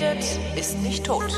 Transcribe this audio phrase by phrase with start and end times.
[0.00, 1.32] redet, ist nicht tot.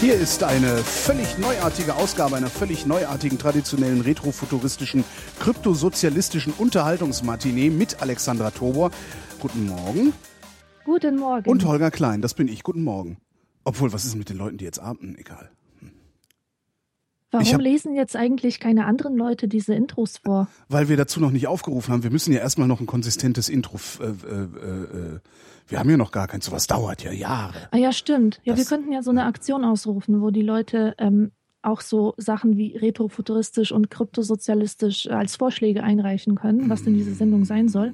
[0.00, 5.04] Hier ist eine völlig neuartige Ausgabe einer völlig neuartigen, traditionellen, retrofuturistischen,
[5.40, 8.90] kryptosozialistischen Unterhaltungsmatinee mit Alexandra Tobor.
[9.40, 10.12] Guten Morgen.
[10.84, 11.50] Guten Morgen.
[11.50, 12.62] Und Holger Klein, das bin ich.
[12.62, 13.18] Guten Morgen.
[13.68, 15.16] Obwohl, was ist mit den Leuten, die jetzt atmen?
[15.18, 15.50] Egal.
[17.30, 20.48] Warum ich hab- lesen jetzt eigentlich keine anderen Leute diese Intros vor?
[20.70, 22.02] Weil wir dazu noch nicht aufgerufen haben.
[22.02, 23.78] Wir müssen ja erstmal noch ein konsistentes Intro.
[24.00, 25.20] Äh, äh, äh, äh,
[25.68, 26.46] wir haben ja noch gar keins.
[26.46, 27.68] Sowas dauert ja Jahre.
[27.70, 28.40] Ah ja, stimmt.
[28.44, 32.14] Ja, Das- wir könnten ja so eine Aktion ausrufen, wo die Leute ähm, auch so
[32.16, 37.92] Sachen wie retrofuturistisch und kryptosozialistisch als Vorschläge einreichen können, was denn diese Sendung sein soll.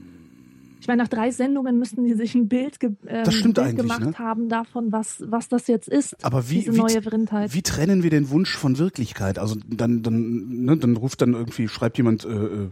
[0.85, 4.19] Ich meine, nach drei Sendungen müssten die sich ein Bild, ge ähm, Bild gemacht ne?
[4.19, 6.23] haben davon, was, was das jetzt ist.
[6.23, 9.39] Aber wie, wie, wie trennen wir den Wunsch von Wirklichkeit?
[9.39, 12.71] Also dann, dann, ne, dann ruft dann irgendwie, schreibt jemand, äh, äh,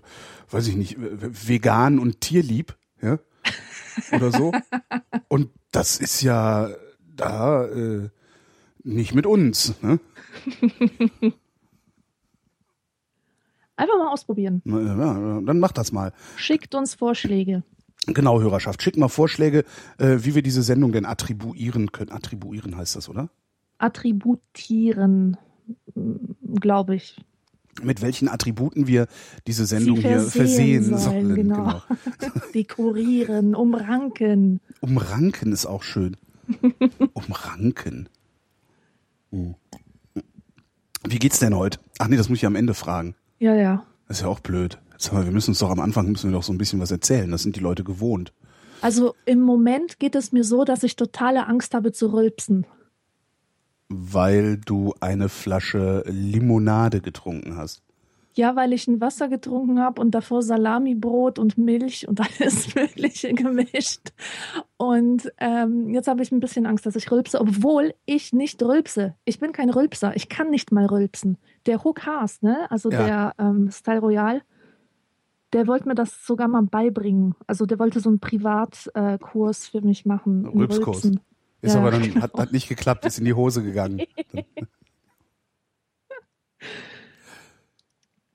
[0.51, 3.19] weiß ich nicht, vegan und tierlieb, ja,
[4.13, 4.53] oder so.
[5.29, 6.69] und das ist ja
[7.17, 8.11] da äh,
[8.85, 9.73] nicht mit uns.
[9.81, 9.99] Ne?
[13.75, 14.61] Einfach mal ausprobieren.
[14.67, 16.13] Na, Ja, dann mach das mal.
[16.37, 17.63] Schickt uns Vorschläge.
[18.07, 18.83] Genau, Hörerschaft.
[18.83, 19.65] Schickt mal Vorschläge,
[19.99, 22.11] äh, wie wir diese Sendung denn attribuieren können.
[22.11, 23.31] Attribuieren heißt das, oder?
[23.79, 25.37] Attributieren,
[26.61, 27.17] glaube ich.
[27.83, 29.07] Mit welchen Attributen wir
[29.47, 31.35] diese Sendung Sie hier versehen sollen, sollen.
[31.35, 31.83] genau.
[32.55, 34.61] Dekorieren, umranken.
[34.81, 36.17] Umranken ist auch schön.
[37.15, 38.09] Umranken.
[39.31, 39.55] Hm.
[41.09, 41.79] Wie geht's denn heute?
[41.99, 43.15] Ach nee, das muss ich am Ende fragen.
[43.39, 43.85] Ja, ja.
[44.07, 44.79] Das ist ja auch blöd.
[45.03, 46.93] Sag mal, wir müssen uns doch am Anfang müssen wir doch so ein bisschen was
[46.93, 47.29] erzählen.
[47.29, 48.33] Das sind die Leute gewohnt.
[48.83, 52.67] Also im Moment geht es mir so, dass ich totale Angst habe zu rülpsen.
[53.89, 57.83] Weil du eine Flasche Limonade getrunken hast.
[58.35, 63.35] Ja, weil ich ein Wasser getrunken habe und davor Salamibrot und Milch und alles Mögliche
[63.35, 64.13] gemischt.
[64.77, 69.17] Und ähm, jetzt habe ich ein bisschen Angst, dass ich rülpse, obwohl ich nicht rülpse.
[69.25, 70.15] Ich bin kein Rülpser.
[70.15, 71.39] Ich kann nicht mal rülpsen.
[71.67, 72.71] Der Hook Haas, ne?
[72.71, 73.05] Also Ja.
[73.05, 74.43] der ähm, Style Royal,
[75.53, 77.35] der wollte mir das sogar mal beibringen.
[77.47, 80.47] Also der wollte so einen Privatkurs äh, Kurs für mich machen.
[80.47, 81.05] Rülpskurs.
[81.05, 81.21] Rülpsen.
[81.61, 82.23] Ist Ja, aber dann, genau.
[82.23, 84.03] hat, hat nicht geklappt, ist in die Hose gegangen.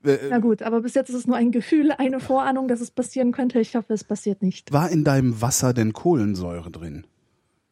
[0.03, 2.91] Äh, Na gut, aber bis jetzt ist es nur ein Gefühl, eine Vorahnung, dass es
[2.91, 3.59] passieren könnte.
[3.59, 4.72] Ich hoffe, es passiert nicht.
[4.72, 7.05] War in deinem Wasser denn Kohlensäure drin?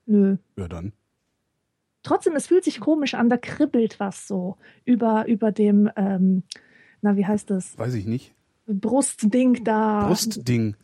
[0.05, 0.37] Nö.
[0.57, 0.93] Ja, dann.
[2.03, 6.43] Trotzdem, es fühlt sich komisch an, da kribbelt was so über, über dem, ähm,
[7.01, 7.77] na, wie heißt das?
[7.79, 8.34] Weiß ich nicht.
[8.67, 10.07] Brustding da.
[10.07, 10.75] Brustding.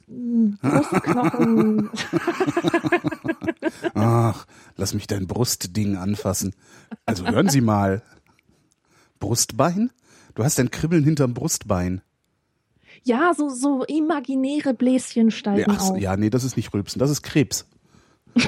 [0.62, 1.90] Brustknochen.
[3.96, 4.46] Ach,
[4.78, 6.53] lass mich dein Brustding anfassen.
[7.06, 8.03] Also hören Sie mal.
[9.20, 9.91] Brustbein?
[10.36, 12.02] Du hast ein Kribbeln hinterm Brustbein.
[13.03, 16.00] ja, so, so imaginäre Bläschen Nee, steigen ach, so, auf.
[16.00, 17.66] ja, nee, das ist nicht Rülpsen, das ist Krebs.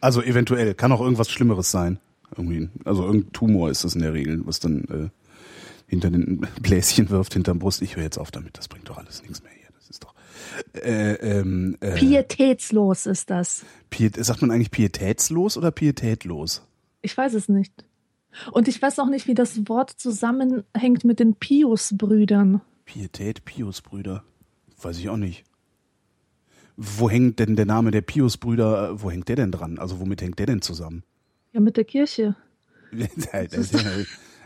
[0.00, 1.98] also eventuell, kann auch irgendwas Schlimmeres sein.
[2.38, 5.08] Irgendwie, also irgendein Tumor ist das in der Regel, was dann äh,
[5.88, 7.82] hinter den Bläschen wirft, hinterm Brust.
[7.82, 9.68] Ich höre jetzt auf damit, das bringt doch alles nichts mehr hier.
[9.74, 10.14] Das ist doch.
[10.74, 13.64] Äh, ähm, äh, Pietätslos ist das.
[13.90, 16.62] Piet, sagt man eigentlich pietätslos oder pietätlos?
[17.02, 17.72] Ich weiß es nicht.
[18.52, 22.60] Und ich weiß auch nicht, wie das Wort zusammenhängt mit den Pius-Brüdern.
[22.84, 24.22] Pietät, Pius-Brüder.
[24.80, 25.44] Weiß ich auch nicht.
[26.76, 29.78] Wo hängt denn der Name der Pius-Brüder, wo hängt der denn dran?
[29.78, 31.02] Also womit hängt der denn zusammen?
[31.52, 32.36] Ja, mit der Kirche.
[32.92, 33.90] das ist ja, das ist ja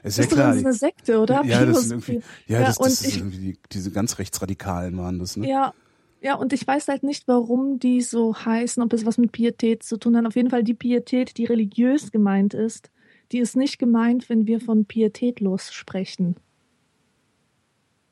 [0.03, 0.53] Das ist klar.
[0.53, 1.45] eine Sekte, oder?
[1.45, 4.19] ja, das sind irgendwie, ja, Ja, das, und das ist ich- irgendwie die, diese ganz
[4.19, 5.49] Rechtsradikalen waren das, ne?
[5.49, 5.75] Ja,
[6.21, 9.83] ja, und ich weiß halt nicht, warum die so heißen, ob es was mit Pietät
[9.83, 10.25] zu tun hat.
[10.27, 12.91] Auf jeden Fall die Pietät, die religiös gemeint ist,
[13.33, 16.37] die ist nicht gemeint, wenn wir von pietätlos sprechen.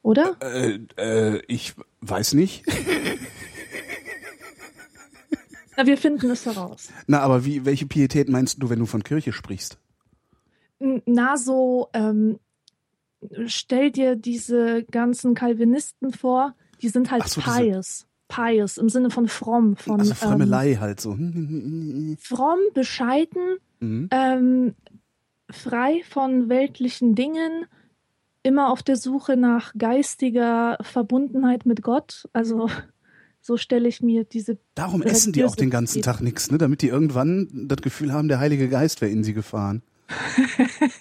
[0.03, 0.37] Oder?
[0.41, 2.65] Äh, äh, ich weiß nicht.
[5.81, 6.89] Na, wir finden es heraus.
[7.07, 9.79] Na, aber wie, welche Pietät meinst du, wenn du von Kirche sprichst?
[10.79, 12.39] Na, so, ähm,
[13.47, 18.07] stell dir diese ganzen Calvinisten vor, die sind halt so, pious.
[18.29, 21.17] Pious im Sinne von fromm, von Also ähm, Fremmelei halt so.
[22.21, 24.09] fromm, bescheiden, Mhm.
[24.11, 24.75] ähm,
[25.51, 27.65] frei von weltlichen Dingen,
[28.43, 32.29] immer auf der Suche nach geistiger Verbundenheit mit Gott.
[32.35, 32.69] Also
[33.41, 34.59] so stelle ich mir diese.
[34.75, 36.03] Darum essen die auch den ganzen.
[36.03, 36.59] Tag nichts, ne?
[36.59, 39.83] Damit die irgendwann das Gefühl haben, der Heilige Geist wäre in sie gefahren.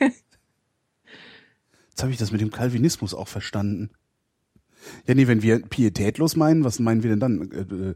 [1.90, 3.90] Jetzt habe ich das mit dem Calvinismus auch verstanden.
[5.06, 7.52] Ja, nee, wenn wir pietätlos meinen, was meinen wir denn dann?
[7.52, 7.92] Äh,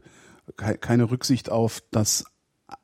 [0.62, 2.26] äh, keine Rücksicht auf das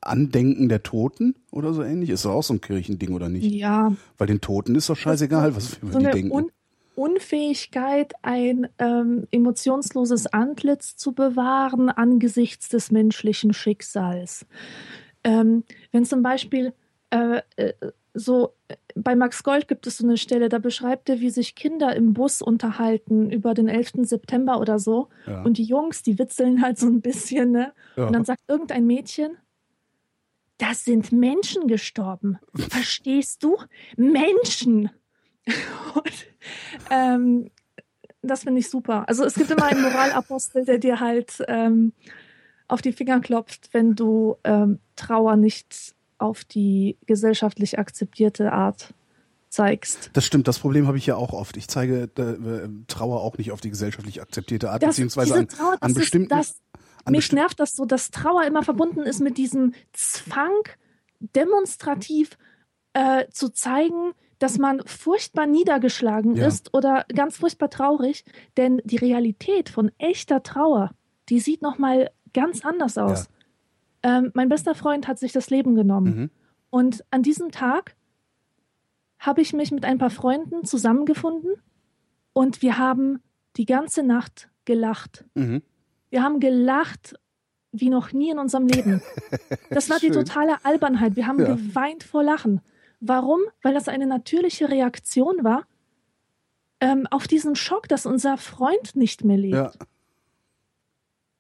[0.00, 2.10] Andenken der Toten oder so ähnlich?
[2.10, 3.44] Ist doch auch so ein Kirchending, oder nicht?
[3.44, 3.94] Ja.
[4.16, 6.32] Weil den Toten ist doch scheißegal, was wir über So die denken.
[6.32, 6.50] Un
[7.00, 14.44] Unfähigkeit, ein ähm, emotionsloses Antlitz zu bewahren angesichts des menschlichen Schicksals.
[15.24, 16.74] Ähm, wenn zum Beispiel
[17.08, 17.72] äh, äh,
[18.12, 21.54] so äh, bei Max Gold gibt es so eine Stelle, da beschreibt er, wie sich
[21.54, 23.92] Kinder im Bus unterhalten über den 11.
[24.02, 25.08] September oder so.
[25.26, 25.42] Ja.
[25.42, 27.72] Und die Jungs, die witzeln halt so ein bisschen, ne?
[27.96, 28.08] Ja.
[28.08, 29.38] Und dann sagt irgendein Mädchen,
[30.58, 32.38] da sind Menschen gestorben.
[32.54, 33.56] Verstehst du?
[33.96, 34.90] Menschen.
[35.94, 36.26] Und,
[36.90, 37.50] ähm,
[38.22, 39.08] das finde ich super.
[39.08, 41.92] Also es gibt immer einen Moralapostel, der dir halt ähm,
[42.68, 48.92] auf die Finger klopft, wenn du ähm, Trauer nicht auf die gesellschaftlich akzeptierte Art
[49.48, 50.10] zeigst.
[50.12, 51.56] Das stimmt, das Problem habe ich ja auch oft.
[51.56, 55.76] Ich zeige äh, Trauer auch nicht auf die gesellschaftlich akzeptierte Art, Das, beziehungsweise an, Trauer,
[55.80, 56.28] an bestimmten.
[56.28, 56.60] das,
[57.04, 60.52] an mich besti- nervt das so, dass Trauer immer verbunden ist mit diesem Zwang,
[61.34, 62.36] demonstrativ
[62.92, 66.48] äh, zu zeigen, dass man furchtbar niedergeschlagen Ja.
[66.48, 68.24] ist oder ganz furchtbar traurig,
[68.56, 70.90] denn die Realität von echter Trauer,
[71.28, 73.28] die sieht noch mal ganz anders aus.
[74.02, 76.30] Ähm, mein bester Freund hat sich das Leben genommen Mhm.
[76.70, 77.94] und an diesem Tag
[79.18, 81.52] habe ich mich mit ein paar Freunden zusammengefunden
[82.32, 83.20] und wir haben
[83.56, 85.24] die ganze Nacht gelacht.
[85.34, 85.62] Mhm.
[86.08, 87.14] Wir haben gelacht
[87.72, 89.02] wie noch nie in unserem Leben.
[89.70, 91.14] Das war die totale Albernheit.
[91.16, 91.54] Wir haben Ja.
[91.54, 92.60] geweint vor Lachen.
[93.00, 93.40] Warum?
[93.62, 95.64] Weil das eine natürliche Reaktion war
[96.80, 99.54] ähm, auf diesen Schock, dass unser Freund nicht mehr lebt.
[99.54, 99.72] Ja.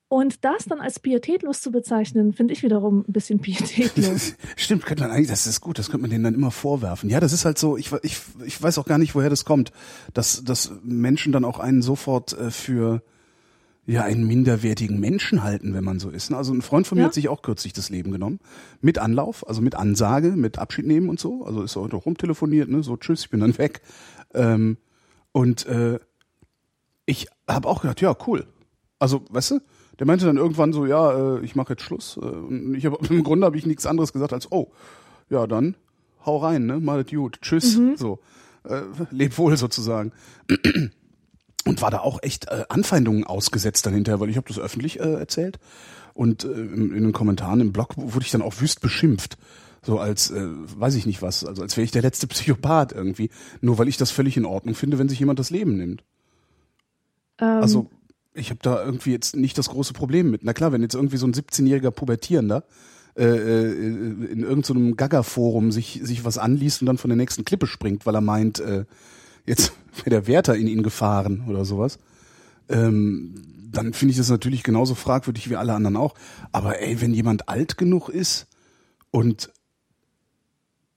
[0.08, 4.34] Und das dann als pietätlos zu bezeichnen, finde ich wiederum ein bisschen pietätlos.
[4.56, 7.08] Stimmt, könnte man eigentlich, das ist gut, das könnte man denen dann immer vorwerfen.
[7.08, 9.70] Ja, das ist halt so, ich, ich, ich weiß auch gar nicht, woher das kommt,
[10.12, 13.02] dass, dass Menschen dann auch einen sofort äh, für
[13.90, 16.30] ja einen minderwertigen Menschen halten, wenn man so ist.
[16.30, 16.36] ne?
[16.36, 17.06] Also ein Freund von mir Ja.
[17.08, 18.38] hat sich auch kürzlich das Leben genommen.
[18.80, 21.44] Mit Anlauf, also mit Ansage, mit Abschied nehmen und so.
[21.44, 22.82] Also ist heute auch rumtelefoniert, ne?
[22.82, 23.80] So, tschüss, ich bin dann weg.
[24.34, 24.76] Ähm,
[25.32, 25.98] und äh,
[27.06, 28.46] ich habe auch gedacht, ja, cool.
[28.98, 29.60] Also, weißt du,
[29.98, 32.16] der meinte dann irgendwann so, ja, äh, ich mache jetzt Schluss.
[32.16, 34.70] Äh, und ich hab, im Grunde habe ich nichts anderes gesagt als, oh,
[35.30, 35.74] ja, dann
[36.26, 36.78] hau rein, ne?
[36.80, 38.20] Mal gut, tschüss, so.
[38.64, 40.12] Äh, leb wohl sozusagen.
[41.66, 44.98] Und war da auch echt äh, Anfeindungen ausgesetzt dann hinterher, weil ich habe das öffentlich
[44.98, 45.58] äh, erzählt.
[46.14, 49.36] Und äh, in, in den Kommentaren im Blog wurde ich dann auch wüst beschimpft.
[49.82, 53.30] So als, äh, weiß ich nicht was, also als wäre ich der letzte Psychopath irgendwie.
[53.60, 56.02] Nur weil ich das völlig in Ordnung finde, wenn sich jemand das Leben nimmt.
[57.38, 57.90] Ähm, Also
[58.32, 60.44] ich habe da irgendwie jetzt nicht das große Problem mit.
[60.44, 62.64] Na klar, wenn jetzt irgendwie so ein 17-jähriger Pubertierender
[63.16, 67.66] äh, äh, in irgendeinem Gaga-Forum sich, sich was anliest und dann von der nächsten Klippe
[67.66, 68.84] springt, weil er meint, äh,
[69.46, 71.98] jetzt wäre der Wärter in ihn gefahren oder sowas,
[72.68, 73.34] ähm,
[73.72, 76.14] dann finde ich das natürlich genauso fragwürdig wie alle anderen auch.
[76.52, 78.46] Aber ey, wenn jemand alt genug ist
[79.10, 79.50] und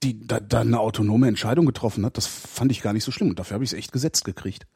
[0.02, 3.30] die da, da eine autonome Entscheidung getroffen hat, das fand ich gar nicht so schlimm.
[3.30, 4.68] Und dafür habe ich es echt gesetzt gekriegt.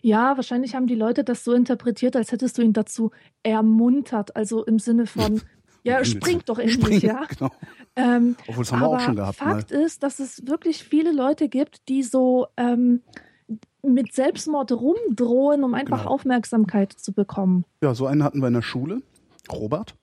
[0.00, 3.10] Ja, wahrscheinlich haben die Leute das so interpretiert, als hättest du ihn dazu
[3.42, 4.36] ermuntert.
[4.36, 5.42] Also im Sinne von,
[5.82, 7.24] ja, spring doch endlich, Spring, ja.
[7.26, 7.50] Genau.
[7.96, 9.36] Ähm, Obwohl, das haben wir auch schon gehabt.
[9.38, 9.80] Fakt mal.
[9.82, 13.02] ist, dass es wirklich viele Leute gibt, die so ähm,
[13.82, 16.10] mit Selbstmord rumdrohen, um einfach Genau.
[16.12, 17.64] Aufmerksamkeit zu bekommen.
[17.82, 19.02] Ja, so einen hatten wir in der Schule.
[19.50, 19.94] Robert.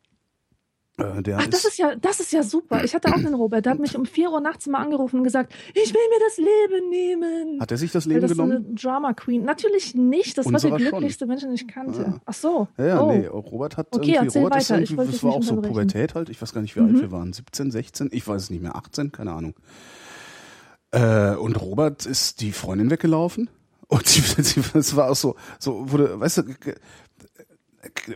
[1.00, 2.84] Äh, der Ach, das ist ja, das ist ja super.
[2.84, 5.24] Ich hatte auch einen Robert, der hat mich um 4 Uhr nachts mal angerufen und
[5.24, 7.62] gesagt, ich will mir das Leben nehmen.
[7.62, 8.66] hat er sich das Leben das ist genommen?
[8.68, 9.44] eine Drama Queen.
[9.44, 10.38] Natürlich nicht.
[10.38, 10.90] Das war Unserer der schon.
[10.90, 12.02] glücklichste Mensch, den ich kannte.
[12.02, 12.22] Ja.
[12.26, 12.68] Ach so.
[12.78, 13.12] Ja, ja, oh.
[13.12, 14.82] nee, Robert hat Okay, irgendwie, Robert ist weiter.
[14.82, 15.56] Irgendwie, das war auch so.
[15.62, 17.02] Pubertät halt, ich weiß gar nicht, wie alt Mhm.
[17.02, 19.54] wir waren, 17, 16, ich weiß es nicht mehr, 18, keine Ahnung.
[20.92, 23.50] Äh, und Robert ist die Freundin weggelaufen
[23.88, 26.44] und sie, sie, das war auch so, so wurde, weißt du,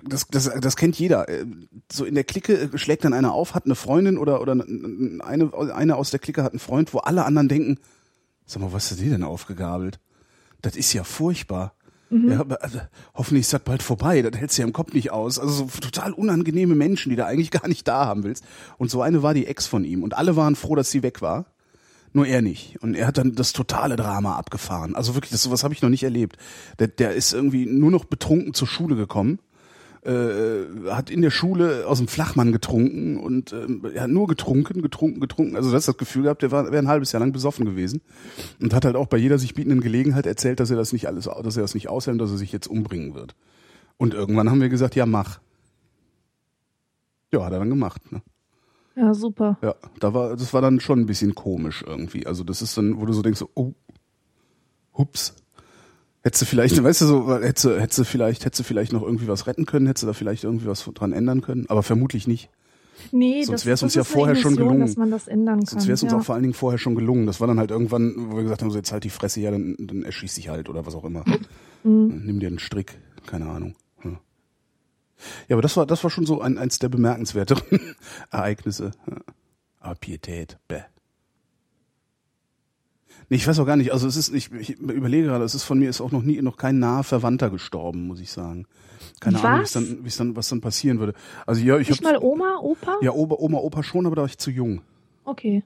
[0.03, 1.29] das, das, das kennt jeder.
[1.29, 1.45] Äh,
[1.91, 5.95] So in der Clique schlägt dann einer auf, hat eine Freundin oder, oder eine, eine
[5.95, 7.79] aus der Clique hat einen Freund, wo alle anderen denken,
[8.45, 9.99] sag mal, was ist die denn aufgegabelt?
[10.61, 11.73] Das ist ja furchtbar.
[12.13, 12.79] Ja, aber, also,
[13.15, 15.39] hoffentlich ist das bald vorbei, das hältst du ja im Kopf nicht aus.
[15.39, 18.45] Also so total unangenehme Menschen, die du eigentlich gar nicht da haben willst.
[18.77, 20.03] Und so eine war die Ex von ihm.
[20.03, 21.45] Und alle waren froh, dass sie weg war.
[22.15, 22.77] Nur er nicht.
[22.83, 24.95] Und er hat dann das totale Drama abgefahren.
[24.95, 26.37] Also wirklich, das sowas habe ich noch nicht erlebt.
[26.77, 29.39] Der, der ist irgendwie nur noch betrunken zur Schule gekommen.
[30.05, 35.21] Äh, hat in der Schule aus dem Flachmann getrunken und er hat nur getrunken, getrunken,
[35.21, 35.55] getrunken.
[35.55, 38.01] Also das das Gefühl gehabt, der war wäre ein halbes Jahr lang besoffen gewesen
[38.59, 41.25] und hat halt auch bei jeder sich bietenden Gelegenheit erzählt, dass er das nicht alles,
[41.25, 43.33] dass er das nicht aushält, dass er sich jetzt umbringen wird.
[43.97, 45.39] Und irgendwann haben wir gesagt, ja mach.
[47.31, 48.11] Ja, hat er dann gemacht.
[48.11, 48.21] Ne?
[48.95, 49.57] Ja, super.
[49.61, 52.27] Ja, da war, das war dann schon ein bisschen komisch irgendwie.
[52.27, 53.73] Also das ist dann, wo du so denkst, so, oh,
[54.97, 55.35] hups.
[56.23, 59.03] Hättest du vielleicht, weißt du so, hättest du, hättest du vielleicht, hättest du vielleicht noch
[59.03, 62.27] irgendwie was retten können, hättest du da vielleicht irgendwie was dran ändern können, aber vermutlich
[62.27, 62.49] nicht.
[63.11, 64.87] Nee, Sonst das- wär's das uns ja vorher schon Illusion, gelungen.
[64.87, 65.65] Dass man das ändern kann.
[65.65, 66.17] Sonst wäre es uns ja.
[66.19, 67.25] auch vor allen Dingen vorher schon gelungen.
[67.25, 69.51] Das war dann halt irgendwann, wo wir gesagt haben, so jetzt halt die Fresse, ja,
[69.51, 71.25] dann, dann erschieß dich halt oder was auch immer.
[71.83, 72.21] Mhm.
[72.25, 73.75] Nimm dir einen Strick, keine Ahnung.
[74.05, 74.11] Ja,
[75.49, 77.79] ja aber das war, das war schon so ein, eins der bemerkenswerteren
[78.31, 78.91] Ereignisse.
[79.09, 79.17] Ja.
[79.79, 80.83] Aber Pietät, bäh.
[83.33, 85.63] Nee, ich weiß auch gar nicht, also es ist, ich, ich überlege gerade, es ist
[85.63, 88.67] von mir ist auch noch nie, noch kein naher Verwandter gestorben, muss ich sagen.
[89.21, 89.83] Keine Ahnung, wie es Was?
[89.87, 91.15] dann, wie es dann, was dann passieren würde.
[91.47, 92.97] Also ja, ich Nicht hab, mal Oma, Opa?
[93.01, 94.81] ja, Oma, Oma, Opa schon, aber da war ich zu jung.
[95.25, 95.63] Okay.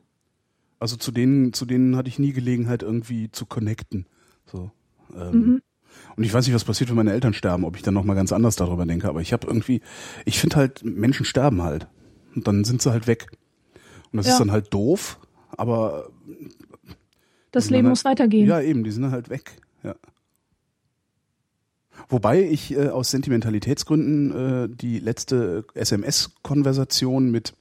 [0.79, 4.05] Also zu denen, zu denen hatte ich nie Gelegenheit irgendwie zu connecten.
[4.45, 4.71] So.
[5.13, 5.61] Ähm, Mhm.
[6.15, 8.31] Und ich weiß nicht, was passiert, wenn meine Eltern sterben, ob ich dann nochmal ganz
[8.31, 9.09] anders darüber denke.
[9.09, 9.81] Aber ich habe irgendwie,
[10.23, 11.87] ich finde halt, Menschen sterben halt.
[12.33, 13.27] Und dann sind sie halt weg.
[14.13, 14.33] Und das Ja.
[14.33, 15.19] ist dann halt doof,
[15.57, 16.09] aber
[17.51, 18.47] Das Leben dann muss weitergehen.
[18.47, 19.51] ja eben, die sind dann halt weg.
[19.83, 19.95] Ja.
[22.09, 24.31] Wobei ich äh, aus Sentimentalitätsgründen
[24.65, 27.53] äh, die letzte SMS-Konversation mit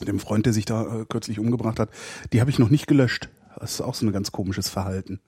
[0.00, 1.90] dem Freund, der sich da äh, kürzlich umgebracht hat,
[2.32, 3.28] die habe ich noch nicht gelöscht.
[3.58, 5.20] Das ist auch so ein ganz komisches Verhalten.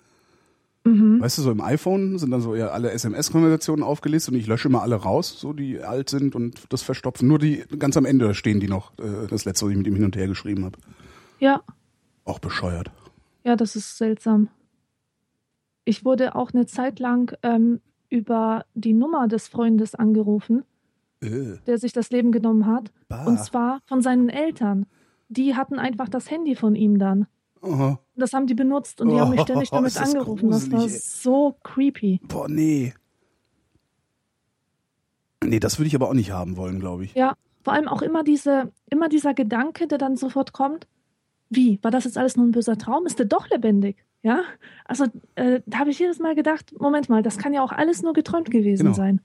[0.84, 1.20] Mhm.
[1.20, 4.68] Weißt du, so im iPhone sind dann so ja alle SMS-Konversationen aufgelistet und ich lösche
[4.68, 7.26] immer alle raus, so die alt sind und das verstopfen.
[7.26, 9.94] Nur die ganz am Ende stehen die noch, äh, das letzte, was ich mit ihm
[9.94, 10.78] hin und her geschrieben habe.
[11.38, 11.62] Ja,
[12.24, 12.90] Auch bescheuert.
[13.44, 14.48] Ja, das ist seltsam.
[15.84, 20.64] Ich wurde auch eine Zeit lang ähm, über die Nummer des Freundes angerufen,
[21.20, 22.90] Äh, der sich das Leben genommen hat.
[23.08, 23.24] bah.
[23.26, 24.86] Und zwar von seinen Eltern.
[25.28, 27.26] Die hatten einfach das Handy von ihm dann.
[27.60, 30.50] Und Das haben die benutzt und die haben mich ständig Oh, damit ist das angerufen.
[30.50, 31.00] Das war gruselig, ey.
[31.00, 32.20] so creepy.
[32.28, 32.92] Boah, nee.
[35.42, 37.14] Nee, das würde ich aber auch nicht haben wollen, glaube ich.
[37.14, 40.86] Ja, vor allem auch immer diese, immer dieser Gedanke, der dann sofort kommt.
[41.50, 41.78] Wie?
[41.82, 43.06] War das jetzt alles nur ein böser Traum?
[43.06, 44.04] Ist der doch lebendig?
[44.22, 44.42] Ja?
[44.84, 48.02] Also, äh, da habe ich jedes Mal gedacht, Moment mal, das kann ja auch alles
[48.02, 48.96] nur geträumt gewesen Genau.
[48.96, 49.20] sein.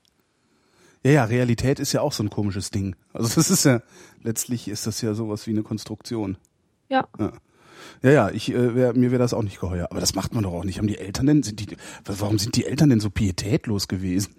[1.03, 2.95] Ja, ja, Realität ist ja auch so ein komisches Ding.
[3.13, 3.81] Also das ist ja,
[4.21, 6.37] letztlich ist das ja sowas wie eine Konstruktion.
[6.89, 7.07] Ja.
[7.17, 7.31] Ja,
[8.03, 9.87] ja, ja ich, äh, wär, mir wäre das auch nicht geheuer.
[9.91, 10.77] Aber das macht man doch auch nicht.
[10.77, 14.35] Haben die Eltern denn, sind die, warum sind die Eltern denn so pietätlos gewesen?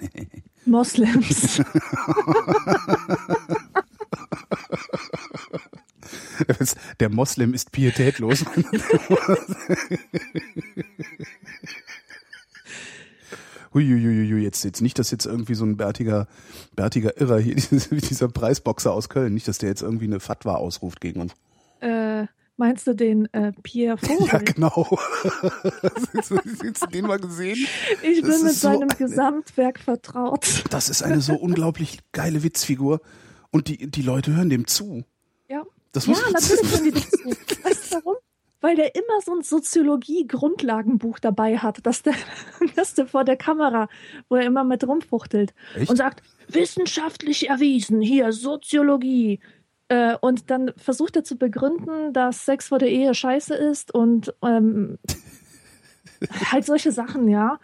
[0.67, 1.63] Moslems.
[7.01, 8.45] Der Moslem ist pietätlos.
[13.73, 16.27] Huiuiuiui, jetzt, jetzt nicht, dass jetzt irgendwie so ein bärtiger,
[16.75, 17.55] bärtiger Irrer hier,
[17.91, 21.33] dieser Preisboxer aus Köln, nicht, dass der jetzt irgendwie eine Fatwa ausruft gegen uns.
[21.81, 24.27] äh, meinst du den äh, Pierre Vogel?
[24.27, 24.99] Ja, genau.
[25.83, 27.57] Hast du hast du den mal gesehen?
[28.03, 30.65] ich das bin mit so seinem eine- Gesamtwerk vertraut.
[30.71, 33.01] Das ist eine so unglaublich geile Witzfigur.
[33.53, 35.05] Und die, die Leute hören dem zu.
[35.49, 35.63] Ja.
[35.93, 37.31] Das Ja, natürlich können die das so.
[37.65, 38.17] Weißt du warum?
[38.61, 42.15] Weil der immer so ein Soziologie-Grundlagenbuch dabei hat, dass der,
[42.77, 43.89] dass der vor der Kamera,
[44.29, 45.91] wo er immer mit rumfuchtelt Echt?
[45.91, 49.41] und sagt, wissenschaftlich erwiesen, hier Soziologie.
[49.89, 54.35] Äh, und dann versucht er zu begründen, dass Sex vor der Ehe scheiße ist und
[54.43, 54.99] ähm,
[56.53, 57.59] halt solche Sachen, ja.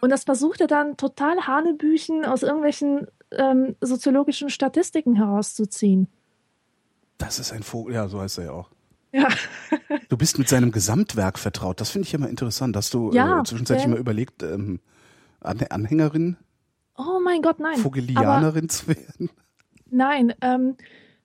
[0.00, 6.08] Und das versucht er dann total Hanebüchen aus irgendwelchen ähm, soziologischen Statistiken herauszuziehen.
[7.18, 8.70] Das ist ein Vogel, ja, so heißt er ja auch.
[9.12, 9.28] Ja.
[10.08, 11.80] Du bist mit seinem Gesamtwerk vertraut.
[11.80, 12.76] Das finde ich immer interessant.
[12.76, 14.80] Hast du Ja, äh, zwischenzeitlich denn- mal überlegt, ähm,
[15.40, 16.36] An Anhängerin,
[16.98, 17.74] Oh mein Gott, nein.
[17.74, 19.30] Aber Vogelianerin zu werden?
[19.90, 20.76] nein, ähm,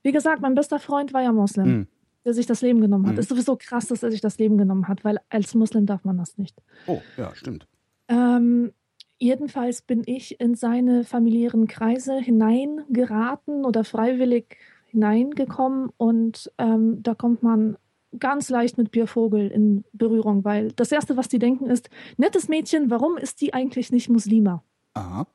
[0.03, 1.88] wie gesagt, mein bester Freund war ja Moslem, Hm.
[2.25, 3.13] der sich das Leben genommen hat.
[3.13, 3.19] Hm.
[3.19, 6.17] Ist sowieso krass, dass er sich das Leben genommen hat, weil als Muslim darf man
[6.17, 6.57] das nicht.
[6.88, 7.67] Oh, ja, stimmt.
[8.10, 8.74] Ähm,
[9.17, 14.57] jedenfalls bin ich in seine familiären Kreise hineingeraten oder freiwillig
[14.91, 17.77] hineingekommen und ähm, da kommt man
[18.19, 22.89] ganz leicht mit Biervogel in Berührung, weil das Erste, was die denken, ist, nettes Mädchen,
[22.89, 24.63] warum ist die eigentlich nicht Muslima?
[24.93, 25.27] Aha.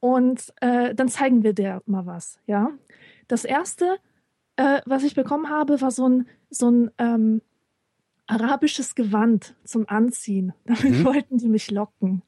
[0.00, 2.70] Und äh, dann zeigen wir der mal was, ja.
[3.28, 3.96] Das erste,
[4.56, 7.40] äh, was ich bekommen habe, war so ein, so ein ähm,
[8.26, 10.52] arabisches Gewand zum Anziehen.
[10.64, 11.04] Damit Mhm.
[11.04, 12.22] wollten die mich locken.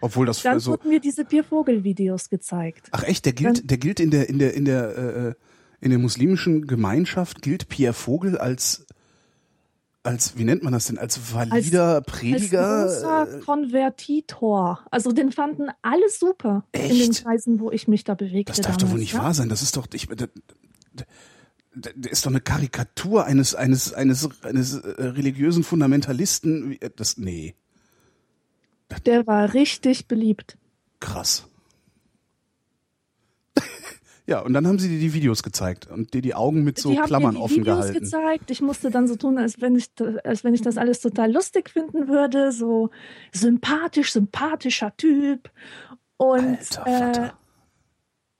[0.00, 0.72] Obwohl das Dann so.
[0.72, 2.88] wurden mir diese Biervogel-Videos gezeigt.
[2.92, 5.34] Ach echt, der gilt, Dann- der gilt in der in der in der äh,
[5.80, 8.86] in der muslimischen Gemeinschaft gilt Pierre Vogel als
[10.02, 12.66] als wie nennt man das denn als valider Prediger?
[12.84, 14.82] Als großer Konvertitor.
[14.90, 17.22] Also den fanden alle super in den Echt?
[17.24, 18.52] Kreisen, wo ich mich da bewegte.
[18.52, 19.22] das darf doch wohl damals, nicht ja?
[19.22, 19.50] wahr sein.
[19.50, 20.28] Das ist doch ich, der,
[21.74, 26.80] der ist doch eine Karikatur eines eines eines eines äh, religiösen Fundamentalisten.
[26.80, 27.54] Äh, Das nee,
[29.04, 30.56] Der war richtig beliebt.
[30.98, 31.46] krass.
[34.30, 36.90] Ja, und dann haben sie dir die Videos gezeigt und dir die Augen mit so
[36.90, 38.00] die haben Klammern mir die offen Videos gehalten.
[38.00, 38.50] gezeigt.
[38.52, 39.90] Ich musste dann so tun, als wenn ich,
[40.22, 42.52] als wenn ich das alles total lustig finden würde.
[42.52, 42.90] So
[43.32, 45.50] sympathisch, sympathischer Typ.
[46.16, 47.30] Und Alter äh,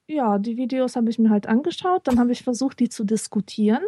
[0.07, 2.07] ja, die Videos habe ich mir halt angeschaut.
[2.07, 3.83] Dann habe ich versucht, die zu diskutieren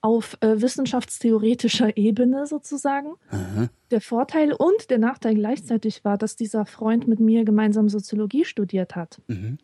[0.00, 3.14] auf äh, wissenschaftstheoretischer Ebene sozusagen.
[3.30, 3.68] Mhm.
[3.90, 8.94] Der Vorteil und der Nachteil gleichzeitig war, dass dieser Freund mit mir gemeinsam Soziologie studiert
[8.94, 9.20] hat.
[9.26, 9.58] Mhm.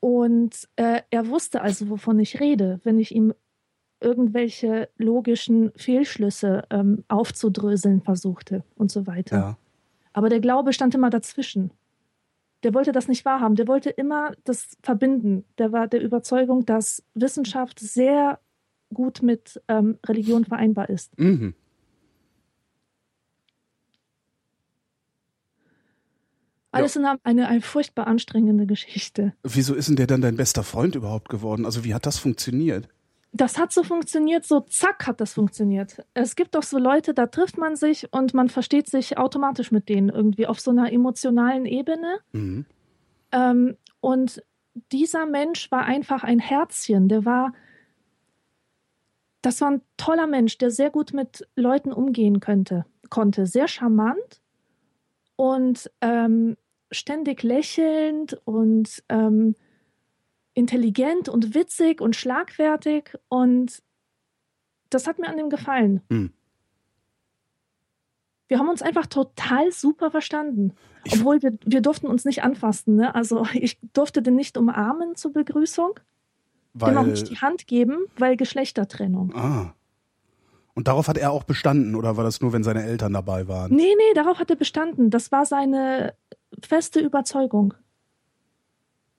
[0.00, 3.34] Und äh, er wusste also, wovon ich rede, wenn ich ihm
[4.00, 9.36] irgendwelche logischen Fehlschlüsse ähm, aufzudröseln versuchte und so weiter.
[9.36, 9.58] Ja.
[10.12, 11.72] Aber der Glaube stand immer dazwischen.
[12.62, 13.54] Der wollte das nicht wahrhaben.
[13.54, 15.44] Der wollte immer das verbinden.
[15.58, 18.40] Der war der Überzeugung, dass Wissenschaft sehr
[18.92, 21.16] gut mit ähm, Religion vereinbar ist.
[21.18, 21.54] Mhm.
[26.78, 29.32] Alles in allem eine, eine furchtbar anstrengende Geschichte.
[29.42, 31.64] Wieso ist denn der dann dein bester Freund überhaupt geworden?
[31.64, 32.88] Also wie hat das funktioniert?
[33.32, 36.02] Das hat so funktioniert, so zack hat das funktioniert.
[36.14, 39.88] Es gibt doch so Leute, da trifft man sich und man versteht sich automatisch mit
[39.88, 42.20] denen irgendwie auf so einer emotionalen Ebene.
[42.32, 42.64] Mhm.
[43.32, 44.42] Ähm, und
[44.92, 47.08] dieser Mensch war einfach ein Herzchen.
[47.08, 47.52] Der war,
[49.42, 53.46] das war ein toller Mensch, der sehr gut mit Leuten umgehen könnte, konnte.
[53.46, 54.40] Sehr charmant
[55.36, 56.56] und ähm,
[56.90, 59.54] ständig lächelnd und ähm,
[60.54, 63.16] intelligent und witzig und schlagfertig.
[63.28, 63.82] Und
[64.90, 66.02] das hat mir an dem gefallen.
[66.10, 66.32] Hm.
[68.48, 70.72] Wir haben uns einfach total super verstanden.
[71.12, 72.96] Obwohl wir, wir durften uns nicht anfassen.
[72.96, 73.14] Ne?
[73.14, 76.00] Also ich durfte den nicht umarmen zur Begrüßung,
[76.72, 79.34] Weil, dem auch nicht die Hand geben, weil Geschlechtertrennung.
[79.34, 79.74] ah.
[80.74, 83.74] Und darauf hat er auch bestanden oder war das nur, wenn seine Eltern dabei waren?
[83.74, 85.10] Nee, nee, darauf hat er bestanden.
[85.10, 86.14] Das war seine
[86.62, 87.74] feste Überzeugung.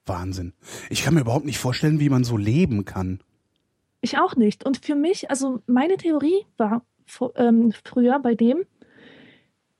[0.05, 0.53] Wahnsinn.
[0.89, 3.21] Ich kann mir überhaupt nicht vorstellen, wie man so leben kann.
[4.01, 4.65] Ich auch nicht.
[4.65, 6.83] Und für mich, also meine Theorie war
[7.35, 8.63] ähm, früher bei dem,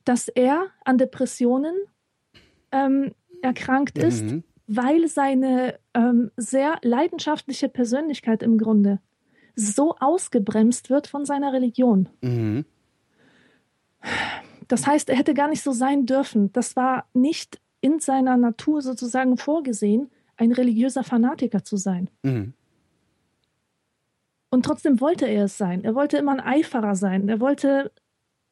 [0.05, 1.75] dass er an Depressionen
[2.71, 4.43] ähm, erkrankt ist, Mhm.
[4.67, 8.99] weil seine ähm, sehr leidenschaftliche Persönlichkeit im Grunde
[9.55, 12.09] so ausgebremst wird von seiner Religion.
[12.21, 12.65] Mhm.
[14.69, 16.53] Das heißt, er hätte gar nicht so sein dürfen.
[16.53, 22.09] Das war nicht in seiner Natur sozusagen vorgesehen, ein religiöser Fanatiker zu sein.
[22.23, 22.53] Mhm.
[24.51, 25.83] Und trotzdem wollte er es sein.
[25.83, 27.27] Er wollte immer ein Eiferer sein.
[27.29, 27.91] Er wollte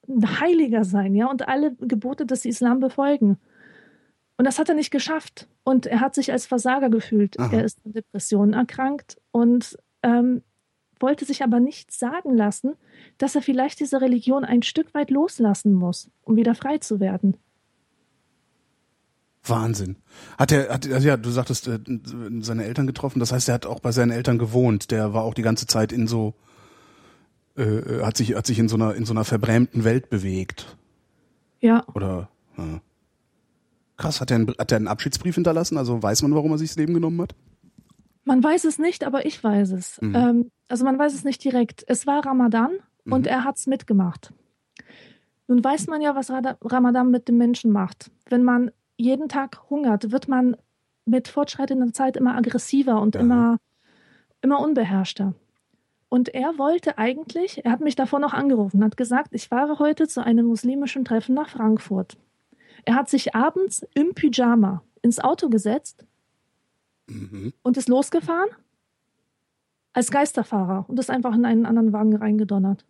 [0.08, 3.38] ein Heiliger sein, ja, und alle Gebote des Islam befolgen.
[4.38, 5.47] Und das hat er nicht geschafft.
[5.63, 7.39] Und er hat sich als Versager gefühlt.
[7.39, 7.51] Aha.
[7.53, 10.43] Er ist an Depressionen erkrankt und ähm,
[11.01, 12.75] wollte sich aber nicht sagen lassen,
[13.17, 17.38] dass er vielleicht diese Religion ein Stück weit loslassen muss, um wieder frei zu werden.
[19.43, 19.95] Wahnsinn.
[20.38, 21.79] Hat er, hat, also ja, du sagtest, äh,
[22.39, 23.19] seine Eltern getroffen.
[23.19, 24.91] Das heißt, er hat auch bei seinen Eltern gewohnt.
[24.91, 26.33] Der war auch die ganze Zeit in so,
[27.57, 30.77] äh, äh, hat sich, hat sich in so einer, in so einer verbrämten Welt bewegt.
[31.60, 32.81] Ja, Oder, ja.
[33.97, 35.77] Krass, hat er, einen, hat er einen Abschiedsbrief hinterlassen?
[35.77, 37.36] Also weiß man, warum er sich das Leben genommen hat?
[38.28, 40.02] Man weiß es nicht, aber ich weiß es.
[40.02, 40.16] Mhm.
[40.16, 41.86] Ähm, also man weiß es nicht direkt.
[41.88, 42.72] Es war Ramadan
[43.06, 43.28] und Mhm.
[43.28, 44.34] er hat es mitgemacht.
[45.48, 48.12] Nun weiß man ja, was Ramadan mit dem Menschen macht.
[48.30, 50.58] Wenn man jeden Tag hungert, wird man
[51.06, 53.22] mit fortschreitender Zeit immer aggressiver und Ja.
[53.22, 53.58] immer,
[54.42, 55.34] immer unbeherrschter.
[56.10, 60.08] Und er wollte eigentlich, er hat mich davor noch angerufen, hat gesagt, ich fahre heute
[60.08, 62.18] zu einem muslimischen Treffen nach Frankfurt.
[62.84, 66.06] Er hat sich abends im Pyjama ins Auto gesetzt
[67.10, 67.54] Mhm.
[67.63, 68.50] und ist losgefahren
[69.93, 72.86] als Geisterfahrer und ist einfach in einen anderen Wagen reingedonnert.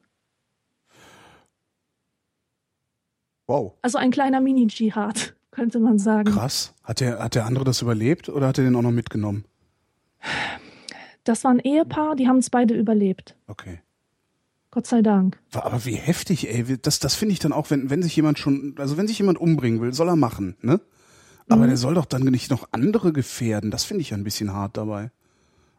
[3.48, 3.74] Wow.
[3.82, 6.32] Also ein kleiner Mini-Dschihad, könnte man sagen.
[6.32, 6.74] Krass.
[6.84, 9.46] Hat der, hat der andere das überlebt oder hat er den auch noch mitgenommen?
[11.24, 13.38] Das war ein Ehepaar, die haben es beide überlebt.
[13.48, 13.80] Okay.
[14.72, 15.40] Gott sei Dank.
[15.54, 16.78] Aber wie heftig, ey.
[16.82, 19.40] Das, das finde ich dann auch, wenn, wenn sich jemand schon, also wenn sich jemand
[19.40, 20.82] umbringen will, soll er machen, ne?
[21.50, 21.68] Aber Mhm.
[21.70, 23.72] der soll doch dann nicht noch andere gefährden.
[23.72, 25.12] Das finde ich ja ein bisschen hart dabei.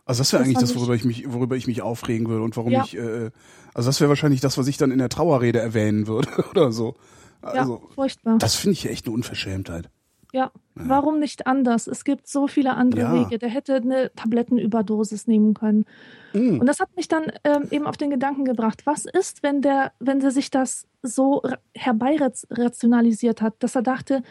[0.07, 2.73] Also das wäre eigentlich das, worüber ich mich, worüber ich mich aufregen würde und warum
[2.73, 2.83] Ja.
[2.85, 3.31] ich, äh,
[3.75, 6.95] also das wäre wahrscheinlich das, was ich dann in der Trauerrede erwähnen würde oder so.
[7.43, 8.39] Also ja, furchtbar.
[8.39, 9.91] das finde ich echt eine Unverschämtheit.
[10.33, 11.87] Ja, warum nicht anders?
[11.87, 13.15] Es gibt so viele andere Ja.
[13.15, 13.39] Wege.
[13.39, 15.87] Der hätte eine Tablettenüberdosis nehmen können.
[16.35, 16.59] Mm.
[16.61, 19.93] Und das hat mich dann ähm, eben auf den Gedanken gebracht, was ist, wenn der,
[20.01, 24.23] wenn der sich das so ra- herbeirationalisiert hat, dass er dachte,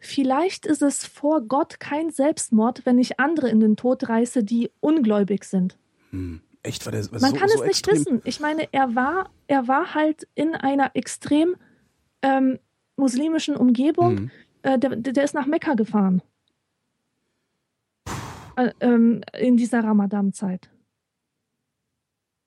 [0.00, 4.70] vielleicht ist es vor Gott kein Selbstmord, wenn ich andere in den Tod reiße, die
[4.80, 5.76] ungläubig sind.
[6.10, 6.40] Hm.
[6.62, 7.94] Echt, war der war Man so, kann so es nicht extrem?
[7.96, 8.22] wissen.
[8.24, 11.56] Ich meine, er war, er war halt in einer extrem
[12.22, 12.58] ähm,
[12.96, 14.14] muslimischen Umgebung.
[14.14, 14.30] Mhm.
[14.62, 16.22] Äh, der, der ist nach Mekka gefahren.
[18.56, 20.68] äh, ähm, in dieser Ramadan-Zeit.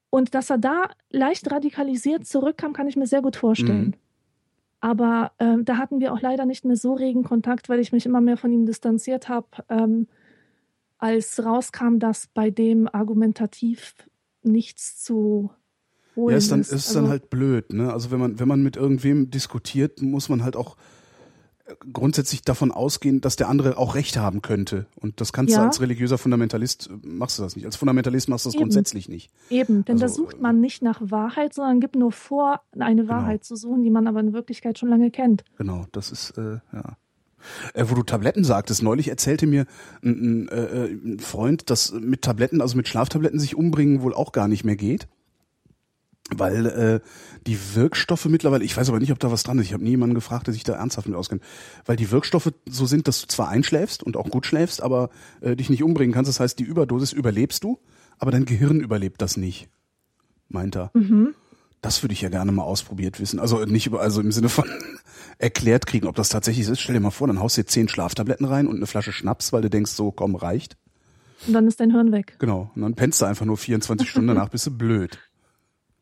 [0.10, 3.96] Und dass er da leicht radikalisiert zurückkam, kann ich mir sehr gut vorstellen.
[4.82, 8.06] Aber ähm, da hatten wir auch leider nicht mehr so regen Kontakt, weil ich mich
[8.06, 10.08] immer mehr von ihm distanziert habe, ähm,
[10.98, 13.94] als rauskam, dass bei dem argumentativ
[14.44, 15.52] nichts zu
[16.16, 16.72] holen Ja, ist dann, ist.
[16.72, 17.94] ist dann Also- halt blöd, ne?
[17.94, 20.78] Also wenn man, wenn man mit irgendwem diskutiert, muss man halt auch
[21.92, 24.86] grundsätzlich davon ausgehen, dass der andere auch Recht haben könnte.
[24.96, 25.66] Und das kannst du Ja.
[25.66, 27.66] als religiöser Fundamentalist, äh, machst du das nicht.
[27.66, 28.64] Als Fundamentalist machst du das Eben.
[28.64, 29.30] grundsätzlich nicht.
[29.50, 33.14] Eben, denn da Also, sucht man nicht nach Wahrheit, sondern gibt nur vor, eine Genau.
[33.14, 35.44] Wahrheit zu suchen, die man aber in Wirklichkeit schon lange kennt.
[35.58, 36.98] Genau, das ist, äh, ja.
[37.74, 39.66] Äh, wo du Tabletten sagtest, neulich erzählte mir
[40.04, 44.32] ein, ein, äh, ein Freund, dass mit Tabletten, also mit Schlaftabletten sich umbringen wohl auch
[44.32, 45.08] gar nicht mehr geht.
[46.36, 47.00] Weil äh,
[47.46, 49.92] die Wirkstoffe mittlerweile, ich weiß aber nicht, ob da was dran ist, ich habe nie
[49.92, 51.42] jemanden gefragt, der sich da ernsthaft mit auskennt,
[51.86, 55.10] weil die Wirkstoffe so sind, dass du zwar einschläfst und auch gut schläfst, aber
[55.42, 56.30] äh, dich nicht umbringen kannst.
[56.30, 57.80] Das heißt, die Überdosis überlebst du,
[58.18, 59.70] aber dein Gehirn überlebt das nicht,
[60.48, 60.92] meint er.
[60.94, 61.34] Mhm.
[61.82, 63.40] Das würde ich ja gerne mal ausprobiert wissen.
[63.40, 64.66] Also nicht über, also im Sinne von
[65.40, 66.80] erklärt kriegen, ob das tatsächlich ist.
[66.80, 69.52] Stell dir mal vor, dann haust du dir zehn Schlaftabletten rein und eine Flasche Schnaps,
[69.52, 70.78] weil du denkst, so komm, reicht.
[71.48, 72.36] Und dann ist dein Hirn weg.
[72.38, 72.70] Genau.
[72.76, 75.18] Und dann pennst du einfach nur 24 Stunden danach, bist du blöd.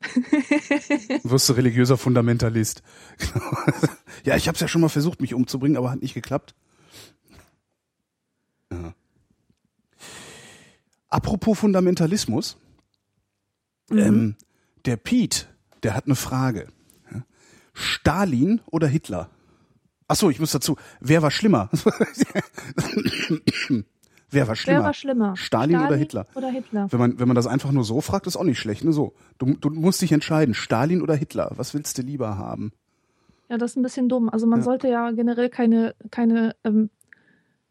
[1.24, 2.84] Wirst du religiöser Fundamentalist.
[4.26, 6.54] Ja, ich habe es ja schon mal versucht, mich umzubringen, aber hat nicht geklappt.
[8.70, 8.94] Ja.
[11.08, 12.58] Apropos Fundamentalismus.
[13.92, 14.36] Ähm,
[14.86, 15.46] der Pete,
[15.84, 16.68] der hat eine Frage.
[17.74, 19.30] Stalin oder Hitler?
[20.10, 20.76] Ach so, ich muss dazu.
[21.00, 21.70] Wer war schlimmer?
[24.32, 24.80] wer war schlimmer?
[24.80, 25.36] Wer war schlimmer?
[25.38, 26.28] Stalin, oder Hitler?
[26.36, 26.88] Oder Hitler.
[26.92, 28.84] Wenn man, wenn man das einfach nur so fragt, ist auch nicht schlecht.
[28.84, 28.94] Ne?
[28.94, 31.52] So, du, du musst dich entscheiden, Stalin oder Hitler.
[31.56, 32.72] Was willst du lieber haben?
[33.50, 34.30] Ja, das ist ein bisschen dumm.
[34.30, 34.64] Also man Ja.
[34.66, 36.90] sollte ja generell keine, keine ähm,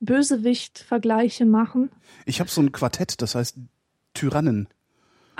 [0.01, 1.91] Bösewicht-Vergleiche machen.
[2.27, 3.57] Ich habe so ein Quartett, das heißt
[4.15, 4.69] Tyrannen.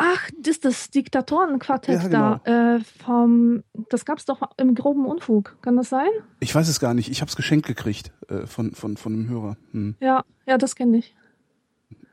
[0.01, 2.41] Ach, das ist das Diktatorenquartett Ja, genau.
[2.45, 2.77] da.
[2.77, 5.57] Äh, vom, das gab's doch im groben Unfug.
[5.61, 6.09] Kann das sein?
[6.39, 7.11] Ich weiß es gar nicht.
[7.11, 9.57] Ich habe es geschenkt gekriegt äh, von, von, von einem Hörer.
[9.73, 9.97] Hm.
[9.99, 11.17] Ja, ja, das kenne ich.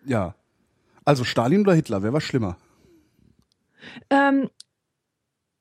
[0.04, 0.34] Ja.
[1.06, 2.58] Also Stalin oder Hitler, wer war schlimmer?
[4.10, 4.50] Ähm,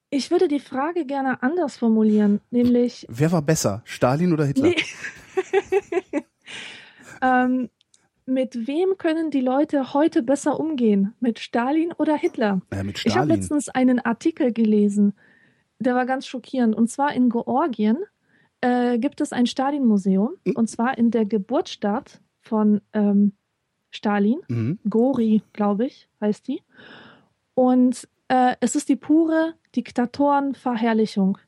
[0.08, 4.68] ich würde die Frage gerne anders formulieren, nämlich Wer war besser, Stalin oder Hitler?
[4.70, 4.76] Nee.
[7.20, 7.68] ähm,
[8.26, 11.14] mit wem können die Leute heute besser umgehen?
[11.20, 12.62] Mit Stalin oder Hitler?
[12.72, 13.40] Ja, mit Ich habe Stalin.
[13.40, 15.14] letztens einen Artikel gelesen,
[15.78, 16.74] der war ganz schockierend.
[16.74, 17.98] Und zwar in Georgien
[18.60, 20.56] äh, gibt es ein Stalin-Museum, Hm.
[20.56, 23.32] und zwar in der Geburtsstadt von ähm,
[23.90, 24.40] Stalin.
[24.48, 24.78] Mhm.
[24.88, 26.62] Gori, glaube ich, heißt die.
[27.54, 31.38] Und äh, es ist die pure Diktatorenverherrlichung,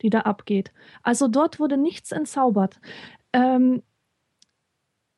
[0.00, 0.72] die da abgeht.
[1.02, 2.80] Also dort wurde nichts entzaubert.
[3.32, 3.82] Ähm,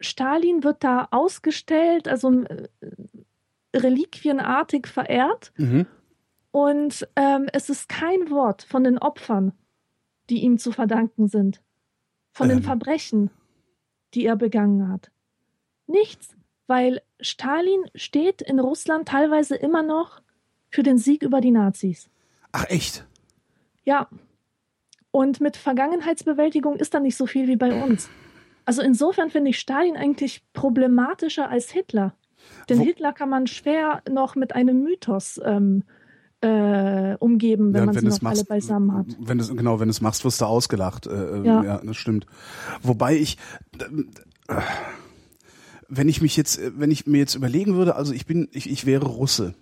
[0.05, 2.69] Stalin wird da ausgestellt, also äh,
[3.75, 5.53] reliquienartig verehrt.
[5.57, 5.87] Mhm.
[6.51, 9.53] Und ähm, es ist kein Wort von den Opfern,
[10.31, 11.61] die ihm zu verdanken sind.
[12.33, 12.65] Von den Ähm.
[12.65, 13.31] Verbrechen,
[14.15, 15.11] die er begangen hat.
[15.87, 16.37] Nichts,
[16.67, 20.21] weil Stalin steht in Russland teilweise immer noch
[20.71, 22.09] für den Sieg über die Nazis.
[22.53, 23.05] Ach echt?
[23.85, 24.09] Ja.
[25.11, 28.09] Und mit Vergangenheitsbewältigung ist da nicht so viel wie bei uns.
[28.65, 32.15] Also insofern finde ich Stalin eigentlich problematischer als Hitler.
[32.69, 35.83] Denn Wo- Hitler kann man schwer noch mit einem Mythos ähm,
[36.41, 39.07] äh, umgeben, wenn Ja, man wenn sie noch alle beisammen hat.
[39.19, 41.07] Wenn du genau, wenn du es machst, wirst du ausgelacht.
[41.07, 41.63] Äh, äh, Ja.
[41.65, 41.81] ja.
[41.85, 42.27] das stimmt.
[42.83, 43.39] Wobei ich,
[43.79, 44.55] äh,
[45.89, 48.87] wenn ich mich jetzt, wenn ich mir jetzt überlegen würde, also ich bin, ich, ich
[48.87, 49.55] wäre Russe.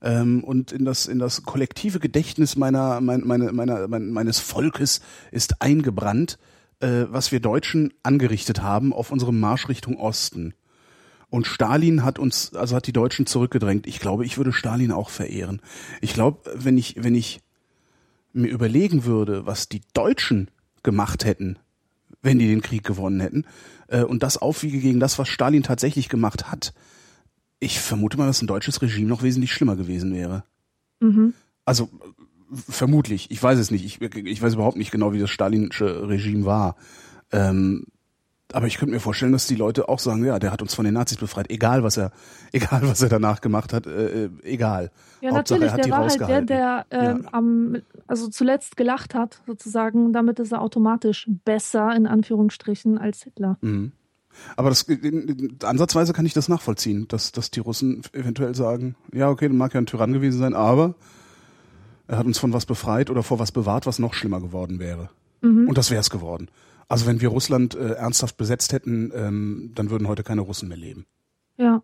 [0.00, 5.00] Ähm, und in das, in das kollektive Gedächtnis meiner, mein, meine, meiner, mein, meines Volkes
[5.30, 6.38] ist eingebrannt,
[6.82, 10.54] äh, was wir Deutschen angerichtet haben auf unserem Marsch Richtung Osten.
[11.30, 13.86] Und Stalin hat uns, also hat die Deutschen zurückgedrängt.
[13.86, 15.62] Ich glaube, ich würde Stalin auch verehren.
[16.02, 17.40] Ich glaube, wenn ich, wenn ich
[18.34, 20.50] mir überlegen würde, was die Deutschen
[20.82, 21.58] gemacht hätten,
[22.20, 23.46] wenn die den Krieg gewonnen hätten,
[23.88, 26.74] äh, und das aufwiege gegen das, was Stalin tatsächlich gemacht hat,
[27.60, 30.44] ich vermute mal, dass ein deutsches Regime noch wesentlich schlimmer gewesen wäre.
[31.00, 31.32] Mhm.
[31.64, 31.88] Also
[32.52, 33.84] vermutlich, ich weiß es nicht.
[33.84, 36.76] Ich, ich weiß überhaupt nicht genau, wie das stalinische Regime war.
[37.30, 37.86] Ähm,
[38.52, 40.84] aber ich könnte mir vorstellen, dass die Leute auch sagen, ja, der hat uns von
[40.84, 42.12] den Nazis befreit, egal was er,
[42.52, 44.90] egal was er danach gemacht hat, äh, äh, egal.
[45.20, 48.76] Ja, Hauptsache, natürlich, er hat der die war halt der, der ähm, am, also zuletzt
[48.76, 50.12] gelacht hat, sozusagen.
[50.12, 53.56] Damit ist er automatisch besser, in Anführungsstrichen, als Hitler.
[53.60, 53.92] Mhm.
[54.56, 59.28] Aber das, äh, ansatzweise kann ich das nachvollziehen, dass, dass die Russen eventuell sagen, ja,
[59.28, 60.94] okay, dann mag ja ein Tyrann gewesen sein, aber
[62.08, 65.10] er hat uns von was befreit oder vor was bewahrt, was noch schlimmer geworden wäre.
[65.40, 65.68] Mhm.
[65.68, 66.50] Und das wäre es geworden.
[66.88, 70.76] Also wenn wir Russland äh, ernsthaft besetzt hätten, ähm, dann würden heute keine Russen mehr
[70.76, 71.06] leben.
[71.56, 71.82] Ja,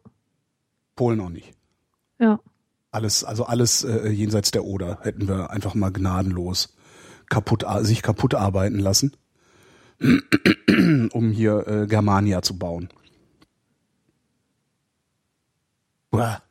[0.97, 1.53] Polen auch nicht.
[2.19, 2.41] ja.
[2.91, 6.75] Alles, also alles äh, jenseits der Oder hätten wir einfach mal gnadenlos
[7.29, 9.15] kaputt, sich kaputt arbeiten lassen,
[11.13, 12.89] um hier äh, Germania zu bauen.
[16.13, 16.43] Uah.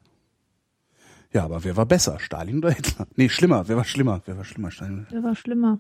[1.34, 3.08] Ja, aber wer war besser, Stalin oder Hitler?
[3.16, 3.68] Nee, schlimmer.
[3.68, 4.22] Wer war schlimmer?
[4.26, 5.08] Wer war schlimmer, Stalin?
[5.12, 5.80] Der war schlimmer.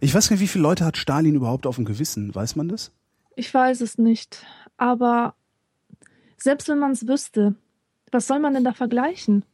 [0.00, 2.34] Ich weiß nicht, wie viele Leute hat Stalin überhaupt auf dem Gewissen?
[2.34, 2.92] Weiß man das?
[3.34, 4.44] Ich weiß es nicht.
[4.76, 5.34] Aber
[6.38, 7.54] selbst wenn man es wüsste,
[8.12, 9.44] was soll man denn da vergleichen?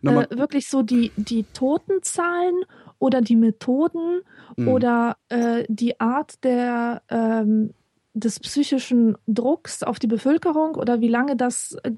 [0.00, 2.54] Na, äh, wirklich so die, die Totenzahlen
[2.98, 4.20] oder die Methoden
[4.56, 4.68] Mhm.
[4.68, 7.74] oder äh, die Art der, ähm,
[8.18, 11.92] des psychischen Drucks auf die Bevölkerung oder wie lange das äh,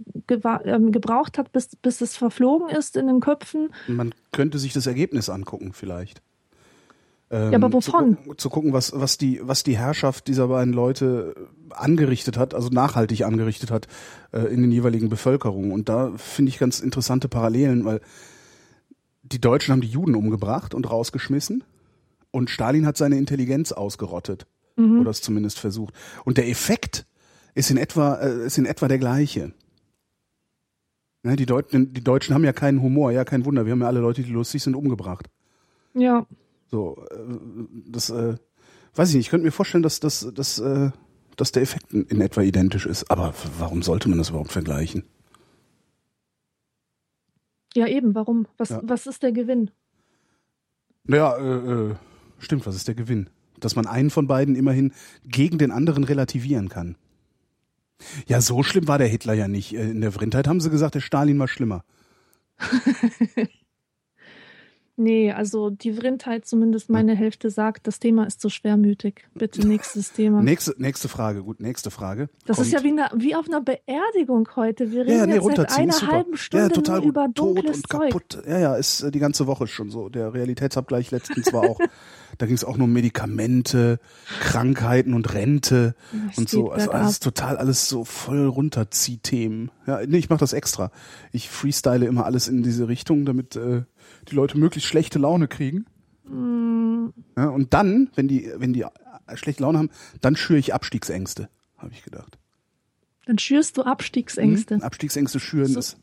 [0.64, 3.70] ähm, gebraucht hat, bis, bis es verflogen ist in den Köpfen.
[3.88, 6.22] man könnte sich das Ergebnis angucken, vielleicht.
[7.30, 8.10] Ähm, Ja, aber wovon?
[8.10, 11.34] Zu gucken, zu gucken, was, was, die, was die Herrschaft dieser beiden Leute
[11.70, 13.86] angerichtet hat, also nachhaltig angerichtet hat
[14.32, 15.72] äh, in den jeweiligen Bevölkerungen.
[15.72, 18.00] Und da finde ich ganz interessante Parallelen, weil
[19.22, 21.64] die Deutschen haben die Juden umgebracht und rausgeschmissen
[22.30, 24.46] und Stalin hat seine Intelligenz ausgerottet.
[24.76, 25.00] Mhm.
[25.00, 25.94] Oder es zumindest versucht.
[26.24, 27.06] Und der Effekt
[27.54, 29.52] ist in etwa, äh, ist in etwa der gleiche.
[31.22, 33.66] Ne, die, Deutschen, die Deutschen haben ja keinen Humor, ja, kein Wunder.
[33.66, 35.28] Wir haben ja alle Leute, die lustig sind, umgebracht.
[35.94, 36.26] Ja,
[36.70, 37.16] So, äh,
[37.86, 38.36] das, äh,
[38.94, 40.90] weiß ich nicht, ich könnte mir vorstellen, dass, dass, dass, äh,
[41.36, 43.10] dass der Effekt in, etwa identisch ist.
[43.10, 45.04] Aber warum sollte man das überhaupt vergleichen?
[47.74, 48.46] ja eben, warum?
[48.56, 48.80] Was, Ja.
[48.84, 49.70] was ist der Gewinn?
[51.04, 51.94] Naja, äh, äh,
[52.38, 53.30] stimmt, was ist der Gewinn?
[53.60, 54.92] Dass man einen von beiden immerhin
[55.24, 56.96] gegen den anderen relativieren kann.
[58.26, 59.74] Ja, so schlimm war der Hitler ja nicht.
[59.74, 61.84] Äh, In der Vrindheit haben sie gesagt, der Stalin war schlimmer.
[65.02, 69.24] Nee, also die Vrindheit, zumindest meine Hälfte sagt, das Thema ist zu schwermütig.
[69.34, 70.42] Bitte nächstes Thema.
[70.42, 72.28] Nächste, nächste Frage, gut, nächste Frage.
[72.44, 74.92] Das Kommt- ist ja wie, eine, wie auf einer Beerdigung heute.
[74.92, 76.12] Wir reden ja, nee, jetzt seit einer super.
[76.12, 78.10] halben Stunde ja, total über Tot und Zeug.
[78.10, 78.42] kaputt.
[78.46, 80.10] Ja, ja, ist äh, die ganze Woche schon so.
[80.10, 81.78] Der Realitätsabgleich letztens war auch,
[82.36, 84.00] da ging es auch nur um Medikamente,
[84.40, 85.94] Krankheiten und Rente
[86.30, 86.72] Es und so.
[86.72, 89.70] Also alles total alles so voll runterzieh-Themen.
[89.86, 90.90] Ja, nee, ich mache das extra.
[91.32, 93.84] Ich freestyle immer alles in diese Richtung, damit äh,
[94.30, 95.86] die Leute möglichst schlechte Laune kriegen.
[96.24, 98.84] Mm, Ja, und dann, wenn die, wenn die
[99.34, 102.38] schlechte Laune haben, dann schüre ich Abstiegsängste, habe ich gedacht.
[103.26, 104.76] Dann schürst du Abstiegsängste.
[104.76, 104.82] Hm?
[104.82, 105.78] Abstiegsängste schüren So.
[105.78, 105.96] ist.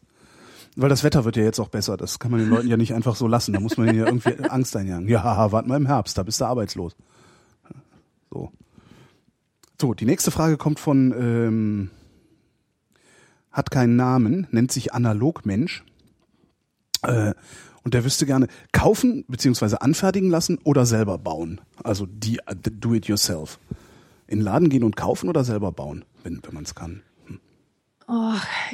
[0.75, 1.97] Weil das Wetter wird ja jetzt auch besser.
[1.97, 3.51] Das kann man den Leuten ja nicht einfach so lassen.
[3.53, 5.07] Da muss man ihnen ja irgendwie Angst einjagen.
[5.07, 6.95] Ja, haha, warte mal im Herbst, da bist du arbeitslos.
[8.31, 8.51] So.
[9.81, 11.89] So, die nächste Frage kommt von, ähm,
[13.51, 15.83] hat keinen Namen, nennt sich Analogmensch.
[17.01, 17.33] Äh,
[17.87, 21.61] und der wüsste gerne kaufen beziehungsweise anfertigen lassen oder selber bauen.
[21.85, 22.37] Also die
[22.81, 23.59] do it yourself.
[24.27, 27.01] In den Laden gehen und kaufen oder selber bauen, wenn, wenn man es kann.
[28.09, 28.33] Oh,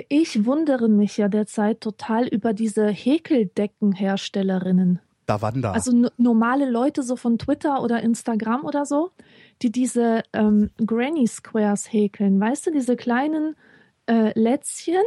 [0.10, 5.00] ich wundere mich ja derzeit total über diese Häkeldeckenherstellerinnen.
[5.28, 5.72] Davanda.
[5.74, 9.12] Also n- normale Leute so von Twitter oder Instagram oder so,
[9.62, 12.40] die diese ähm, Granny Squares häkeln.
[12.40, 13.56] Weißt du, diese kleinen
[14.08, 15.02] äh, Lätzchen,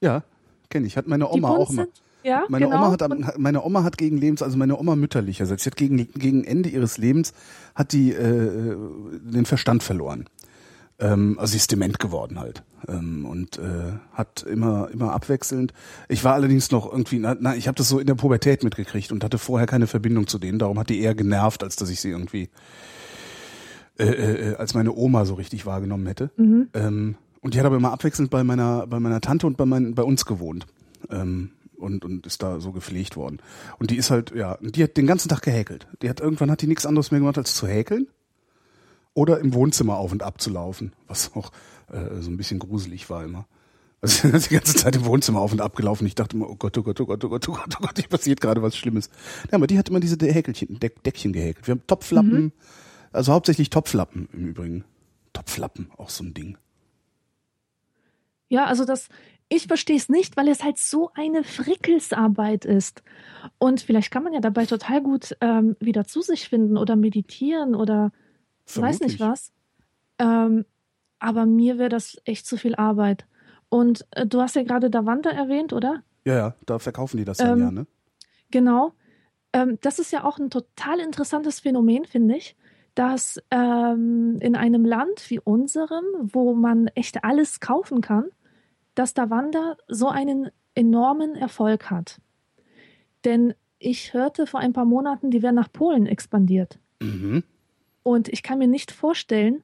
[0.00, 0.22] Ja,
[0.70, 0.96] kenne ich.
[0.96, 1.84] Hat meine Oma auch immer.
[1.84, 2.02] sind.
[2.24, 2.78] Ja, Meine genau.
[2.78, 5.96] Oma hat, Und- meine Oma hat gegen Lebens, also meine Oma mütterlicherseits, sie hat gegen,
[6.12, 7.32] gegen Ende ihres Lebens
[7.74, 8.76] hat die äh,
[9.20, 10.26] den Verstand verloren.
[10.98, 15.72] Ähm, also sie ist dement geworden halt ähm, und äh, hat immer immer abwechselnd.
[16.08, 19.12] Ich war allerdings noch irgendwie, na, na ich habe das so in der Pubertät mitgekriegt
[19.12, 20.58] und hatte vorher keine Verbindung zu denen.
[20.58, 22.48] Darum hat die eher genervt, als dass ich sie irgendwie
[23.98, 26.30] äh, äh, als meine Oma so richtig wahrgenommen hätte.
[26.36, 26.68] mhm.
[26.74, 29.94] Ähm, und die hat aber immer abwechselnd bei meiner, bei meiner Tante und bei, mein,
[29.94, 30.66] bei uns gewohnt.
[31.08, 33.38] Ähm, und, und ist da so gepflegt worden.
[33.78, 35.86] Und die ist halt, ja, die hat den ganzen Tag gehäkelt.
[36.02, 38.08] Die hat irgendwann hat die nichts anderes mehr gemacht als zu häkeln
[39.14, 41.50] oder im Wohnzimmer auf und ab zu laufen, was auch
[41.90, 43.46] äh, so ein bisschen gruselig war immer.
[44.00, 46.06] Also die ganze Zeit im Wohnzimmer auf und ab gelaufen.
[46.06, 47.98] Ich dachte immer, oh Gott, oh Gott, oh Gott, oh Gott, oh Gott, oh Gott,
[47.98, 49.10] hier passiert gerade was Schlimmes.
[49.50, 51.66] Ja, aber die hat immer diese Häkelchen, Deck, Deckchen gehäkelt.
[51.66, 52.52] Wir haben Topflappen,
[53.12, 54.84] also hauptsächlich Topflappen im Übrigen.
[55.32, 56.58] Topflappen, auch so ein Ding.
[58.48, 59.08] Ja, also das,
[59.48, 63.02] ich verstehe es nicht, weil es halt so eine Frickelsarbeit ist.
[63.58, 67.74] Und vielleicht kann man ja dabei total gut ähm, wieder zu sich finden oder meditieren
[67.74, 68.12] oder
[68.66, 69.20] weiß nicht Vermutlich.
[69.20, 69.52] was.
[70.18, 70.66] Ähm,
[71.18, 73.26] aber mir wäre das echt zu viel Arbeit.
[73.68, 76.02] Und äh, du hast ja gerade Davanda erwähnt, oder?
[76.24, 77.86] Ja, ja, da verkaufen die das ja, Ähm, ja, ne?
[78.50, 78.92] Genau.
[79.52, 82.56] Ähm, das ist ja auch ein total interessantes Phänomen, finde ich,
[82.94, 88.26] dass ähm, in einem Land wie unserem, wo man echt alles kaufen kann,
[88.98, 92.20] dass Davanda so einen enormen Erfolg hat.
[93.24, 96.80] Denn ich hörte vor ein paar Monaten, die wären nach Polen expandiert.
[97.00, 97.44] Mhm.
[98.02, 99.62] Und ich kann mir nicht vorstellen,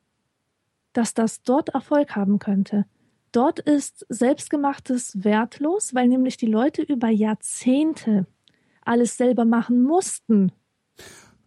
[0.92, 2.86] dass das dort Erfolg haben könnte.
[3.32, 8.26] dort ist Selbstgemachtes wertlos, weil nämlich die Leute über Jahrzehnte
[8.82, 10.52] alles selber machen mussten.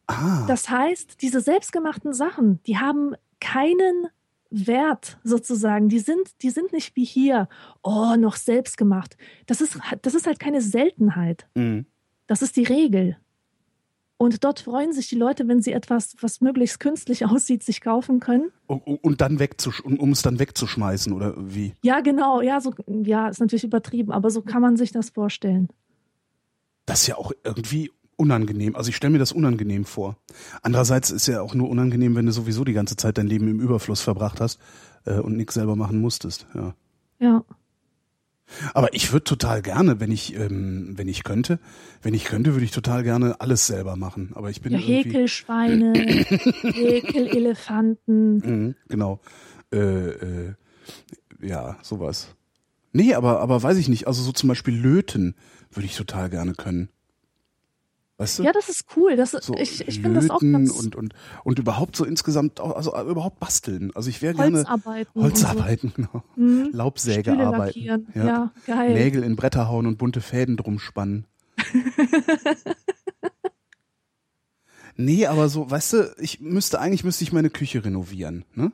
[0.07, 4.07] Ah, Das heißt, diese selbstgemachten Sachen, die haben keinen
[4.65, 5.89] Wert sozusagen.
[5.89, 7.47] Die sind, die sind nicht wie hier,
[7.83, 9.17] oh, noch selbst gemacht.
[9.45, 11.47] Das ist, das ist halt keine Seltenheit.
[11.55, 11.85] mhm.
[12.29, 13.15] Das ist die Regel.
[14.17, 18.19] Und dort freuen sich die Leute, wenn sie etwas, was möglichst künstlich aussieht, sich kaufen
[18.19, 18.51] können.
[18.65, 21.73] und, und dann wegzusch um, um es dann wegzuschmeißen oder wie?
[21.83, 22.41] Ja, genau.
[22.41, 25.69] Ja, so, ja, ist natürlich übertrieben, aber so kann man sich das vorstellen.
[26.85, 28.75] Das ist ja auch irgendwie unangenehm.
[28.75, 30.17] Also ich stelle mir das unangenehm vor.
[30.61, 33.59] Andererseits ist ja auch nur unangenehm, wenn du sowieso die ganze Zeit dein Leben im
[33.59, 34.59] Überfluss verbracht hast
[35.05, 36.47] äh, und nichts selber machen musstest.
[36.53, 36.75] Ja.
[37.19, 37.45] Ja.
[38.73, 41.59] Aber ich würde total gerne, wenn ich, ähm, wenn ich könnte,
[42.01, 44.31] wenn ich könnte, würde ich total gerne alles selber machen.
[44.35, 45.93] Aber ich bin Ja, Häkelschweine,
[46.63, 48.37] Häkelelefanten.
[48.37, 49.19] Mhm, genau.
[49.71, 49.77] Äh,
[50.09, 50.53] äh,
[51.41, 52.29] ja, sowas.
[52.93, 54.07] Nee, aber, aber weiß ich nicht.
[54.07, 55.35] Also so zum Beispiel löten
[55.71, 56.89] würde ich total gerne können.
[58.19, 58.43] Weißt du?
[58.43, 59.15] Ja, das ist cool.
[59.15, 62.75] Das, so ich ich finde das auch ganz und, und, und überhaupt so insgesamt, auch,
[62.75, 63.91] also überhaupt basteln.
[63.93, 65.21] Also ich wäre gerne Holzarbeiten.
[65.21, 66.23] Holzarbeiten, genau.
[66.35, 66.41] So.
[66.41, 66.69] Mhm.
[66.73, 67.79] Laubsäge arbeiten.
[67.79, 67.99] Ja.
[68.15, 68.51] Ja.
[68.65, 68.93] geil.
[68.93, 71.25] Nägel in Bretter hauen und bunte Fäden drum spannen.
[74.95, 78.71] nee, aber so, weißt du, ich müsste, eigentlich müsste ich meine Küche renovieren, ne?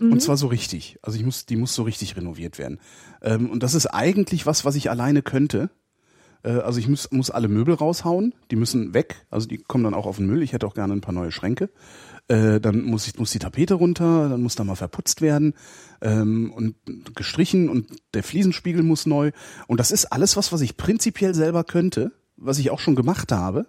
[0.00, 0.12] Mhm.
[0.12, 0.98] Und zwar so richtig.
[1.02, 2.80] Also ich muss, die muss so richtig renoviert werden.
[3.22, 5.70] Ähm, und das ist eigentlich was, was ich alleine könnte.
[6.44, 9.94] Äh, also ich muss, muss alle Möbel raushauen, die müssen weg, also die kommen dann
[9.94, 10.42] auch auf den Müll.
[10.42, 11.70] Ich hätte auch gerne ein paar neue Schränke.
[12.28, 15.54] Äh, dann muss ich muss die Tapete runter, dann muss da mal verputzt werden
[16.00, 16.74] ähm, und
[17.14, 19.32] gestrichen und der Fliesenspiegel muss neu.
[19.66, 23.32] Und das ist alles was, was ich prinzipiell selber könnte, was ich auch schon gemacht
[23.32, 23.66] habe.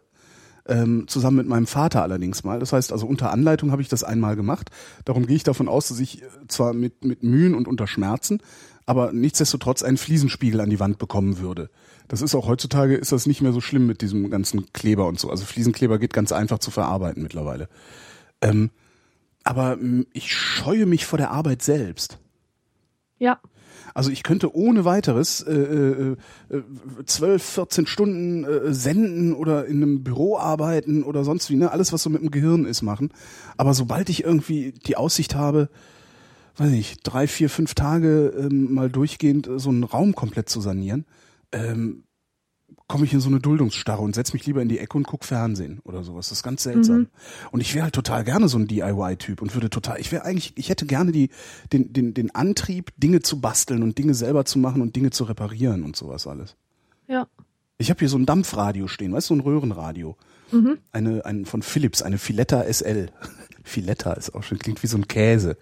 [0.67, 2.59] Ähm, zusammen mit meinem Vater allerdings mal.
[2.59, 4.71] Das heißt, also unter Anleitung habe ich das einmal gemacht.
[5.03, 8.39] Darum gehe ich davon aus, dass ich äh, zwar mit, mit Mühen und unter Schmerzen,
[8.87, 11.69] aber nichtsdestotrotz einen Fliesenspiegel an die Wand bekommen würde.
[12.07, 15.19] Das ist auch heutzutage ist das nicht mehr so schlimm mit diesem ganzen Kleber und
[15.19, 15.29] so.
[15.29, 17.67] Also Fliesenkleber geht ganz einfach zu verarbeiten mittlerweile.
[18.41, 18.69] Ähm,
[19.43, 19.77] aber
[20.13, 22.17] ich scheue mich vor der Arbeit selbst.
[23.17, 23.39] Ja,
[23.93, 26.15] Also ich könnte ohne weiteres äh, äh,
[26.49, 26.63] äh,
[27.05, 31.71] 12, 14 Stunden äh, senden oder in einem Büro arbeiten oder sonst wie, ne?
[31.71, 33.11] Alles, was so mit dem Gehirn ist, machen.
[33.55, 35.69] Aber sobald ich irgendwie die Aussicht habe,
[36.57, 40.59] weiß nicht, drei, vier, fünf Tage ähm, mal durchgehend äh, so einen Raum komplett zu
[40.59, 41.05] sanieren,
[41.55, 42.03] ähm,
[42.87, 45.23] komme ich in so eine Duldungsstarre und setz mich lieber in die Ecke und guck
[45.23, 46.29] Fernsehen oder sowas.
[46.29, 46.97] Das ist ganz seltsam.
[46.97, 47.07] Mhm.
[47.51, 50.53] Und ich wäre halt total gerne so ein DIY-Typ und würde total, ich wäre eigentlich,
[50.55, 51.29] ich hätte gerne die,
[51.73, 55.23] den, den, den Antrieb, Dinge zu basteln und Dinge selber zu machen und Dinge zu
[55.23, 56.55] reparieren und sowas alles.
[57.07, 57.27] ja.
[57.77, 60.15] Ich habe hier so ein Dampfradio stehen, weißt du, so ein Röhrenradio.
[60.51, 60.77] Mhm.
[60.93, 63.09] Eine, ein von Philips, eine Filetta SL.
[63.65, 65.57] Filetta ist auch schon, klingt wie so ein Käse.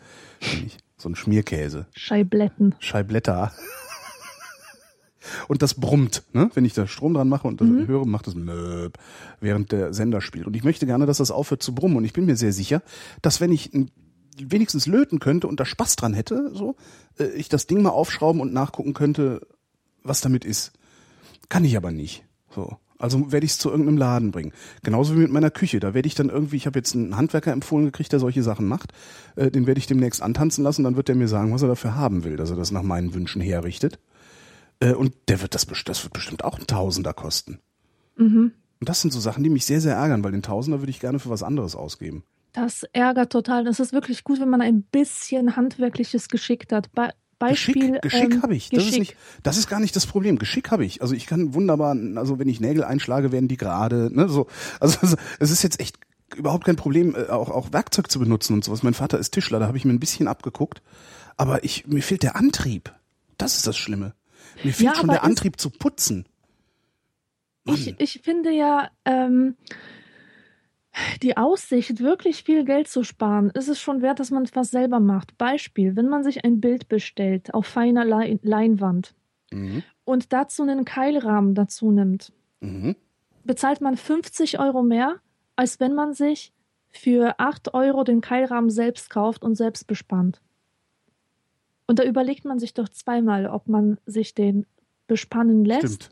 [0.96, 1.88] So ein Schmierkäse.
[1.96, 2.76] Scheibletten.
[2.80, 3.52] Scheibletta.
[5.48, 6.50] Und das brummt, ne?
[6.54, 8.98] Wenn ich da Strom dran mache und das höre, macht es Möb,
[9.40, 10.48] während der Sender spielt.
[10.48, 11.98] Und ich möchte gerne, dass das aufhört zu brummen.
[11.98, 12.82] Und ich bin mir sehr sicher,
[13.22, 13.72] dass wenn ich
[14.38, 16.76] wenigstens löten könnte und da Spaß dran hätte, so,
[17.20, 19.46] äh, ich das Ding mal aufschrauben und nachgucken könnte,
[20.04, 20.74] was damit ist.
[21.50, 22.24] Kann ich aber nicht.
[22.50, 22.78] So.
[22.98, 24.54] Also werde ich es zu irgendeinem Laden bringen.
[24.82, 25.80] Genauso wie mit meiner Küche.
[25.80, 28.68] Da werde ich dann irgendwie, ich habe jetzt einen Handwerker empfohlen gekriegt, der solche Sachen
[28.68, 28.94] macht.
[29.36, 30.84] Äh, den werde ich demnächst antanzen lassen.
[30.84, 33.14] Dann wird der mir sagen, was er dafür haben will, dass er das nach meinen
[33.14, 34.00] Wünschen herrichtet.
[34.84, 37.60] Äh, und der wird das, das wird bestimmt auch ein Tausender kosten.
[38.18, 38.52] Mhm.
[38.80, 41.00] Und das sind so Sachen, die mich sehr, sehr ärgern, weil den Tausender würde ich
[41.00, 42.24] gerne für was anderes ausgeben.
[42.52, 43.64] Das ärgert total.
[43.64, 46.92] Das ist wirklich gut, wenn man ein bisschen handwerkliches Geschick hat.
[46.92, 47.74] Be Beispiel.
[47.74, 48.70] Geschick, Geschick ähm, habe ich.
[48.70, 50.38] Das ist, nicht, das ist gar nicht das Problem.
[50.38, 51.02] Geschick habe ich.
[51.02, 54.10] Also ich kann wunderbar, also wenn ich Nägel einschlage, werden die gerade.
[54.14, 54.48] Ne, so.
[54.80, 55.98] Also also, es ist jetzt echt
[56.36, 58.84] überhaupt kein Problem, äh, auch, auch Werkzeug zu benutzen und sowas.
[58.84, 60.82] Mein Vater ist Tischler, da habe ich mir ein bisschen abgeguckt.
[61.36, 62.94] Aber ich, mir fehlt der Antrieb.
[63.38, 64.14] Das ist das Schlimme.
[64.64, 66.26] Mir fehlt Ja, schon der Antrieb zu putzen.
[67.66, 69.56] Ich, ich finde ja, ähm,
[71.22, 75.00] die Aussicht, wirklich viel Geld zu sparen, ist es schon wert, dass man etwas selber
[75.00, 75.38] macht.
[75.38, 79.16] Beispiel, wenn man sich ein Bild bestellt auf feiner Lein Leinwand
[79.52, 79.84] Mhm.
[80.04, 82.96] und dazu einen Keilrahmen dazu nimmt, Mhm.
[83.44, 85.20] bezahlt man 50 Euro mehr,
[85.56, 86.52] als wenn man sich
[86.90, 90.42] für 8 Euro den Keilrahmen selbst kauft und selbst bespannt.
[91.94, 94.66] Und da überlegt man sich doch zweimal, ob man sich den
[95.06, 96.10] bespannen lässt Stimmt.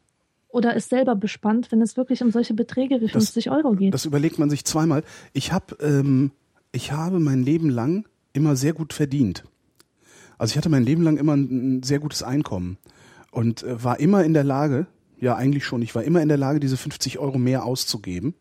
[0.49, 3.91] oder ist selber bespannt, wenn es wirklich um solche Beträge wie 50 Euro geht.
[3.91, 5.03] Das überlegt man sich zweimal.
[5.33, 6.33] Ich habe ähm,
[6.71, 9.43] ich habe mein Leben lang immer sehr gut verdient.
[10.37, 12.77] Also ich hatte mein Leben lang immer ein, ein sehr gutes Einkommen
[13.31, 14.85] und äh, war immer in der Lage,
[15.19, 18.35] ja eigentlich schon, ich war immer in der Lage, diese 50 Euro mehr auszugeben.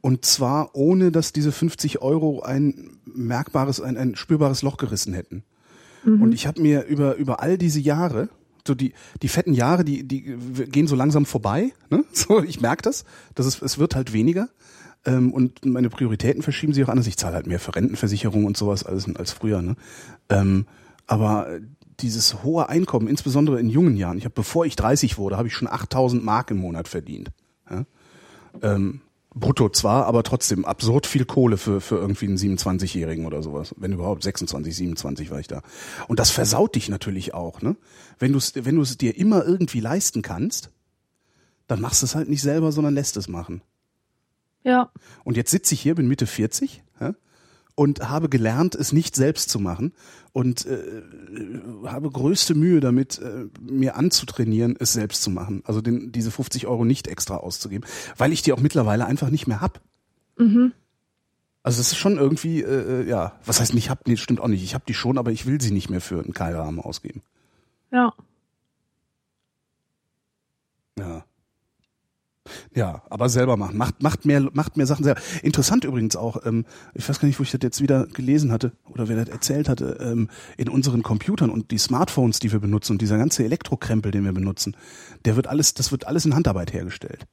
[0.00, 5.42] Und zwar ohne, dass diese 50 Euro ein merkbares, ein, ein spürbares Loch gerissen hätten.
[6.04, 6.22] Mhm.
[6.22, 8.28] Und ich habe mir über, über all diese Jahre,
[8.66, 8.92] so die,
[9.22, 10.22] die fetten Jahre, die, die
[10.66, 11.72] gehen so langsam vorbei.
[11.90, 12.04] Ne?
[12.12, 13.04] So, ich merke das.
[13.34, 14.48] das ist, es wird halt weniger.
[15.04, 17.06] Ähm, und meine Prioritäten verschieben sich auch anders.
[17.06, 19.62] Ich zahle halt mehr für Rentenversicherung und sowas als, als früher.
[19.62, 19.74] Ne?
[20.28, 20.66] Ähm,
[21.06, 21.58] aber
[22.00, 25.54] dieses hohe Einkommen, insbesondere in jungen Jahren, ich habe, bevor ich 30 wurde, habe ich
[25.54, 27.30] schon 8000 Mark im Monat verdient.
[27.68, 27.84] Ja?
[28.62, 29.00] Ähm,
[29.34, 33.74] brutto zwar, aber trotzdem absurd viel Kohle für, für irgendwie einen 27-Jährigen oder sowas.
[33.78, 35.62] Wenn überhaupt 26, 27 war ich da.
[36.08, 37.76] Und das versaut dich natürlich auch, ne?
[38.18, 40.70] Wenn du es wenn du es dir immer irgendwie leisten kannst,
[41.66, 43.62] dann machst du es halt nicht selber, sondern lässt es machen.
[44.64, 44.92] Ja.
[45.24, 46.91] Und jetzt sitze ich hier, bin Mitte 40 ja,
[47.74, 49.92] und habe gelernt, es nicht selbst zu machen
[50.32, 51.02] und äh,
[51.86, 55.62] habe größte Mühe damit, äh, mir anzutrainieren, es selbst zu machen.
[55.66, 59.46] Also den, diese 50 Euro nicht extra auszugeben, weil ich die auch mittlerweile einfach nicht
[59.46, 59.80] mehr hab.
[60.38, 60.72] Mhm.
[61.62, 64.64] Also das ist schon irgendwie, äh, ja, was heißt nicht hab, nee, stimmt auch nicht.
[64.64, 67.22] Ich habe die schon, aber ich will sie nicht mehr für einen Keilrahmen ausgeben.
[67.92, 68.12] Ja.
[70.98, 71.24] Ja.
[72.74, 73.76] Ja, aber selber machen.
[73.76, 75.20] Macht, macht mehr, macht mehr Sachen selber.
[75.42, 78.72] Interessant übrigens auch, ähm, ich weiß gar nicht, wo ich das jetzt wieder gelesen hatte
[78.88, 82.92] oder wer das erzählt hatte, ähm, in unseren Computern und die Smartphones, die wir benutzen
[82.92, 84.76] und dieser ganze Elektrokrempel, den wir benutzen,
[85.24, 87.26] der wird alles, das wird alles in Handarbeit hergestellt.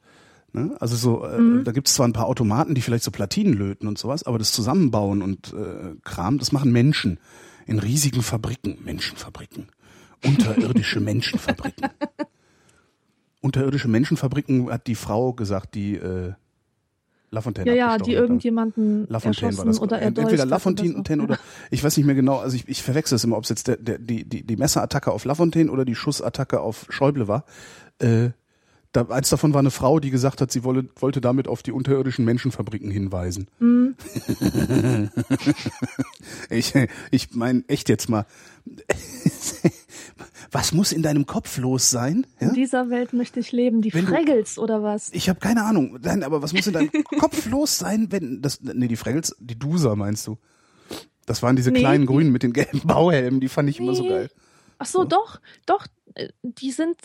[0.53, 0.76] Ne?
[0.80, 1.63] Also so, äh, Mhm.
[1.63, 4.39] da gibt es zwar ein paar Automaten, die vielleicht so Platinen löten und sowas, aber
[4.39, 7.20] das Zusammenbauen und äh, Kram, das machen Menschen
[7.67, 9.67] in riesigen Fabriken, Menschenfabriken,
[10.26, 11.89] unterirdische Menschenfabriken.
[13.41, 16.33] Unterirdische Menschenfabriken hat die Frau gesagt, die äh,
[17.31, 18.21] Lafontaine Ja, ja, die hat.
[18.21, 19.79] irgendjemanden Lafontaine war das.
[19.79, 21.37] oder Entweder Lafontaine oder
[21.69, 23.77] ich weiß nicht mehr genau, also ich, ich verwechsel es immer, ob es jetzt der,
[23.77, 27.45] der, die, die, die Messerattacke auf Lafontaine oder die Schussattacke auf Schäuble war.
[27.99, 28.29] Äh,
[28.91, 31.71] da, eins davon war eine Frau, die gesagt hat, sie wolle, wollte damit auf die
[31.71, 33.47] unterirdischen Menschenfabriken hinweisen.
[33.59, 33.95] Mhm.
[36.49, 36.73] ich
[37.11, 38.25] ich meine, echt jetzt mal.
[40.51, 42.25] Was muss in deinem Kopf los sein?
[42.39, 42.49] Ja?
[42.49, 43.81] In dieser Welt möchte ich leben.
[43.81, 45.09] Die Wenn du- oder was?
[45.13, 45.99] Ich habe keine Ahnung.
[46.01, 49.57] Nein, aber was muss in deinem Kopf los sein, wenn das nee, die Fraggles, die
[49.59, 50.37] Duser meinst du?
[51.27, 53.93] Das waren diese Nee, kleinen die- grünen mit den gelben Bauhelmen, die fand ich immer
[53.93, 54.09] so Nee.
[54.09, 54.31] geil.
[54.79, 55.85] Ach so, doch, doch.
[56.15, 56.95] äh, Die sind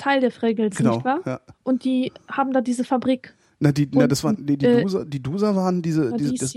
[0.00, 0.94] Teil der Fraggles, Genau.
[0.96, 1.20] nicht wahr?
[1.24, 1.40] Ja.
[1.62, 3.34] Und die haben da diese Fabrik.
[3.60, 6.54] Na, die, na, das waren die, die äh, Duser, die Duser waren diese, diese das,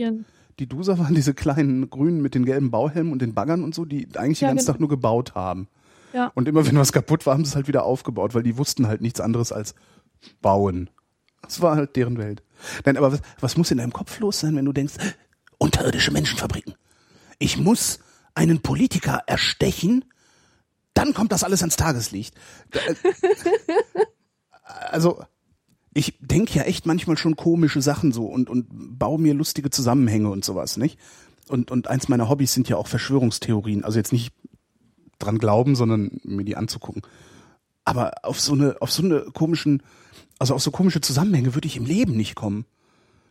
[0.60, 3.86] die Duser waren diese kleinen grünen mit den gelben Bauhelmen und den Baggern und so,
[3.86, 4.74] die eigentlich Ja, den ganzen genau.
[4.74, 5.68] Tag nur gebaut haben.
[6.14, 6.32] Ja.
[6.36, 8.88] Und immer wenn was kaputt war, haben sie es halt wieder aufgebaut, weil die wussten
[8.88, 9.74] halt nichts anderes als
[10.42, 10.90] bauen.
[11.42, 12.44] Das war halt deren Welt.
[12.86, 14.94] Nein, aber was, was muss in deinem Kopf los sein, wenn du denkst,
[15.58, 16.76] unterirdische Menschenfabriken.
[17.40, 18.00] Ich muss
[18.36, 20.06] einen Politiker erstechen,
[20.94, 22.36] dann kommt das alles ans Tageslicht.
[22.72, 22.96] Äh,
[24.90, 25.24] also,
[25.94, 30.30] ich denke ja echt manchmal schon komische Sachen so und, und baue mir lustige Zusammenhänge
[30.30, 31.00] und sowas, nicht?
[31.50, 33.84] Und, und eins meiner Hobbys sind ja auch Verschwörungstheorien.
[33.84, 34.34] Also jetzt nicht
[35.20, 37.04] dran glauben, sondern mir die anzugucken.
[37.86, 39.84] Aber auf so eine, auf so eine komischen,
[40.40, 42.66] also auf so komische Zusammenhänge würde ich im Leben nicht kommen.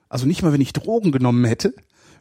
[0.09, 1.75] Also nicht mal, wenn ich Drogen genommen hätte,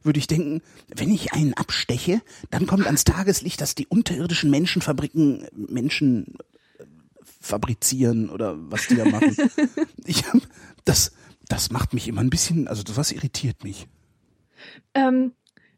[0.04, 5.48] würde ich denken, wenn ich einen absteche, dann kommt ans Tageslicht, dass die unterirdischen Menschenfabriken
[5.54, 6.36] Menschen
[6.80, 6.86] äh,
[7.40, 9.36] fabrizieren oder was die da machen.
[10.06, 10.42] ich hab,
[10.86, 11.14] das,
[11.48, 13.88] das macht mich immer ein bisschen, also was irritiert mich.
[14.94, 15.34] Ähm,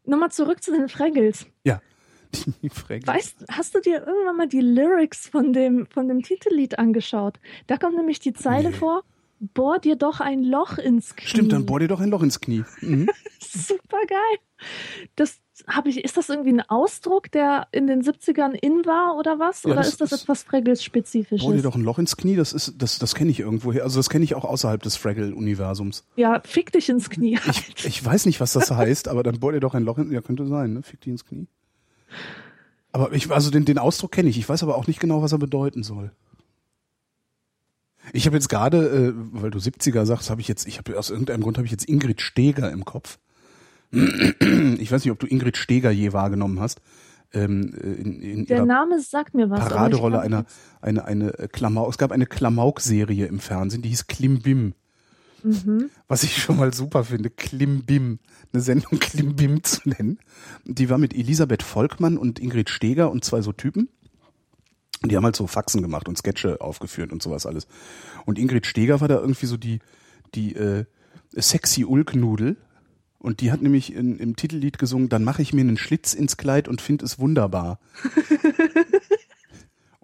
[0.06, 1.46] Nochmal zurück zu den Fraggles.
[1.64, 1.80] Ja.
[2.62, 3.06] Die Frage.
[3.06, 7.38] Weißt, hast du dir irgendwann mal die Lyrics von dem, von dem Titellied angeschaut?
[7.68, 8.76] Da kommt nämlich die Zeile Nee.
[8.76, 9.04] vor,
[9.40, 11.28] bohr dir doch ein Loch ins Knie.
[11.28, 12.64] Stimmt, dann bohr dir doch ein Loch ins Knie.
[12.80, 13.08] Mhm.
[13.40, 14.38] Super geil.
[15.16, 19.38] Das habe ich, ist das irgendwie ein Ausdruck, der in den 70ern in war oder
[19.38, 19.62] was?
[19.62, 21.44] Ja, oder das ist das ist- etwas Fraggles-spezifisches?
[21.46, 23.84] Bohr dir doch ein Loch ins Knie, das ist, das, das kenne ich irgendwoher.
[23.84, 26.04] Also das kenne ich auch außerhalb des Fraggle-Universums.
[26.16, 27.38] Ja, fick dich ins Knie.
[27.50, 30.10] Ich, ich weiß nicht, was das heißt, aber dann bohr dir doch ein Loch in,
[30.10, 30.82] ja, könnte sein, ne?
[30.82, 31.46] Fick die ins Knie.
[32.92, 34.38] Aber ich, also den, den Ausdruck kenne ich.
[34.38, 36.10] Ich weiß aber auch nicht genau, was er bedeuten soll.
[38.14, 41.10] Ich habe jetzt gerade, äh, weil du 70er sagst, habe ich jetzt, ich habe aus
[41.10, 43.18] irgendeinem Grund habe ich jetzt Ingrid Steger im Kopf.
[44.78, 46.80] Ich weiß nicht, ob du Ingrid Steger je wahrgenommen hast.
[47.32, 49.60] Ähm, äh, in, in Der Name sagt mir was.
[49.60, 50.44] Paraderolle einer,
[50.80, 51.90] eine, eine äh, Klamauk.
[51.90, 54.74] Es gab eine Klamauk-Serie im Fernsehen, die hieß Klimbim.
[55.42, 55.90] Mhm.
[56.06, 58.20] Was ich schon mal super finde, Klimbim.
[58.52, 60.18] Eine Sendung Klimbim zu nennen.
[60.64, 63.88] Die war mit Elisabeth Volkmann und Ingrid Steger und zwei so Typen.
[65.04, 67.66] Und die haben halt so Faxen gemacht und Sketche aufgeführt und sowas alles.
[68.24, 69.80] Und Ingrid Steger war da irgendwie so die,
[70.34, 70.86] die äh,
[71.32, 72.56] sexy Ulknudel.
[73.18, 76.38] Und die hat nämlich in, im Titellied gesungen, dann mache ich mir einen Schlitz ins
[76.38, 77.80] Kleid und finde es wunderbar.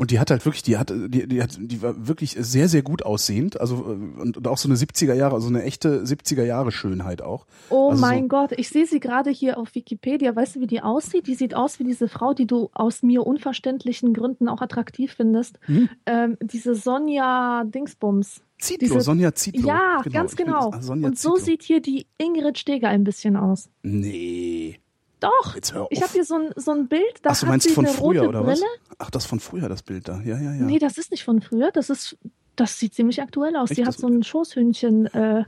[0.00, 2.80] Und die hat halt wirklich, die hat, die, die hat, die war wirklich sehr, sehr
[2.80, 3.60] gut aussehend.
[3.60, 7.20] Also äh, und, und auch so eine 70er Jahre, also eine echte 70er Jahre Schönheit
[7.20, 7.44] auch.
[7.68, 10.34] Oh Also mein so- Gott, ich sehe sie gerade hier auf Wikipedia.
[10.34, 11.26] Weißt du, wie die aussieht?
[11.26, 15.58] Die sieht aus wie diese Frau, die du aus mir unverständlichen Gründen auch attraktiv findest.
[15.66, 15.90] Hm?
[16.06, 18.40] Ähm, diese Sonja Dingsbums.
[18.58, 19.68] Zietlow, Diese- Sonja Zietlow.
[19.68, 20.70] Ja, Genau, ganz ich bin- genau.
[20.70, 21.44] ah, Und so Zietlow.
[21.44, 23.68] sieht hier die Ingrid Steger ein bisschen aus.
[23.82, 24.80] Nee.
[25.20, 25.54] Doch.
[25.54, 25.88] Jetzt hör auf.
[25.90, 28.28] Ich habe hier so ein, so ein Bild, da Ach, du meinst sie von früher
[28.28, 28.62] oder Brille.
[28.62, 28.96] was?
[28.98, 30.20] Ach, das von früher, das Bild da.
[30.20, 30.62] Ja, ja, ja.
[30.62, 31.70] Nee, das ist nicht von früher.
[31.72, 32.16] Das ist,
[32.56, 33.70] das sieht ziemlich aktuell aus.
[33.70, 33.76] Echt?
[33.76, 35.44] Sie hat so ein Schoßhündchen äh,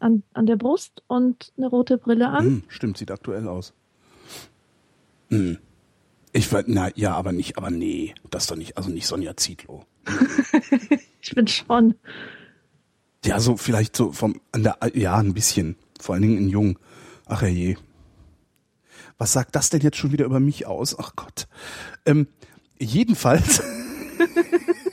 [0.00, 2.44] an, an der Brust und eine rote Brille an.
[2.44, 3.72] Hm, stimmt, sieht aktuell aus.
[5.28, 5.58] Hm.
[6.32, 9.84] Ich war, na ja, aber nicht, aber nee, das doch nicht, also nicht Sonja Zietlow.
[11.24, 11.94] Ich bin schon.
[13.24, 15.76] Ja, so vielleicht so vom, an der, ja, ein bisschen.
[16.00, 16.78] Vor allen Dingen in Jung.
[17.26, 17.76] Ach je.
[19.22, 20.98] Was sagt das denn jetzt schon wieder über mich aus?
[20.98, 21.46] Ach Gott.
[22.06, 22.26] Ähm,
[22.76, 23.62] jedenfalls.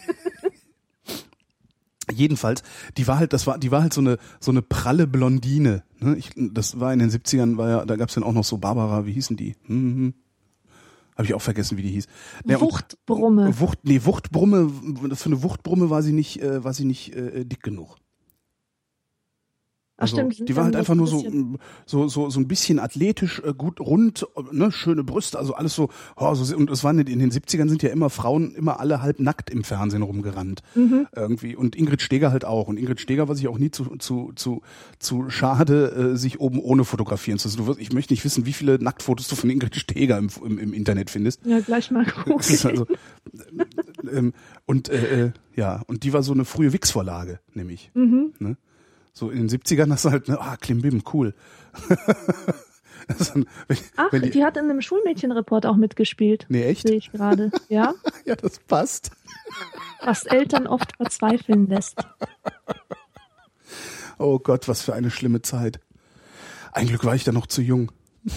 [2.14, 2.62] jedenfalls,
[2.96, 5.82] die war halt, das war, die war halt so eine, so eine pralle Blondine.
[5.98, 6.16] Ne?
[6.16, 9.08] Ich, das war in den 70ern, war ja, da gab's dann auch noch so Barbara,
[9.08, 9.56] wie hießen die?
[9.66, 10.14] Hm, hm.
[11.16, 12.06] Habe ich auch vergessen, wie die hieß.
[12.46, 13.60] Ja, und- Wuchtbrumme.
[13.60, 14.70] Wucht, nee, Wuchtbrumme,
[15.16, 17.96] für eine Wuchtbrumme war sie nicht, äh, war sie nicht äh, dick genug.
[20.00, 21.24] Ach, Also, stimmt, die war halt einfach ein nur so,
[21.86, 25.90] so, so, so ein bisschen athletisch, äh, gut rund, ne, schöne Brüste, also alles so,
[26.16, 29.20] oh, so und es waren in den 70ern sind ja immer Frauen immer alle halb
[29.20, 30.62] nackt im Fernsehen rumgerannt.
[30.74, 31.08] Mhm.
[31.16, 31.56] Irgendwie.
[31.56, 32.68] Und Ingrid Steger halt auch.
[32.70, 34.62] Und Ingrid Steger war sich auch nie zu, zu, zu,
[35.00, 37.68] zu schade, äh, sich oben ohne fotografieren zu lassen.
[37.68, 40.74] Wirst- Ich möchte nicht wissen, wie viele Nacktfotos du von Ingrid Steger im, im, im
[40.74, 41.46] Internet findest.
[41.46, 42.04] Ja, gleich mal
[42.40, 42.70] ist gucken.
[42.72, 42.86] also,
[44.12, 44.34] ähm,
[44.66, 47.92] und äh, äh, ja, und die war so eine frühe Wix-Vorlage, nämlich.
[47.94, 48.34] Mhm.
[48.40, 48.58] Ne?
[49.14, 51.34] So in den 70ern hast du halt, ne, ah, Klimbim, cool.
[53.08, 56.46] Dann, wenn, Ach, wenn die, die, hat in einem Schulmädchenreport auch mitgespielt.
[56.50, 56.88] nee, echt?
[56.88, 57.50] Sehe ich gerade.
[57.68, 57.96] Ja,
[58.26, 59.12] Ja, das passt.
[60.04, 61.98] was Eltern oft verzweifeln lässt.
[64.20, 65.80] Oh Gott, was für eine schlimme Zeit.
[66.72, 67.92] Ein Glück war ich da noch zu jung.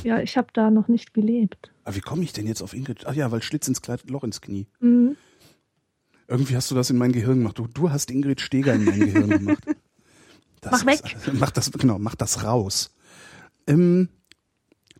[0.05, 1.71] Ja, ich habe da noch nicht gelebt.
[1.85, 3.05] Aber wie komme ich denn jetzt auf Ingrid?
[3.07, 4.69] Ach ja, weil Schlitz ins Kleid, Loch ins Knie.
[4.81, 5.17] Mhm.
[6.29, 7.59] Irgendwie hast du das in mein Gehirn gemacht.
[7.59, 9.65] Du, du hast Ingrid Steger in mein Gehirn gemacht.
[10.63, 11.05] Das Mach ist-
[11.35, 12.95] mach das, genau, mach das raus.
[13.67, 14.09] Ähm,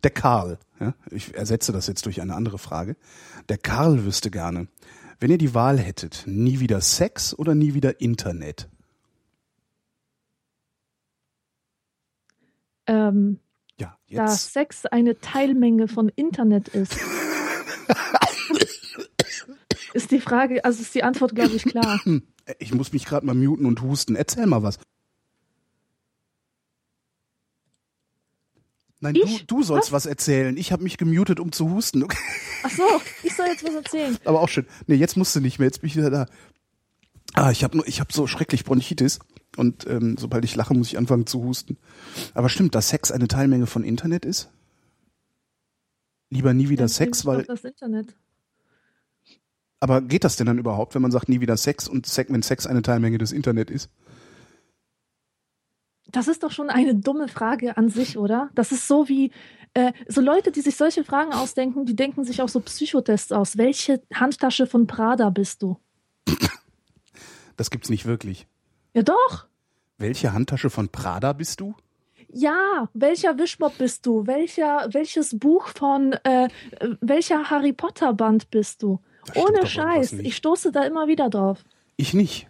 [0.03, 2.95] der Karl, ja, ich ersetze das jetzt durch eine andere Frage.
[3.49, 4.67] Der Karl wüsste gerne,
[5.19, 8.69] wenn ihr die Wahl hättet, nie wieder Sex oder nie wieder Internet?
[12.85, 13.39] Ähm,
[13.79, 14.53] Ja, da jetzt.
[14.53, 16.97] Sex eine Teilmenge von Internet ist,
[19.93, 22.01] ist die Frage, also ist die Antwort, glaube ich, klar.
[22.59, 24.15] Ich muss mich gerade mal muten und husten.
[24.17, 24.77] Erzähl mal was.
[29.03, 29.45] Nein, Ich?
[29.45, 30.55] du, du sollst was, erzählen.
[30.55, 32.03] Ich habe mich gemutet, um zu husten.
[32.03, 32.17] Okay.
[32.63, 32.83] Ach so,
[33.21, 34.17] ich soll jetzt was erzählen.
[34.23, 34.65] Aber auch schön.
[34.87, 35.67] Nee, jetzt musst du nicht mehr.
[35.67, 36.25] Jetzt bin ich wieder da.
[37.33, 39.19] Ah, ich habe nur, ich habe so schrecklich Bronchitis
[39.57, 41.77] und ähm, sobald ich lache, muss ich anfangen zu husten.
[42.33, 44.49] Aber stimmt, dass Sex eine Teilmenge von Internet ist?
[46.29, 47.43] Lieber nie wieder Dann Sex, weil.
[47.43, 48.15] das Internet.
[49.81, 52.41] Aber geht das denn dann überhaupt, wenn man sagt nie wieder Sex und Sex, wenn
[52.41, 53.89] Sex eine Teilmenge des Internet ist?
[56.13, 58.49] Das ist doch schon eine dumme Frage an sich, oder?
[58.53, 59.31] Das ist so wie,
[59.73, 63.57] äh, so Leute, die sich solche Fragen ausdenken, die denken sich auch so Psychotests aus.
[63.57, 65.77] Welche Handtasche von Prada bist du?
[67.57, 68.47] Das gibt's nicht wirklich.
[68.93, 69.47] Ja doch.
[69.97, 71.75] Welche Handtasche von Prada bist du?
[72.31, 74.25] Ja, welcher Wischmopp bist du?
[74.25, 76.49] Welcher, welches Buch von, äh, äh,
[76.99, 78.99] welcher Harry Potter Band bist du?
[79.33, 80.13] Da Ohne Scheiß.
[80.13, 81.63] Ich stoße da immer wieder drauf.
[81.95, 82.47] Ich nicht.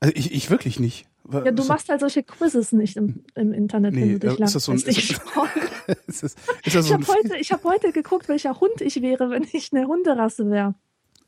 [0.00, 1.06] Also ich, ich wirklich nicht.
[1.30, 4.44] Ja, du machst halt solche Quizzes nicht im, im Internet, Nee, wenn du dich äh,
[4.44, 5.10] ist das so ein- ist Ich
[6.06, 8.80] ist das, ist das Ich so habe ein heute, ich hab heute geguckt, welcher Hund
[8.80, 10.74] ich wäre, wenn ich eine Hunderasse wäre.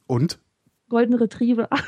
[0.07, 0.39] Und?
[0.89, 1.69] Golden Retriever.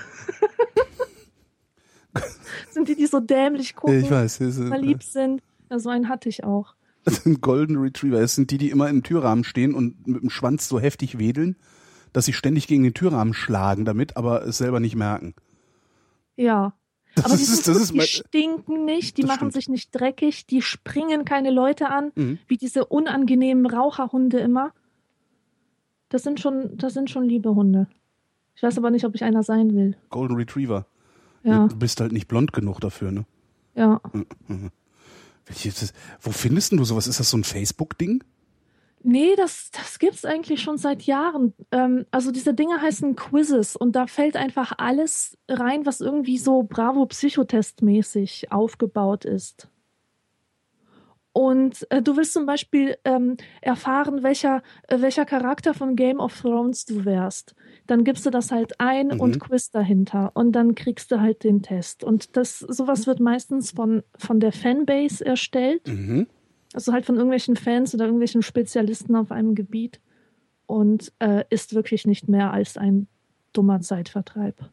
[2.70, 4.40] sind die, die so dämlich gucken, ich weiß.
[4.40, 5.42] Ist, verliebt sind?
[5.70, 6.74] Ja, so einen hatte ich auch.
[7.04, 8.20] das sind Golden Retriever.
[8.20, 11.56] Das sind die, die immer im Türrahmen stehen und mit dem Schwanz so heftig wedeln,
[12.12, 15.34] dass sie ständig gegen den Türrahmen schlagen damit, aber es selber nicht merken.
[16.36, 16.74] Ja.
[17.14, 19.52] Das Aber die, ist, das ist die stinken nicht, die machen stimmt.
[19.52, 22.38] sich nicht dreckig, die springen keine Leute an, Mhm.
[22.48, 24.72] wie diese unangenehmen Raucherhunde immer.
[26.08, 27.86] Das sind schon, das sind schon liebe Hunde.
[28.54, 29.96] Ich weiß aber nicht, ob ich einer sein will.
[30.10, 30.86] Golden Retriever.
[31.42, 33.24] Ja, Du bist halt nicht blond genug dafür, ne?
[33.74, 34.00] ja.
[35.46, 37.06] Welches, wo findest du sowas?
[37.08, 38.22] Ist das so ein Facebook-Ding?
[39.04, 41.54] Nee, das, das gibt's eigentlich schon seit Jahren.
[41.72, 46.62] Ähm, also diese Dinge heißen Quizzes und da fällt einfach alles rein, was irgendwie so
[46.62, 49.68] Bravo Psychotest mäßig aufgebaut ist.
[51.34, 56.38] und äh, du willst zum Beispiel ähm, erfahren, welcher, äh, welcher Charakter von Game of
[56.38, 57.54] Thrones du wärst.
[57.86, 59.20] Dann gibst du das halt ein Mhm.
[59.20, 62.04] und Quiz dahinter und dann kriegst du halt den Test.
[62.04, 65.88] Und das sowas wird meistens von, von der Fanbase erstellt.
[65.88, 66.26] Mhm.
[66.74, 70.00] Also halt von irgendwelchen Fans oder irgendwelchen Spezialisten auf einem Gebiet
[70.66, 73.08] und äh, ist wirklich nicht mehr als ein
[73.52, 74.70] dummer Zeitvertreib.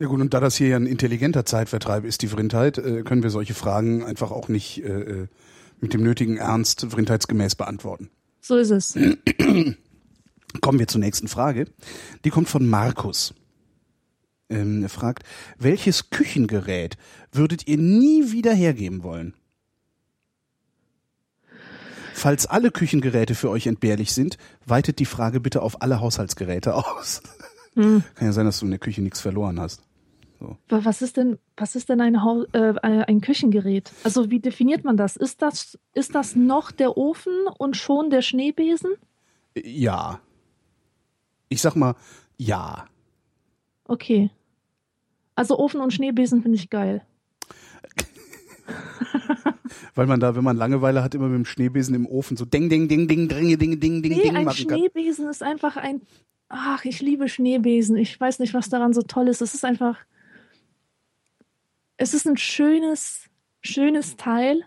[0.00, 3.22] Ja gut, und da das hier ja ein intelligenter Zeitvertreib ist, die Vrindheit, äh, können
[3.22, 5.26] wir solche Fragen einfach auch nicht äh, äh,
[5.80, 8.10] mit dem nötigen Ernst vrindheitsgemäß beantworten.
[8.40, 8.94] So ist es.
[10.60, 11.66] Kommen wir zur nächsten Frage.
[12.24, 13.34] Die kommt von Markus.
[14.48, 15.24] Ähm, er fragt,
[15.58, 16.96] welches Küchengerät
[17.32, 19.34] würdet ihr nie wieder hergeben wollen?
[22.24, 27.22] Falls alle Küchengeräte für euch entbehrlich sind, weitet die Frage bitte auf alle Haushaltsgeräte aus.
[27.76, 28.04] Hm.
[28.14, 29.82] Kann ja sein, dass du in der Küche nichts verloren hast.
[30.38, 32.14] Wa- Was ist denn, was ist denn ein,
[32.52, 33.92] äh, ein Küchengerät?
[34.04, 35.16] Also wie definiert man das?
[35.16, 38.92] Ist das, ist das noch der Ofen und schon der Schneebesen?
[39.56, 40.20] Ja.
[41.48, 41.96] Ich sag mal,
[42.38, 42.86] ja.
[43.86, 44.30] Okay.
[45.34, 47.04] Also Ofen und Schneebesen finde ich geil.
[49.94, 52.68] Weil man da, wenn man Langeweile hat, immer mit dem Schneebesen im Ofen so ding,
[52.68, 54.78] ding, ding, ding, ding, ding, ding, ding, Nee, ding ein machen kann.
[54.78, 56.02] Schneebesen ist einfach ein.
[56.48, 57.96] Ach, ich liebe Schneebesen.
[57.96, 59.40] Ich weiß nicht, was daran so toll ist.
[59.40, 59.98] Es ist einfach.
[61.96, 63.28] Es ist ein schönes,
[63.62, 64.62] schönes Teil.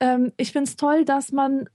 [0.00, 1.68] Ähm, ich finde es toll, dass man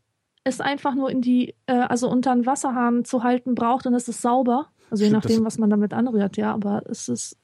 [0.43, 4.07] es einfach nur in die, äh, also unter einen Wasserhahn zu halten braucht und es
[4.07, 4.70] ist sauber.
[4.89, 7.38] Also je Stimmt, nachdem, das- was man damit anrührt, ja, aber es ist,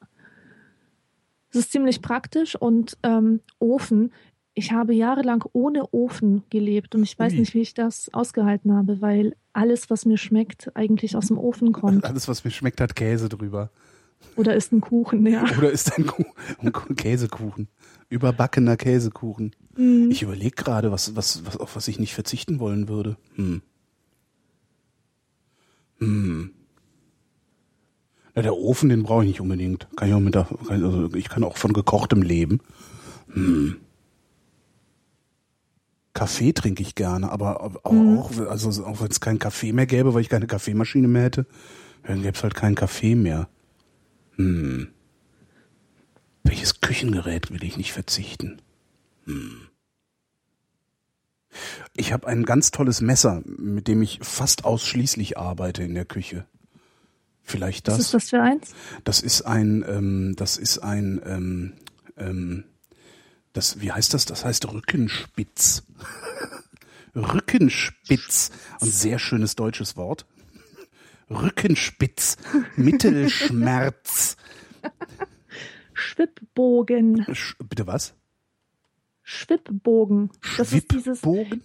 [1.50, 4.14] es ist ziemlich praktisch und ähm, Ofen.
[4.54, 7.40] Ich habe jahrelang ohne Ofen gelebt und ich weiß Ui.
[7.40, 11.74] nicht, wie ich das ausgehalten habe, weil alles, was mir schmeckt, eigentlich aus dem Ofen
[11.74, 12.06] kommt.
[12.06, 13.70] Alles, was mir schmeckt, hat Käse drüber.
[14.36, 15.46] Oder ist ein Kuchen, ja.
[15.58, 16.26] Oder ist ein, Kuh
[16.60, 17.68] ein Käsekuchen.
[18.10, 19.56] Überbackener Käsekuchen.
[19.76, 20.10] Mhm.
[20.12, 23.18] Ich überlege gerade, was, was, was, auf was ich nicht verzichten wollen würde.
[23.36, 23.62] Hm.
[26.00, 26.52] Hm.
[28.38, 29.88] Ja, der Ofen, den brauche ich nicht unbedingt.
[29.96, 32.60] Kann ich auch mit der, kann- also ich kann auch von gekochtem leben.
[33.34, 33.78] Hm.
[36.14, 40.14] Kaffee trinke ich gerne, aber, aber auch, also auch wenn es keinen Kaffee mehr gäbe,
[40.14, 41.48] weil ich keine Kaffeemaschine mehr hätte,
[42.04, 43.50] dann gäbe es halt keinen Kaffee mehr.
[44.36, 44.90] Hm.
[46.44, 48.62] Welches Küchengerät will ich nicht verzichten?
[49.26, 49.62] Hm.
[51.96, 56.46] Ich habe ein ganz tolles Messer, mit dem ich fast ausschließlich arbeite in der Küche.
[57.48, 58.06] Vielleicht Was das.
[58.08, 58.74] ist das für eins?
[59.06, 61.74] Das ist ein, ähm, das ist ein, ähm,
[62.18, 62.66] ähm,
[63.54, 64.26] das, wie heißt das?
[64.26, 65.84] Das heißt Rückenspitz.
[67.16, 68.52] Rückenspitz.
[68.82, 70.26] Ein sehr schönes deutsches Wort.
[71.30, 72.36] Rückenspitz.
[72.76, 74.36] Mittelschmerz.
[75.94, 77.34] Schwibbogen.
[77.34, 78.14] Sch bitte was?
[79.24, 80.32] Schwibbogen.
[80.58, 81.64] Das ist dieses, Schwibbogen?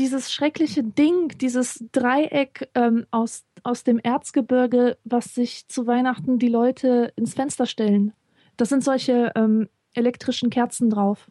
[0.00, 6.38] Dies, dieses schreckliche Ding, dieses Dreieck ähm, aus, aus dem Erzgebirge, was sich zu Weihnachten
[6.38, 8.12] die Leute ins Fenster stellen.
[8.56, 11.30] Das sind solche ähm, elektrischen Kerzen drauf.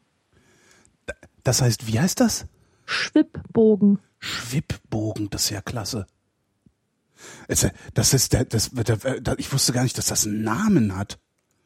[1.44, 2.46] Das heißt, wie heißt das?
[2.86, 4.00] Schwibbogen.
[4.20, 6.06] Schwibbogen, das ist ja klasse.
[7.94, 11.20] Das ist der, das, der, der, ich wusste gar nicht, dass das einen Namen hat.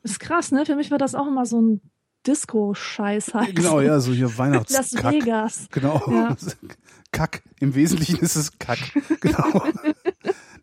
[0.03, 0.65] Ist krass, ne?
[0.65, 1.81] Für mich war das auch immer so ein
[2.27, 3.55] Disco-Scheiß halt.
[3.55, 5.13] Genau, ja, so hier Las Weihnachtskack.
[5.13, 5.67] Vegas.
[5.71, 6.01] Genau.
[6.09, 6.35] Ja.
[7.11, 7.43] Kack.
[7.59, 8.79] Im Wesentlichen ist es Kack.
[9.21, 9.63] Genau.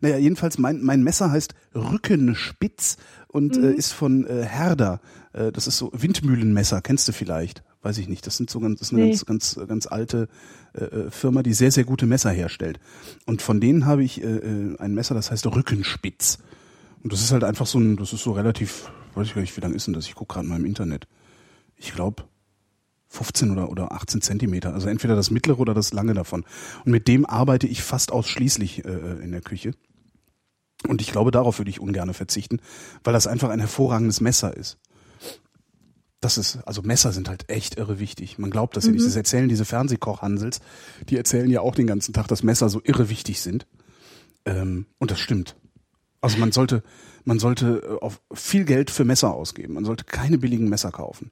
[0.01, 2.97] naja, jedenfalls mein, mein Messer heißt Rückenspitz
[3.27, 3.63] und Mhm.
[3.63, 4.99] äh, ist von äh, Herder.
[5.33, 7.63] Äh, das ist so Windmühlenmesser, kennst du vielleicht?
[7.83, 8.27] Weiß ich nicht.
[8.27, 9.09] Das sind so ganz, das ist eine Nee.
[9.11, 10.27] ganz, ganz, ganz alte
[10.73, 12.79] äh, äh, Firma, die sehr, sehr gute Messer herstellt.
[13.25, 16.37] Und von denen habe ich äh, äh, ein Messer, das heißt Rückenspitz.
[17.03, 19.55] Und das ist halt einfach so ein, das ist so relativ, weiß ich gar nicht,
[19.57, 20.05] wie lang ist denn das?
[20.05, 21.07] Ich gucke gerade mal im Internet.
[21.81, 22.23] Ich glaube,
[23.09, 24.73] 15 oder, oder 18 Zentimeter.
[24.73, 26.45] Also entweder das mittlere oder das lange davon.
[26.85, 28.89] Und mit dem arbeite ich fast ausschließlich äh,
[29.21, 29.73] in der Küche.
[30.87, 32.59] Und ich glaube, darauf würde ich ungern verzichten,
[33.03, 34.77] weil das einfach ein hervorragendes Messer ist.
[36.21, 38.37] Das ist, also Messer sind halt echt irre wichtig.
[38.37, 39.05] Man glaubt das ja nicht.
[39.05, 40.59] Das erzählen diese Fernsehkochhansels,
[41.09, 43.65] die erzählen ja auch den ganzen Tag, dass Messer so irre wichtig sind.
[44.45, 45.55] Ähm, und das stimmt.
[46.21, 46.83] Also man sollte,
[47.25, 49.73] man sollte äh, auf viel Geld für Messer ausgeben.
[49.73, 51.31] Man sollte keine billigen Messer kaufen.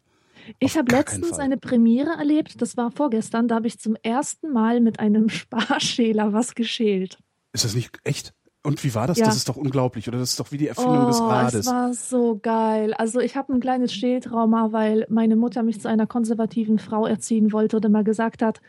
[0.59, 4.79] Ich habe letztens eine Premiere erlebt, das war vorgestern, da habe ich zum ersten Mal
[4.81, 7.19] mit einem Sparschäler was geschält.
[7.53, 8.33] Ist das nicht echt?
[8.61, 9.17] Und wie war das?
[9.17, 9.25] Ja.
[9.25, 10.19] Das ist doch unglaublich, oder?
[10.19, 11.65] Das ist doch wie die Erfindung des Oh, es Rades.
[11.67, 12.93] war so geil.
[12.93, 17.53] Also ich habe ein kleines Schältrauma, weil meine Mutter mich zu einer konservativen Frau erziehen
[17.53, 18.59] wollte und immer gesagt hat,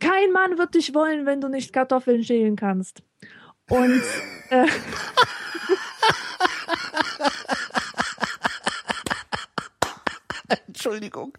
[0.00, 3.02] kein Mann wird dich wollen, wenn du nicht Kartoffeln schälen kannst.
[3.68, 4.02] Und
[4.50, 4.66] äh,
[10.84, 11.38] Entschuldigung.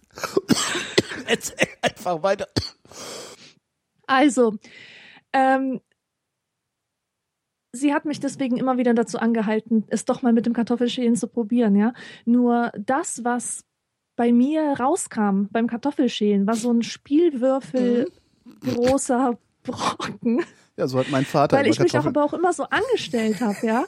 [1.27, 1.67] Erzähl.
[1.81, 2.47] einfach weiter.
[4.07, 4.55] Also,
[5.33, 5.81] ähm,
[7.73, 11.27] sie hat mich deswegen immer wieder dazu angehalten, es doch mal mit dem Kartoffelschälen zu
[11.27, 11.93] probieren, ja.
[12.23, 13.65] Nur das, was
[14.15, 18.09] bei mir rauskam beim Kartoffelschälen, war so ein Spielwürfel
[18.61, 20.45] großer Brocken.
[20.77, 23.57] Ja, so hat mein Vater Weil ich mich auch aber auch immer so angestellt habe,
[23.65, 23.85] ja.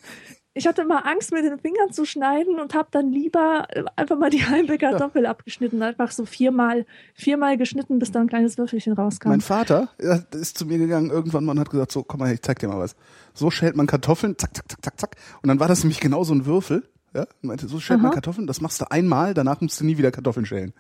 [0.58, 4.18] Ich hatte immer Angst, mit den Fingern zu schneiden und habe dann lieber äh, einfach
[4.18, 5.84] mal die halbe Kartoffel abgeschnitten.
[5.84, 9.28] Einfach so viermal, viermal geschnitten, bis da ein kleines Würfelchen rauskam.
[9.30, 12.22] Mein Vater ja, der ist zu mir gegangen irgendwann mal und hat gesagt, so, komm
[12.22, 12.96] mal, her, ich zeig dir mal was.
[13.34, 15.18] So schält man Kartoffeln, zack, zack, zack, zack, zack.
[15.42, 16.88] Und dann war das nämlich genau so ein Würfel.
[17.14, 18.16] Ja, und meinte, so schält man Aha.
[18.16, 20.74] Kartoffeln, das machst du einmal, danach musst du nie wieder Kartoffeln schälen.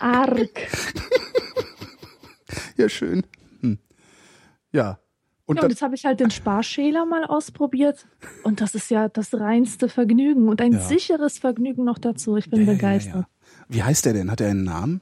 [0.00, 0.68] Arg.
[2.76, 3.22] Ja, schön.
[4.74, 4.98] Ja.
[5.46, 8.06] Und Ja, und jetzt habe ich halt den Sparschäler mal ausprobiert.
[8.42, 10.80] Und das ist ja das reinste Vergnügen und ein Ja.
[10.80, 12.36] sicheres Vergnügen noch dazu.
[12.36, 13.26] Ich bin Ja, begeistert.
[13.68, 14.30] Wie heißt der denn?
[14.30, 15.00] Hat er einen Namen?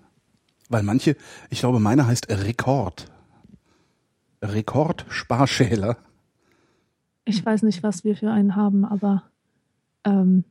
[0.68, 1.16] Weil manche,
[1.50, 3.06] ich glaube, meiner heißt Rekord.
[4.42, 5.96] Rekord-Sparschäler.
[7.24, 9.22] Ich weiß nicht, was wir für einen haben, aber
[10.04, 10.44] ähm,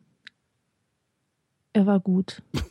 [1.74, 2.42] er war gut.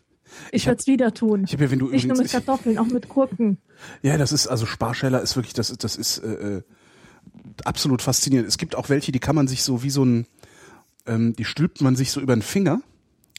[0.53, 1.45] Ich Ich werde es wieder tun.
[1.45, 3.59] Ich habe ja, wenn du Nicht nur übrigens, mit Kartoffeln, auch mit Gurken.
[4.03, 6.63] Ja, das ist also Sparschäler ist wirklich, das ist, das ist äh, äh,
[7.65, 8.49] absolut faszinierend.
[8.49, 10.27] Es gibt auch welche, die kann man sich so wie so ein,
[11.07, 12.81] ähm, die stülpt man sich so über den Finger,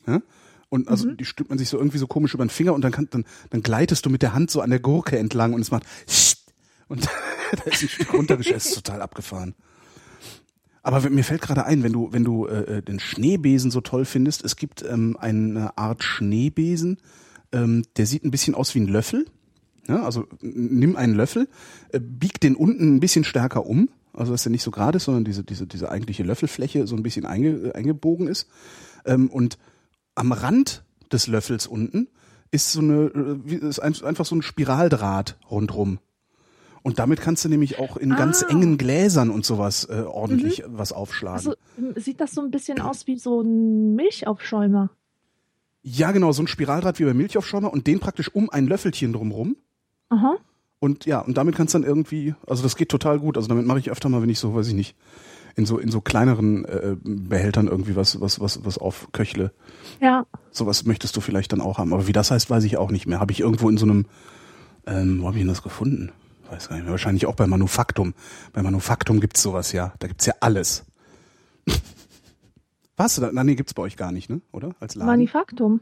[0.08, 0.22] ja?
[0.70, 1.18] Und also Mhm.
[1.18, 3.26] die stülpt man sich so irgendwie so komisch über den Finger und dann kann, dann,
[3.50, 5.84] dann gleitest du mit der Hand so an der Gurke entlang und es macht
[6.88, 7.06] und
[7.52, 9.54] da ist ein Stück runtergeschält, ist total abgefahren.
[10.84, 14.44] Aber mir fällt gerade ein, wenn du, wenn du äh, den Schneebesen so toll findest,
[14.44, 16.98] es gibt ähm, eine Art Schneebesen,
[17.52, 19.26] ähm, der sieht ein bisschen aus wie ein Löffel.
[19.88, 21.48] Ja, also n- nimm einen Löffel,
[21.92, 25.06] äh, bieg den unten ein bisschen stärker um, also dass der nicht so gerade ist,
[25.06, 28.48] sondern diese, diese, diese eigentliche Löffelfläche so ein bisschen einge, äh, eingebogen ist.
[29.06, 29.58] Ähm, und
[30.16, 32.08] am Rand des Löffels unten
[32.52, 36.00] ist so eine, äh, ist ein- einfach so ein Spiraldraht rundrum.
[36.84, 38.50] Und damit kannst du nämlich auch in ganz Ah.
[38.50, 41.38] engen Gläsern und sowas äh, ordentlich was aufschlagen.
[41.38, 41.56] Also
[41.96, 44.90] sieht das so ein bisschen aus wie so ein Milchaufschäumer.
[45.84, 49.56] ja, genau, so ein Spiraldraht wie bei Milchaufschäumer und den praktisch um ein Löffelchen drumrum.
[50.10, 50.38] Aha.
[50.80, 53.38] Und ja, und damit kannst du dann irgendwie, also das geht total gut.
[53.38, 54.96] Also damit mache ich öfter mal, wenn ich so, weiß ich nicht,
[55.56, 59.52] in so in so kleineren äh, Behältern irgendwie was was was was aufköchle.
[60.02, 60.26] Ja.
[60.50, 61.94] Sowas möchtest du vielleicht dann auch haben.
[61.94, 63.20] Aber wie das heißt, weiß ich auch nicht mehr.
[63.20, 64.06] Habe ich irgendwo in so einem,
[64.88, 66.12] ähm, wo habe ich denn das gefunden?
[66.52, 66.92] Weiß gar nicht mehr.
[66.92, 68.14] Wahrscheinlich auch bei Manufaktum.
[68.54, 69.94] Bei Manufaktum gibt's sowas ja.
[70.00, 70.84] Da gibt's ja alles.
[72.98, 73.32] Da?
[73.32, 74.42] Nein, nee, gibt's bei euch gar nicht, ne?
[74.52, 74.76] Oder?
[74.80, 75.08] Als Laden?
[75.08, 75.82] Manifaktum.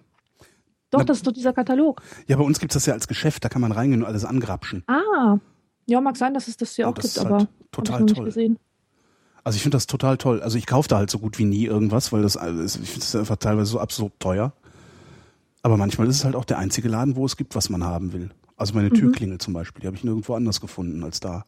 [0.90, 2.02] Doch, Na- das ist doch dieser Katalog.
[2.28, 3.44] ja, bei uns gibt's das ja als Geschäft.
[3.44, 4.84] Da kann man reingehen und alles angrapschen.
[4.88, 5.38] Ah.
[5.86, 7.96] Ja, mag sein, dass es das hier Und auch das gibt, ist aber halt total
[7.96, 8.26] ich noch nicht toll.
[8.26, 8.58] gesehen.
[9.44, 10.42] Also ich finde das total toll.
[10.42, 12.42] Also ich kaufe da halt so gut wie nie irgendwas, weil das ich
[12.90, 14.54] finde es einfach teilweise so absurd teuer.
[15.62, 18.14] Aber manchmal ist es halt auch der einzige Laden, wo es gibt, was man haben
[18.14, 18.30] will.
[18.60, 21.46] Also meine Türklingel zum Beispiel, die habe ich nirgendwo anders gefunden als da.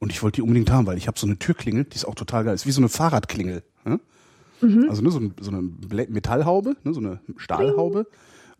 [0.00, 2.16] Und ich wollte die unbedingt haben, weil ich habe so eine Türklingel, die ist auch
[2.16, 2.54] total geil.
[2.56, 3.62] Ist wie so eine Fahrradklingel.
[3.84, 4.00] Ne?
[4.88, 8.08] Also ne, so, ein, so eine Metallhaube, ne, so eine Stahlhaube.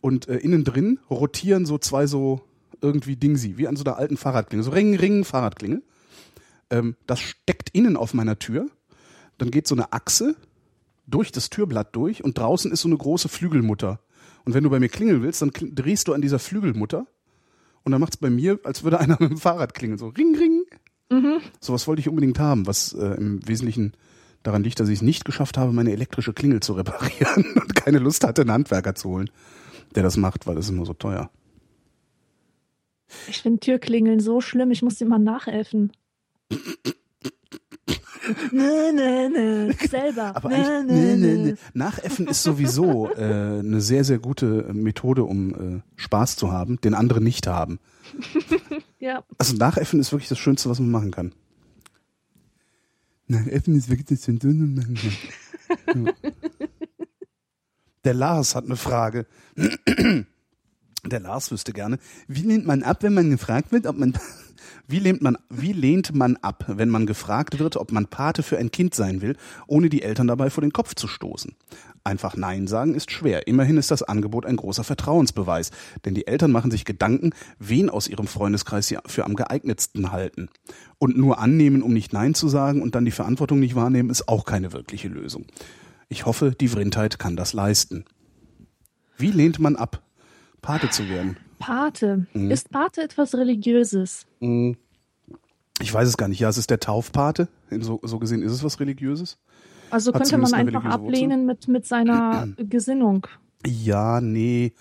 [0.00, 2.42] Und äh, innen drin rotieren so zwei so
[2.80, 4.62] irgendwie Dingsi, wie an so einer alten Fahrradklingel.
[4.62, 5.82] So Ring, Ring, Fahrradklingel.
[6.70, 8.68] Ähm, das steckt innen auf meiner Tür.
[9.38, 10.36] Dann geht so eine Achse
[11.08, 13.98] durch das Türblatt durch und draußen ist so eine große Flügelmutter.
[14.46, 17.06] Und wenn du bei mir klingeln willst, dann drehst du an dieser Flügelmutter
[17.82, 19.98] und dann macht's bei mir, als würde einer mit dem Fahrrad klingeln.
[19.98, 20.62] So Ring, Ring.
[21.60, 23.92] Sowas wollte ich unbedingt haben, was äh, im Wesentlichen
[24.42, 27.98] daran liegt, dass ich es nicht geschafft habe, meine elektrische Klingel zu reparieren und keine
[27.98, 29.30] Lust hatte, einen Handwerker zu holen,
[29.94, 31.30] der das macht, weil das ist immer so teuer.
[33.28, 35.92] Ich finde Türklingeln so schlimm, ich muss die mal nachhelfen.
[38.52, 39.86] nee, nee, nee.
[39.88, 40.34] Selber.
[40.36, 41.54] Aber nee, nee, nee, nee.
[41.74, 46.94] Nachäffen ist sowieso äh, eine sehr, sehr gute Methode, um äh, Spaß zu haben, den
[46.94, 47.78] anderen nicht haben.
[48.98, 49.22] Ja.
[49.36, 51.34] Also Nachäffen ist wirklich das Schönste, was man machen kann.
[53.28, 54.94] Nachäffen ist wirklich das Schönste, was man machen
[55.94, 56.12] kann.
[58.04, 59.26] Der Lars hat eine Frage.
[61.08, 64.14] Der Lars wüsste gerne, wie lehnt man ab, wenn man gefragt wird, ob man
[64.88, 68.58] wie lehnt man wie lehnt man ab, wenn man gefragt wird, ob man Pate für
[68.58, 69.36] ein Kind sein will,
[69.66, 71.54] ohne die Eltern dabei vor den Kopf zu stoßen?
[72.02, 73.48] Einfach nein sagen ist schwer.
[73.48, 75.72] Immerhin ist das Angebot ein großer Vertrauensbeweis,
[76.04, 80.48] denn die Eltern machen sich Gedanken, wen aus ihrem Freundeskreis sie für am geeignetsten halten.
[80.98, 84.28] Und nur annehmen, um nicht nein zu sagen und dann die Verantwortung nicht wahrnehmen, ist
[84.28, 85.46] auch keine wirkliche Lösung.
[86.08, 88.04] Ich hoffe, die Vrindheit kann das leisten.
[89.18, 90.05] Wie lehnt man ab,
[90.66, 91.36] Pate zu werden?
[91.58, 92.26] Pate.
[92.34, 92.50] Mhm.
[92.50, 94.26] Ist Pate etwas Religiöses?
[95.80, 96.40] Ich weiß es gar nicht.
[96.40, 97.48] Ja, es ist der Taufpate.
[97.80, 99.38] So, so gesehen ist es was Religiöses.
[99.90, 100.92] Also Hat könnte man einfach Wurzel.
[100.92, 103.26] ablehnen mit, mit seiner Gesinnung.
[103.64, 104.72] Ja, nee.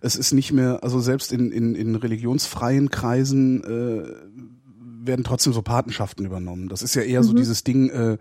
[0.00, 5.60] Es ist nicht mehr, also selbst in, in, in religionsfreien Kreisen äh, werden trotzdem so
[5.62, 6.68] Patenschaften übernommen.
[6.68, 7.36] Das ist ja eher so Mhm.
[7.36, 8.18] dieses Ding, äh,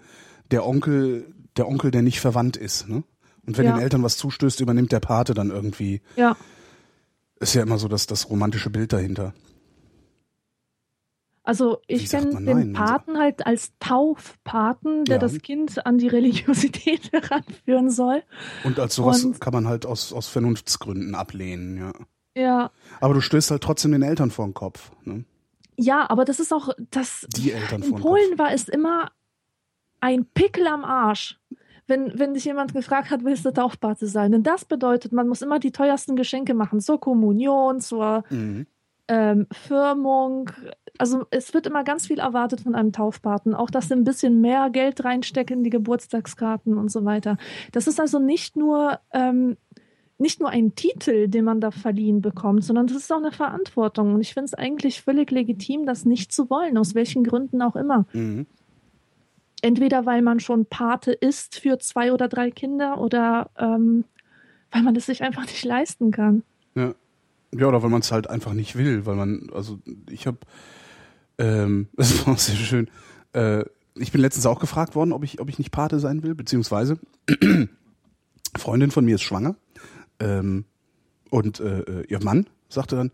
[0.51, 3.03] der Onkel, der Onkel, der nicht verwandt ist, ne?
[3.45, 3.75] Und wenn Ja.
[3.75, 6.01] den Eltern was zustößt, übernimmt der Pate dann irgendwie.
[6.17, 6.35] Ja.
[7.39, 9.33] Ist ja immer so das, das romantische Bild dahinter.
[11.43, 12.73] Also ich kenne den?
[12.73, 15.19] Paten halt als Taufpaten, der Ja.
[15.21, 18.23] das Kind an die Religiosität heranführen soll.
[18.65, 21.93] Und als sowas Und- kann man halt aus, aus Vernunftsgründen ablehnen, ja.
[22.35, 22.71] Ja.
[22.99, 24.91] Aber du stößt halt trotzdem den Eltern vor den Kopf.
[25.05, 25.23] Ne?
[25.77, 28.39] Ja, aber das ist auch, das, Die Eltern in vor den Polen Kopf.
[28.39, 29.11] war es immer
[30.01, 31.39] ein Pickel am Arsch.
[31.87, 34.31] Wenn, wenn dich jemand gefragt hat, willst du Taufpate sein?
[34.31, 38.67] Denn das bedeutet, man muss immer die teuersten Geschenke machen, zur Kommunion, zur Mhm.
[39.07, 40.49] ähm, Firmung.
[40.97, 43.53] Also es wird immer ganz viel erwartet von einem Taufpaten.
[43.53, 47.37] Auch, dass sie ein bisschen mehr Geld reinstecken in die Geburtstagskarten und so weiter.
[47.71, 49.55] Das ist also nicht nur, ähm,
[50.17, 54.15] nicht nur ein Titel, den man da verliehen bekommt, sondern das ist auch eine Verantwortung.
[54.15, 57.75] Und ich finde es eigentlich völlig legitim, das nicht zu wollen, aus welchen Gründen auch
[57.75, 58.05] immer.
[58.13, 58.47] Mhm.
[59.61, 64.05] Entweder weil man schon Pate ist für zwei oder drei Kinder oder ähm,
[64.71, 66.43] weil man es sich einfach nicht leisten kann.
[66.75, 66.93] Ja.
[67.51, 69.79] ja, oder weil man es halt einfach nicht will, weil man, also
[70.09, 70.37] ich habe,
[71.37, 72.89] ähm, das war sehr schön,
[73.33, 73.63] äh,
[73.95, 76.99] ich bin letztens auch gefragt worden, ob ich, ob ich nicht Pate sein will, beziehungsweise
[78.57, 79.55] Freundin von mir ist schwanger
[80.19, 80.65] ähm,
[81.29, 83.11] und äh, äh, ihr Mann sagte dann,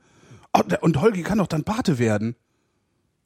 [0.54, 2.36] oh, und Holgi kann doch dann Pate werden.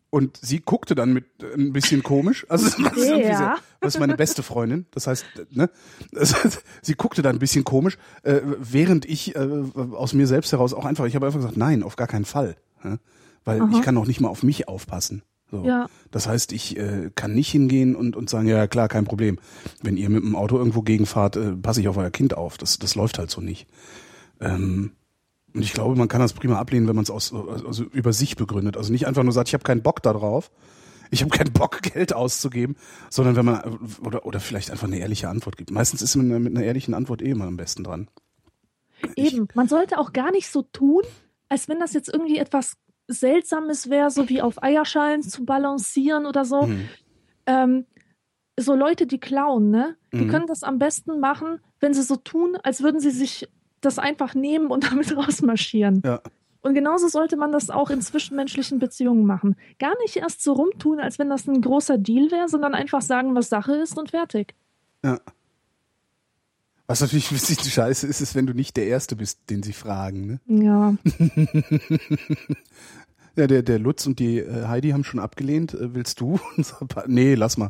[0.10, 2.46] Und sie guckte dann mit äh, ein bisschen komisch.
[2.50, 3.16] Also das ist, Ja.
[3.18, 4.86] sehr, das ist meine beste Freundin.
[4.92, 5.70] Das heißt, ne,
[6.12, 9.40] das heißt, sie guckte dann ein bisschen komisch, äh, während ich äh,
[9.76, 12.56] aus mir selbst heraus auch einfach, ich habe einfach gesagt, nein, auf gar keinen Fall,
[12.84, 12.98] ja?
[13.44, 13.70] weil Aha.
[13.74, 15.24] ich kann auch nicht mal auf mich aufpassen.
[15.52, 15.64] So.
[15.64, 15.88] Ja.
[16.12, 19.40] Das heißt, ich äh, kann nicht hingehen und, und sagen, ja klar, kein Problem.
[19.82, 22.58] Wenn ihr mit dem Auto irgendwo gegenfahrt, äh, passe ich auf euer Kind auf.
[22.58, 23.68] Das, das läuft halt so nicht.
[24.42, 24.92] Ähm,
[25.54, 28.36] und ich glaube, man kann das prima ablehnen, wenn man es aus also über sich
[28.36, 28.78] begründet.
[28.78, 30.52] Also nicht einfach nur sagt, ich habe keinen Bock da drauf,
[31.10, 32.76] ich habe keinen Bock, Geld auszugeben,
[33.10, 35.72] sondern wenn man oder, oder vielleicht einfach eine ehrliche Antwort gibt.
[35.72, 38.08] Meistens ist man mit einer ehrlichen Antwort eh immer am besten dran.
[39.16, 41.04] Eben, man sollte auch gar nicht so tun,
[41.50, 42.74] als wenn das jetzt irgendwie etwas
[43.08, 46.64] Seltsames wäre, so wie auf Eierschalen zu balancieren oder so.
[46.64, 46.90] Hm.
[47.46, 47.86] Ähm,
[48.60, 49.96] so Leute, die klauen, ne?
[50.14, 50.30] Die Mhm.
[50.30, 53.48] können das am besten machen, wenn sie so tun, als würden sie sich
[53.82, 56.02] das einfach nehmen und damit rausmarschieren.
[56.06, 56.22] Ja.
[56.62, 59.56] Und genauso sollte man das auch in zwischenmenschlichen Beziehungen machen.
[59.80, 63.36] Gar nicht erst so rumtun, als wenn das ein großer Deal wäre, sondern einfach sagen,
[63.36, 64.54] was Sache ist und fertig.
[65.04, 65.20] Ja.
[66.88, 69.74] Was natürlich ein bisschen scheiße ist, ist, wenn du nicht der Erste bist, den sie
[69.74, 70.40] fragen.
[70.46, 70.64] Ne?
[70.66, 70.96] Ja.
[73.38, 75.76] Ja, der, der Lutz und die äh, Heidi haben schon abgelehnt.
[75.76, 76.40] Äh, willst du?
[77.06, 77.70] Nee, lass mal.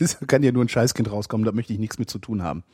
[0.00, 2.64] Es kann ja nur ein Scheißkind rauskommen, da möchte ich nichts mit zu tun haben.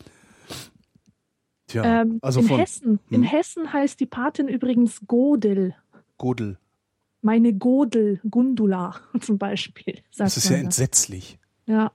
[1.67, 3.01] Tja, ähm, also in von Hessen.
[3.11, 3.29] In Hm?
[3.29, 5.75] Hessen heißt die Patin übrigens Godel.
[6.19, 6.59] Godel.
[7.23, 10.03] Meine Godel, Gundula zum Beispiel.
[10.17, 10.65] Das ist ja man da.
[10.67, 11.39] entsetzlich.
[11.67, 11.93] ja.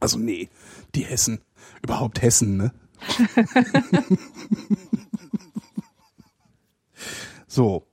[0.00, 0.48] Also nee,
[0.96, 1.40] die Hessen.
[1.80, 2.72] Überhaupt Hessen, ne?
[7.46, 7.86] so.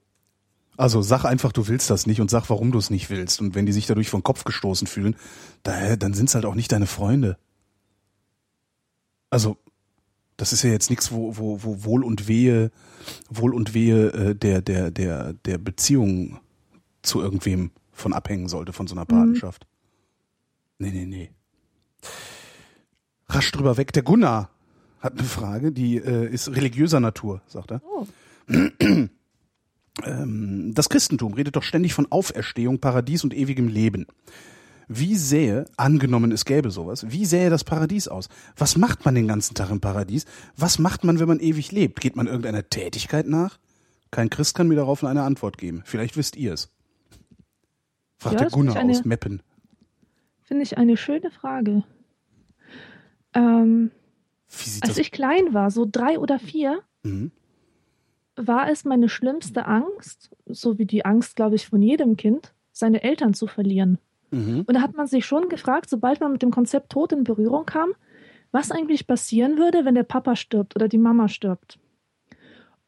[0.79, 3.41] Also sag einfach, du willst das nicht und sag, warum du es nicht willst.
[3.41, 5.17] Und wenn die sich dadurch vom Kopf gestoßen fühlen,
[5.61, 7.37] da, dann sind es halt auch nicht deine Freunde.
[9.29, 9.57] Also,
[10.37, 12.71] das ist ja jetzt nichts, wo, wo, wo Wohl und Wehe,
[13.29, 16.39] Wohl und Wehe äh, der, der, der, der Beziehung
[17.01, 19.67] zu irgendwem von abhängen sollte, von so einer Patenschaft.
[20.77, 21.29] Nee, nee, nee.
[23.27, 23.91] Rasch drüber weg.
[23.91, 24.49] Der Gunnar
[25.01, 27.81] hat eine Frage, die äh, ist religiöser Natur, sagt er.
[27.83, 28.07] Oh.
[30.03, 34.05] Ähm, das Christentum redet doch ständig von Auferstehung, Paradies und ewigem Leben.
[34.87, 38.27] Wie sähe, angenommen es gäbe sowas, wie sähe das Paradies aus?
[38.57, 40.25] Was macht man den ganzen Tag im Paradies?
[40.57, 42.01] Was macht man, wenn man ewig lebt?
[42.01, 43.59] Geht man irgendeiner Tätigkeit nach?
[44.09, 45.83] Kein Christ kann mir darauf eine Antwort geben.
[45.85, 46.69] Vielleicht wisst ihr es.
[48.17, 49.43] Fragt Ja, der Gunnar eine- aus Meppen.
[50.43, 51.83] Finde ich eine schöne Frage.
[53.35, 53.91] Ähm,
[54.51, 57.31] als das ich klein war, so drei oder vier, Mhm.
[58.47, 63.03] War es meine schlimmste Angst, so wie die Angst, glaube ich, von jedem Kind, seine
[63.03, 63.97] Eltern zu verlieren.
[64.31, 64.63] Mhm.
[64.67, 67.65] Und da hat man sich schon gefragt, sobald man mit dem Konzept Tod in Berührung
[67.65, 67.91] kam,
[68.51, 71.79] was eigentlich passieren würde, wenn der Papa stirbt oder die Mama stirbt.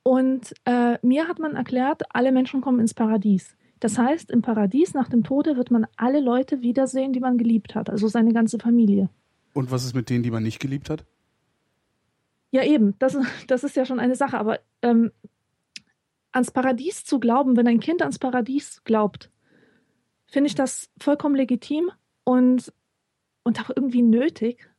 [0.04, 3.56] Und äh, mir hat man erklärt, alle Menschen kommen ins Paradies.
[3.80, 7.76] Das heißt, im Paradies nach dem Tode wird man alle Leute wiedersehen, die man geliebt
[7.76, 9.10] hat, also seine ganze Familie.
[9.54, 11.04] Und was ist mit denen, die man nicht geliebt hat?
[12.52, 15.12] Ja, eben, das, das ist ja schon eine Sache, aber ähm,
[16.32, 19.32] ans Paradies zu glauben, wenn ein Kind ans Paradies glaubt,
[20.27, 21.91] finde ich das vollkommen legitim
[22.23, 22.73] und,
[23.43, 24.69] und auch irgendwie nötig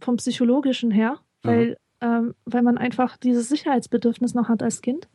[0.00, 5.08] vom psychologischen her, weil, ähm, weil man einfach dieses Sicherheitsbedürfnis noch hat als Kind.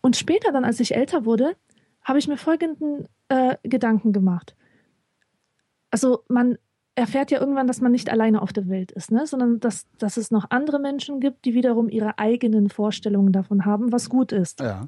[0.00, 1.56] Und später dann, als ich älter wurde,
[2.02, 4.56] habe ich mir folgenden äh, Gedanken gemacht.
[5.90, 6.58] Also man
[6.94, 9.26] erfährt ja irgendwann, dass man nicht alleine auf der Welt ist, ne?
[9.26, 13.92] sondern dass, dass es noch andere Menschen gibt, die wiederum ihre eigenen Vorstellungen davon haben,
[13.92, 14.60] was gut ist.
[14.60, 14.86] Ja.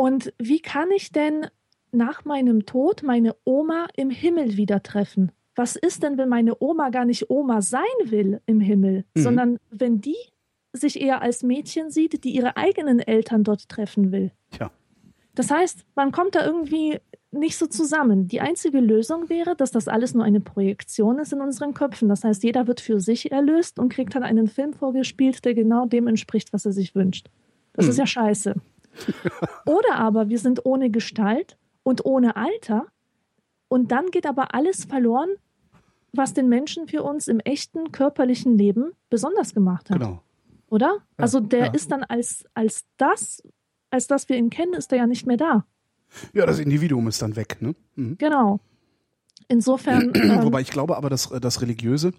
[0.00, 1.46] Und wie kann ich denn
[1.92, 5.30] nach meinem Tod meine Oma im Himmel wieder treffen?
[5.56, 9.20] Was ist denn, wenn meine Oma gar nicht Oma sein will im Himmel, Mhm.
[9.20, 10.16] sondern wenn die
[10.72, 14.30] sich eher als Mädchen sieht, die ihre eigenen Eltern dort treffen will?
[14.52, 14.70] Tja.
[15.34, 16.98] Das heißt, man kommt da irgendwie
[17.30, 18.26] nicht so zusammen.
[18.26, 22.08] Die einzige Lösung wäre, dass das alles nur eine Projektion ist in unseren Köpfen.
[22.08, 25.84] Das heißt, jeder wird für sich erlöst und kriegt dann einen Film vorgespielt, der genau
[25.86, 27.28] dem entspricht, was er sich wünscht.
[27.74, 27.90] Das Hm.
[27.90, 28.54] ist ja scheiße.
[29.66, 32.86] Oder aber wir sind ohne Gestalt und ohne Alter
[33.68, 35.30] und dann geht aber alles verloren,
[36.12, 39.98] was den Menschen für uns im echten körperlichen Leben besonders gemacht hat.
[39.98, 40.22] Genau.
[40.68, 40.98] Oder?
[41.16, 41.72] also der ja.
[41.72, 43.42] ist dann als, als das,
[43.90, 45.64] als das wir ihn kennen, ist er ja nicht mehr da.
[46.32, 47.74] Ja, das Individuum ist dann weg, ne?
[47.96, 48.18] Mhm.
[48.18, 48.60] Genau.
[49.48, 50.12] Insofern.
[50.14, 52.12] ähm, Wobei ich glaube aber, dass das religiöse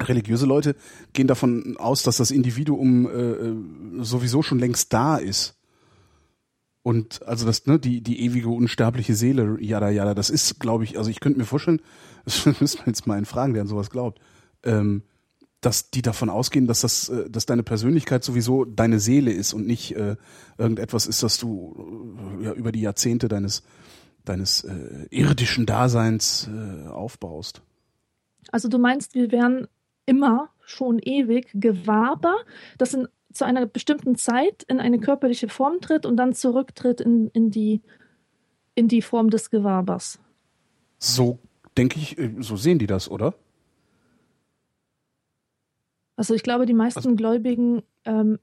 [0.00, 0.74] religiöse Leute
[1.12, 5.53] gehen davon aus, dass das Individuum äh, sowieso schon längst da ist.
[6.84, 10.98] Und also das, ne, die, die ewige unsterbliche Seele, jada, jada, das ist, glaube ich,
[10.98, 11.80] also ich könnte mir vorstellen,
[12.26, 14.20] das müssen wir jetzt mal einen fragen, der an sowas glaubt,
[14.64, 15.02] ähm,
[15.62, 19.66] dass die davon ausgehen, dass das, äh, dass deine Persönlichkeit sowieso deine Seele ist und
[19.66, 20.16] nicht äh,
[20.58, 23.62] irgendetwas ist, das du äh, ja über die Jahrzehnte deines
[24.26, 27.62] deines äh, irdischen Daseins äh, aufbaust.
[28.52, 29.68] also du meinst, wir wären
[30.06, 32.36] immer schon ewig Gewaber,
[32.76, 37.28] das in, zu einer bestimmten Zeit in eine körperliche Form tritt und dann zurücktritt in,
[37.30, 37.82] in, die,
[38.74, 40.20] in die Form des Gewabers.
[40.98, 41.38] So
[41.76, 43.34] denke ich, äh, so sehen die das, oder?
[46.16, 48.38] Also ich glaube, die meisten Gläubigen, ähm,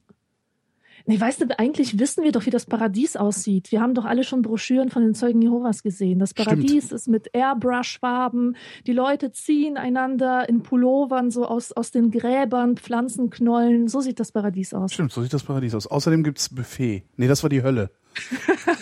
[1.05, 3.71] nee, weißt du, eigentlich wissen wir doch, wie das Paradies aussieht.
[3.71, 6.19] Wir haben doch alle schon Broschüren von den Zeugen Jehovas gesehen.
[6.19, 6.47] Das Stimmt.
[6.47, 8.55] Paradies ist mit Airbrush-Farben.
[8.87, 13.87] Die Leute ziehen einander in Pullovern so aus, aus den Gräbern, Pflanzenknollen.
[13.87, 14.93] So sieht das Paradies aus.
[14.93, 15.87] Stimmt, so sieht das Paradies aus.
[15.87, 17.03] Außerdem gibt's Buffet.
[17.17, 17.91] Nee, das war die Hölle.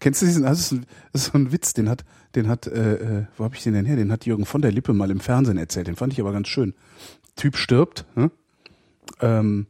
[0.00, 0.42] Kennst du diesen?
[0.44, 3.44] Das ist, ein, das ist so ein Witz, den hat, den hat, äh, äh, wo
[3.44, 3.96] habe ich den denn her?
[3.96, 5.86] Den hat Jürgen von der Lippe mal im Fernsehen erzählt.
[5.86, 6.74] Den fand ich aber ganz schön.
[7.36, 8.30] Typ stirbt, ne?
[9.20, 9.66] ähm,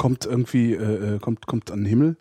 [0.00, 2.16] kommt irgendwie, äh, äh, kommt, kommt an den Himmel.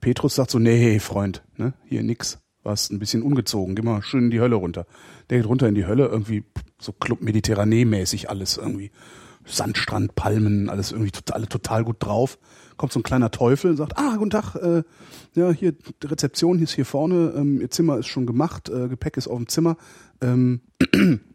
[0.00, 2.38] Petrus sagt so, nee, Freund, ne, hier nix.
[2.62, 4.86] Warst ein bisschen ungezogen, geh mal schön in die Hölle runter.
[5.28, 6.44] Der geht runter in die Hölle, irgendwie
[6.80, 8.92] so Club Mediterranee-mäßig alles irgendwie.
[9.44, 12.38] Sandstrand, Palmen, alles irgendwie total, alle total gut drauf.
[12.76, 14.84] Kommt so ein kleiner Teufel und sagt, ah, guten Tag, äh,
[15.34, 19.16] ja, hier, die Rezeption ist hier vorne, ähm, Ihr Zimmer ist schon gemacht, äh, Gepäck
[19.16, 19.76] ist auf dem Zimmer.
[20.20, 20.60] Ähm,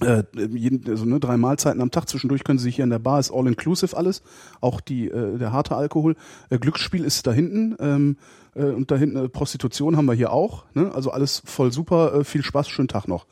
[0.00, 2.98] äh, jeden, also, ne, drei Mahlzeiten am Tag zwischendurch können Sie sich hier in der
[2.98, 4.22] Bar, ist all inclusive alles,
[4.60, 6.16] auch die, äh, der harte Alkohol.
[6.50, 8.16] Äh, Glücksspiel ist da hinten ähm,
[8.54, 10.64] äh, und da hinten äh, Prostitution haben wir hier auch.
[10.74, 10.92] Ne?
[10.94, 13.26] Also alles voll super, äh, viel Spaß, schönen Tag noch.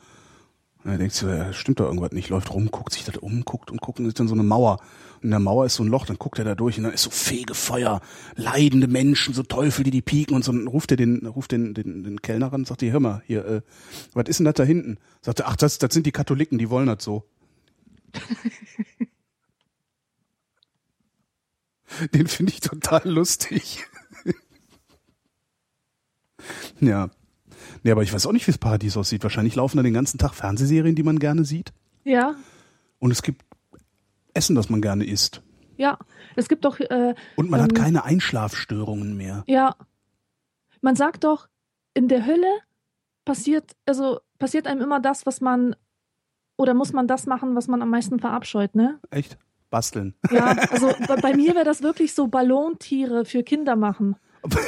[0.85, 3.43] Und dann denkst du, ja, stimmt doch irgendwas nicht, läuft rum, guckt sich das um,
[3.43, 4.79] guckt und guckt und ist dann so eine Mauer.
[5.15, 6.93] Und in der Mauer ist so ein Loch, dann guckt er da durch und dann
[6.93, 8.01] ist so Fegefeuer,
[8.35, 11.73] leidende Menschen, so Teufel, die die pieken und so dann ruft er den, ruft den,
[11.73, 13.61] den, den Kellner ran und sagt, hör mal, hier, äh,
[14.13, 14.99] was ist denn das da hinten?
[15.23, 17.27] Sagt er, ach, das, das sind die Katholiken, die wollen das so.
[22.13, 23.83] Den finde ich total lustig.
[26.79, 27.09] ja.
[27.85, 29.21] Nee, aber ich weiß auch nicht, wie das Paradies aussieht.
[29.21, 31.71] Wahrscheinlich laufen da den ganzen Tag Fernsehserien, die man gerne sieht.
[32.03, 32.33] Ja,
[32.97, 33.43] Und es gibt
[34.33, 35.43] Essen, das man gerne isst.
[35.77, 35.97] ja.
[36.35, 37.77] Es gibt doch, äh, Und man hat Ähm.
[37.77, 39.43] keine Einschlafstörungen mehr.
[39.47, 39.75] ja,
[40.81, 41.47] man sagt doch,
[41.93, 42.47] in der Hölle
[43.23, 45.75] passiert, also passiert einem immer das, was man,
[46.57, 48.99] oder muss man das machen, was man am meisten verabscheut, ne?
[49.11, 49.37] Echt?
[49.69, 50.15] Basteln.
[50.31, 54.15] Ja, also bei, bei mir wäre das wirklich so Ballontiere für Kinder machen.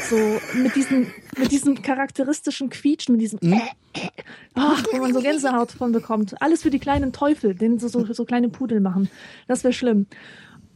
[0.09, 1.07] So mit diesem,
[1.37, 3.57] mit diesem charakteristischen Quietschen, mit diesem, äh,
[3.93, 4.09] äh,
[4.55, 6.41] ach, wo man so Gänsehaut von bekommt.
[6.41, 9.09] Alles für die kleinen Teufel, denen so, so, so kleine Pudel machen.
[9.47, 10.07] Das wäre schlimm.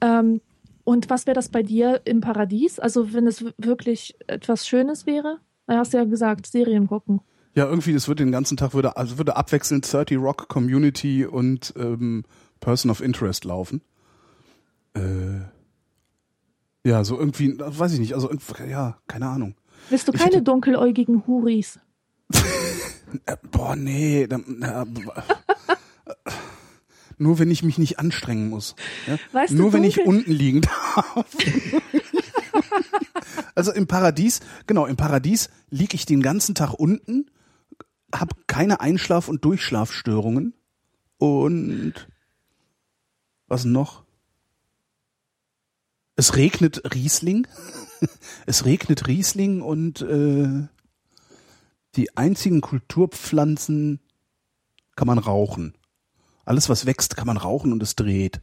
[0.02, 0.41] Ähm,
[0.84, 2.80] und was wäre das bei dir im Paradies?
[2.80, 5.39] Also wenn es wirklich etwas Schönes wäre?
[5.68, 7.22] Na, hast du ja gesagt, Serien gucken.
[7.54, 11.74] Ja, irgendwie, das würde den ganzen Tag, würde, also würde abwechselnd 30 Rock Community und
[11.78, 12.24] ähm,
[12.60, 13.82] Person of Interest laufen.
[14.93, 15.41] Äh,
[16.86, 18.29] ja, so irgendwie, weiß ich nicht, also
[18.69, 19.55] ja, keine Ahnung.
[19.89, 21.79] Willst du Ich keine hätte- dunkeläugigen Huris?
[23.25, 24.21] Äh, boah, nee.
[24.23, 24.39] äh,
[27.17, 28.73] nur wenn ich mich nicht anstrengen muss.
[29.05, 29.17] Ja?
[29.34, 31.25] Weißt du, nur wenn ich unten liegen darf.
[33.53, 37.29] Also im Paradies, genau, im Paradies liege ich den ganzen Tag unten,
[38.15, 40.53] habe keine Einschlaf- und Durchschlafstörungen
[41.17, 42.07] und
[43.47, 44.03] was noch?
[46.16, 47.47] Es regnet Riesling.
[48.45, 50.68] es regnet Riesling und äh,
[51.95, 53.99] die einzigen Kulturpflanzen
[54.95, 55.76] kann man rauchen.
[56.45, 58.41] Alles, was wächst, kann man rauchen und es dreht.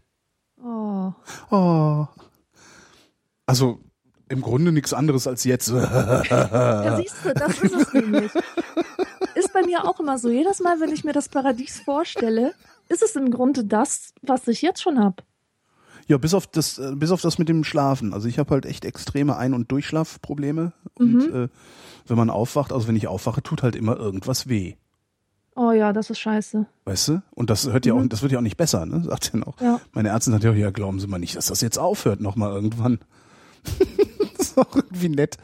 [0.62, 1.12] Oh.
[1.50, 2.06] Oh.
[3.46, 3.80] Also
[4.28, 5.68] im Grunde nichts anderes als jetzt.
[5.70, 8.30] Ja, siehst du, das ist es nämlich.
[9.34, 10.28] Ist bei mir auch immer so.
[10.28, 12.54] Jedes Mal, wenn ich mir das Paradies vorstelle,
[12.88, 15.22] ist es im Grunde das, was ich jetzt schon habe.
[16.08, 18.12] Ja, bis auf das, äh, bis auf das mit dem Schlafen.
[18.14, 20.72] Also ich habe halt echt extreme Ein- und Durchschlafprobleme.
[20.94, 21.34] Und Mhm.
[21.44, 21.48] äh,
[22.06, 24.74] wenn man aufwacht, also wenn ich aufwache, tut halt immer irgendwas weh.
[25.54, 26.66] Oh ja, das ist scheiße.
[26.86, 27.22] Weißt du?
[27.32, 28.08] Und das hört ja auch, Mhm.
[28.08, 29.02] das wird ja auch nicht besser, ne?
[29.04, 29.60] Sagt ja noch.
[29.60, 29.80] Ja.
[29.92, 32.98] Meine Ärztin sagt ja, ja, glauben Sie mal nicht, dass das jetzt aufhört nochmal irgendwann.
[33.64, 33.74] das
[34.50, 35.36] ist auch irgendwie nett.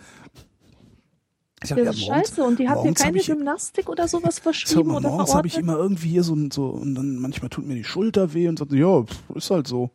[1.62, 2.44] Ich sag, Das ist morgens- scheiße.
[2.44, 5.54] Und die hat hab keine ich- Gymnastik oder sowas So, verschrieben oder morgens habe ich
[5.54, 5.74] verordnet?
[5.74, 8.66] immer irgendwie hier so, so und dann manchmal tut mir die Schulter weh und so,
[8.66, 9.90] ja, pff, ist halt so.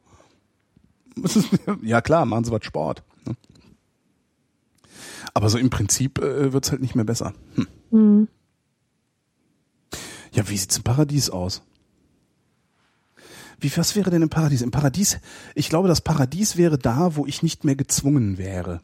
[1.84, 3.04] ja klar, machen Sie was Sport.
[3.26, 3.36] ne?
[5.34, 7.34] Aber so im Prinzip äh, wird's halt nicht mehr besser.
[7.56, 7.68] Hm.
[7.92, 8.28] Hm.
[10.32, 11.62] Ja, wie sieht's im Paradies aus?
[13.60, 14.62] Wie, was wäre denn im Paradies?
[14.62, 15.20] Im Paradies,
[15.54, 18.82] ich glaube, das Paradies wäre da, wo ich nicht mehr gezwungen wäre.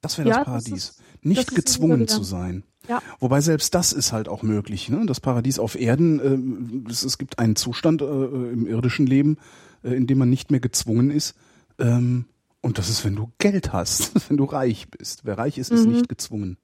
[0.00, 0.88] Das wäre Ja, das das Paradies.
[0.90, 2.62] ist- nicht das gezwungen zu sein.
[2.88, 3.02] Ja.
[3.20, 4.88] Wobei selbst das ist halt auch möglich.
[4.88, 5.04] Ne?
[5.06, 9.36] Das Paradies auf Erden, ähm, es, es gibt einen Zustand äh, im irdischen Leben,
[9.84, 11.36] äh, in dem man nicht mehr gezwungen ist.
[11.78, 12.24] Ähm,
[12.60, 15.24] und das ist, wenn du Geld hast, wenn du reich bist.
[15.24, 15.92] Wer reich ist, ist Mhm.
[15.92, 16.56] nicht gezwungen.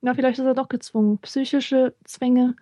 [0.00, 1.18] Na, vielleicht ist er doch gezwungen.
[1.18, 2.56] Psychische Zwänge,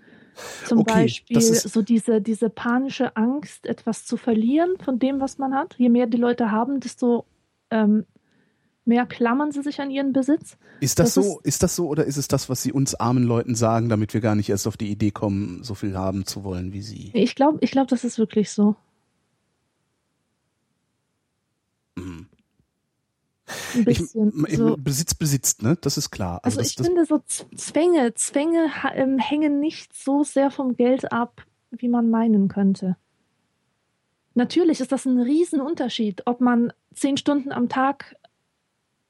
[0.67, 5.39] zum Okay, Beispiel ist- so diese, diese panische Angst, etwas zu verlieren von dem, was
[5.39, 5.75] man hat.
[5.79, 7.25] Je mehr die Leute haben, desto
[7.71, 8.05] ähm,
[8.85, 10.57] mehr klammern sie sich an ihren Besitz.
[10.81, 11.41] Ist das, Das so?
[11.43, 14.21] Ist, das so oder ist es das, was sie uns armen Leuten sagen, damit wir
[14.21, 17.11] gar nicht erst auf die Idee kommen, so viel haben zu wollen wie sie?
[17.15, 18.77] Ich glaube, ich glaub, das ist wirklich so.
[21.97, 22.27] Mhm.
[23.75, 24.47] Ein bisschen.
[24.49, 24.77] ich, so.
[24.79, 25.77] Besitz besitzt, ne?
[25.81, 26.41] Das ist klar.
[26.43, 27.21] Also das, ich das, finde so
[27.57, 32.97] Zwänge, Zwänge ähm, hängen nicht so sehr vom Geld ab, wie man meinen könnte.
[34.35, 38.17] Natürlich ist das ein Riesenunterschied, ob man zehn Stunden am Tag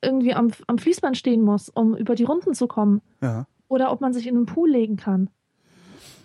[0.02, 3.46] irgendwie am, am Fließband stehen muss, um über die Runden zu kommen, ja.
[3.68, 5.30] oder ob man sich in einen Pool legen kann.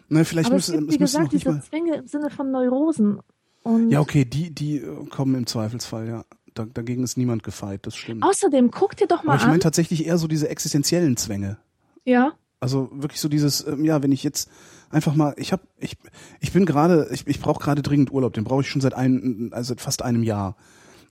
[0.08, 1.64] Na, vielleicht Aber es müssen, gibt, wie es müssen noch gesagt, diese mal.
[1.64, 3.20] Zwänge im Sinne von Neurosen.
[3.64, 6.26] Und Ja, okay, die, die äh, kommen im Zweifelsfall, ja.
[6.54, 8.24] Da, dagegen ist niemand gefeit, das stimmt.
[8.24, 9.50] außerdem, guck dir doch mal Aber ich an.
[9.50, 11.58] meine tatsächlich eher so diese existenziellen Zwänge.
[12.06, 14.50] ja, Also wirklich so dieses, ähm, ja, wenn ich jetzt
[14.90, 15.98] einfach mal, ich habe, ich,
[16.40, 19.50] ich bin gerade, ich, ich brauche gerade dringend Urlaub, den brauche ich schon seit ein,
[19.52, 20.56] also seit fast einem Jahr.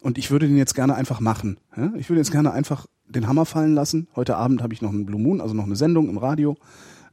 [0.05, 1.57] Und ich würde den jetzt gerne einfach machen.
[1.96, 4.07] Ich würde jetzt gerne einfach den Hammer fallen lassen.
[4.14, 6.59] Heute Abend habe ich noch einen Blue Moon, also noch eine Sendung im Radio.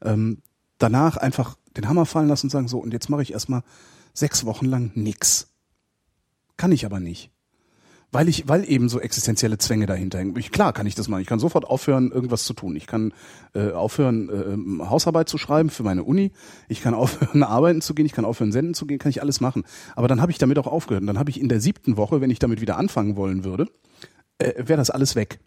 [0.01, 0.39] Ähm,
[0.77, 3.63] danach einfach den Hammer fallen lassen und sagen, so, und jetzt mache ich erstmal
[4.13, 5.47] sechs Wochen lang nix.
[6.57, 7.31] Kann ich aber nicht.
[8.13, 10.35] Weil ich, weil eben so existenzielle Zwänge dahinter hängen.
[10.37, 11.21] Ich, klar kann ich das machen.
[11.21, 12.75] Ich kann sofort aufhören, irgendwas zu tun.
[12.75, 13.13] Ich kann
[13.53, 16.33] äh, aufhören, äh, Hausarbeit zu schreiben für meine Uni.
[16.67, 18.05] Ich kann aufhören, arbeiten zu gehen.
[18.05, 18.99] Ich kann aufhören, senden zu gehen.
[18.99, 19.63] Kann ich alles machen.
[19.95, 21.01] Aber dann habe ich damit auch aufgehört.
[21.01, 23.67] Und dann habe ich in der siebten Woche, wenn ich damit wieder anfangen wollen würde,
[24.39, 25.39] äh, wäre das alles weg.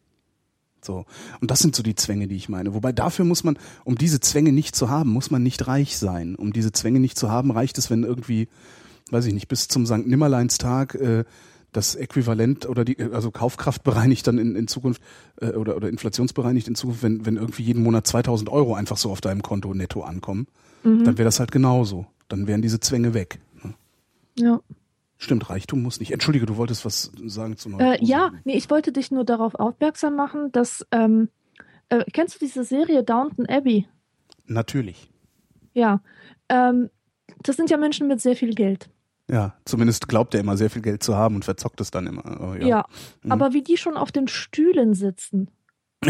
[0.84, 1.04] So.
[1.40, 2.74] Und das sind so die Zwänge, die ich meine.
[2.74, 6.34] Wobei dafür muss man, um diese Zwänge nicht zu haben, muss man nicht reich sein.
[6.34, 8.48] Um diese Zwänge nicht zu haben, reicht es, wenn irgendwie,
[9.10, 10.06] weiß ich nicht, bis zum St.
[10.06, 11.24] Nimmerleinstag äh,
[11.74, 15.02] das Äquivalent oder die, also Kaufkraft bereinigt dann in, in Zukunft
[15.40, 19.10] äh, oder, oder inflationsbereinigt in Zukunft, wenn, wenn irgendwie jeden Monat 2000 Euro einfach so
[19.10, 20.46] auf deinem Konto netto ankommen,
[20.84, 21.04] Mhm.
[21.04, 22.06] dann wäre das halt genauso.
[22.28, 23.40] Dann wären diese Zwänge weg.
[23.62, 23.74] ne?
[24.38, 24.60] ja.
[25.16, 26.10] Stimmt, Reichtum muss nicht.
[26.12, 30.14] Entschuldige, du wolltest was sagen zu Äh, ja, nee, ich wollte dich nur darauf aufmerksam
[30.16, 31.28] machen, dass, ähm,
[31.88, 33.86] äh, kennst du diese Serie Downton Abbey?
[34.46, 35.10] Natürlich.
[35.72, 36.02] Ja.
[36.50, 36.90] Ähm,
[37.42, 38.90] das sind ja Menschen mit sehr viel Geld.
[39.30, 42.24] Ja, zumindest glaubt er immer sehr viel Geld zu haben und verzockt es dann immer.
[42.26, 42.66] Aber Ja.
[42.66, 42.84] ja.
[43.22, 43.32] Mhm.
[43.32, 45.50] Aber wie die schon auf den Stühlen sitzen.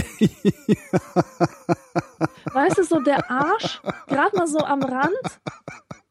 [2.53, 5.13] weißt du, so der Arsch, gerade mal so am Rand,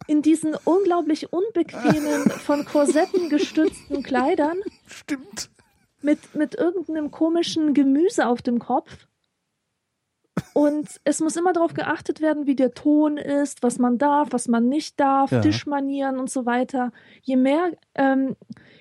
[0.07, 5.49] in diesen unglaublich unbequemen, von Korsetten gestützten Kleidern, Stimmt.
[6.01, 9.07] mit, mit irgendeinem komischen Gemüse auf dem Kopf.
[10.53, 14.47] Und es muss immer darauf geachtet werden, wie der Ton ist, was man darf, was
[14.47, 15.41] man nicht darf, Ja.
[15.41, 16.91] Tischmanieren und so weiter.
[17.23, 18.35] Je mehr, ähm,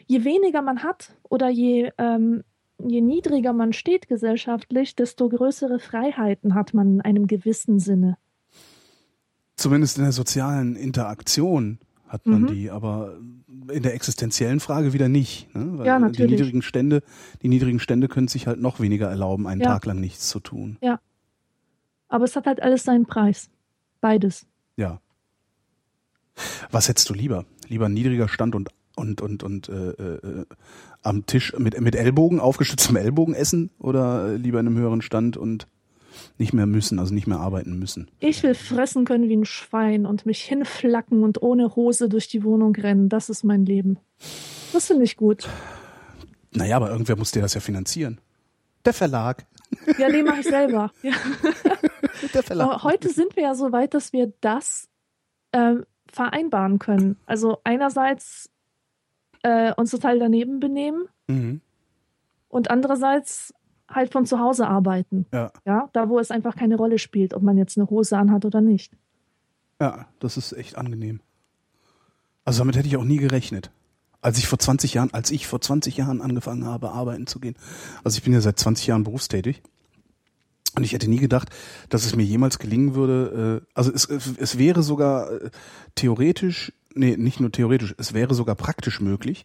[0.06, 2.44] je weniger man hat oder je, ähm,
[2.78, 8.18] je niedriger man steht gesellschaftlich, desto größere Freiheiten hat man in einem gewissen Sinne.
[9.56, 11.78] Zumindest in der sozialen Interaktion
[12.08, 12.46] hat man Mhm.
[12.48, 13.16] die, aber
[13.72, 15.54] in der existenziellen Frage wieder nicht.
[15.54, 15.78] Ne?
[15.78, 16.32] Weil Ja, Die natürlich.
[16.32, 17.02] niedrigen Stände,
[17.40, 19.68] die niedrigen Stände können sich halt noch weniger erlauben, einen Ja.
[19.68, 20.76] Tag lang nichts zu tun.
[22.12, 23.48] Aber es hat halt alles seinen Preis.
[24.02, 24.44] Beides.
[24.76, 25.00] Ja.
[26.70, 27.46] Was hättest du lieber?
[27.68, 30.44] Lieber niedriger Stand und und und und äh, äh,
[31.00, 35.66] am Tisch mit mit Ellbogen aufgestütztem Ellbogen essen oder lieber in einem höheren Stand und
[36.36, 38.10] nicht mehr müssen, also nicht mehr arbeiten müssen?
[38.20, 42.44] Ich will fressen können wie ein Schwein und mich hinflacken und ohne Hose durch die
[42.44, 43.08] Wohnung rennen.
[43.08, 43.98] Das ist mein Leben.
[44.74, 45.48] Das finde ich gut.
[46.50, 48.20] Naja, aber irgendwer muss dir das ja finanzieren.
[48.84, 49.44] Der Verlag.
[49.98, 50.90] Ja, nee, mache ich selber.
[51.02, 51.12] Ja.
[52.34, 52.68] Der Verlag.
[52.68, 54.88] Aber heute sind wir ja so weit, dass wir das
[55.52, 57.16] ähm, vereinbaren können.
[57.26, 58.48] Also einerseits
[59.42, 61.60] äh, uns total daneben benehmen Mhm.
[62.48, 63.54] und andererseits
[63.88, 65.26] halt von zu Hause arbeiten.
[65.32, 65.52] Ja.
[65.64, 68.60] Ja, da wo es einfach keine Rolle spielt, ob man jetzt eine Hose anhat oder
[68.60, 68.92] nicht.
[69.80, 71.20] Ja, das ist echt angenehm.
[72.44, 73.70] Also damit hätte ich auch nie gerechnet.
[74.22, 77.56] Als ich vor 20 Jahren, als ich vor 20 Jahren angefangen habe, arbeiten zu gehen.
[78.04, 79.62] Also ich bin ja seit 20 Jahren berufstätig.
[80.74, 81.50] Und ich hätte nie gedacht,
[81.90, 85.50] dass es mir jemals gelingen würde, äh, also es, es wäre sogar äh,
[85.96, 89.44] theoretisch, nee, nicht nur theoretisch, es wäre sogar praktisch möglich,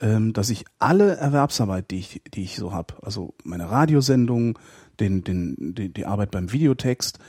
[0.00, 4.58] ähm, dass ich alle Erwerbsarbeit, die ich, die ich so habe, also meine Radiosendung,
[4.98, 7.20] den, den, die, die Arbeit beim Videotext,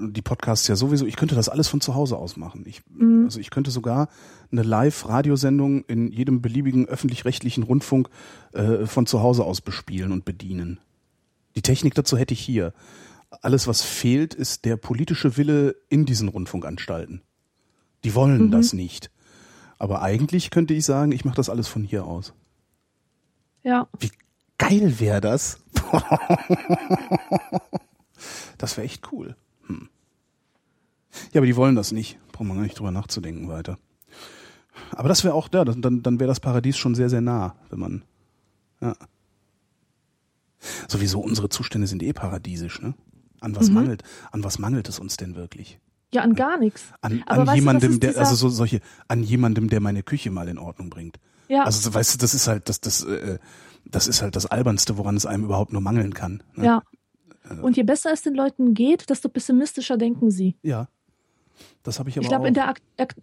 [0.00, 2.64] die Podcasts ja sowieso, ich könnte das alles von zu Hause aus machen.
[2.66, 3.24] Ich, Mhm.
[3.24, 4.08] Also ich könnte sogar
[4.50, 8.08] eine Live-Radiosendung in jedem beliebigen öffentlich-rechtlichen Rundfunk
[8.52, 10.80] äh, von zu Hause aus bespielen und bedienen.
[11.56, 12.72] Die Technik dazu hätte ich hier.
[13.42, 17.22] Alles, was fehlt, ist der politische Wille in diesen Rundfunkanstalten.
[18.04, 18.50] Die wollen Mhm.
[18.50, 19.10] das nicht.
[19.78, 22.32] Aber eigentlich könnte ich sagen, ich mache das alles von hier aus.
[23.62, 24.10] Ja, Wie
[24.58, 25.58] geil wäre das?
[28.58, 29.36] das wäre echt cool.
[31.32, 32.18] Ja, aber die wollen das nicht.
[32.32, 33.78] Braucht man gar nicht drüber nachzudenken weiter.
[34.92, 37.78] Aber das wäre auch da, dann, dann wäre das Paradies schon sehr, sehr nah, wenn
[37.78, 38.02] man.
[38.80, 38.94] Ja.
[40.88, 42.94] Sowieso unsere Zustände sind eh paradiesisch, ne?
[43.40, 43.74] An was Mhm.
[43.74, 44.02] mangelt,
[44.32, 45.78] an was mangelt es uns denn wirklich?
[46.12, 46.84] ja, an gar nichts.
[47.02, 50.48] An, an du, jemandem, ist der, also so solche, an jemandem, der meine Küche mal
[50.48, 51.18] in Ordnung bringt.
[51.48, 53.38] Ja, Also so, weißt du, das ist halt das, das, äh,
[53.84, 56.42] das ist halt das Albernste, woran es einem überhaupt nur mangeln kann.
[56.54, 56.64] Ne?
[56.64, 56.82] ja.
[57.60, 60.56] Und je besser es den Leuten geht, desto pessimistischer denken sie.
[60.62, 60.88] Ja.
[61.82, 62.74] Das habe ich aber Ich glaube, in der,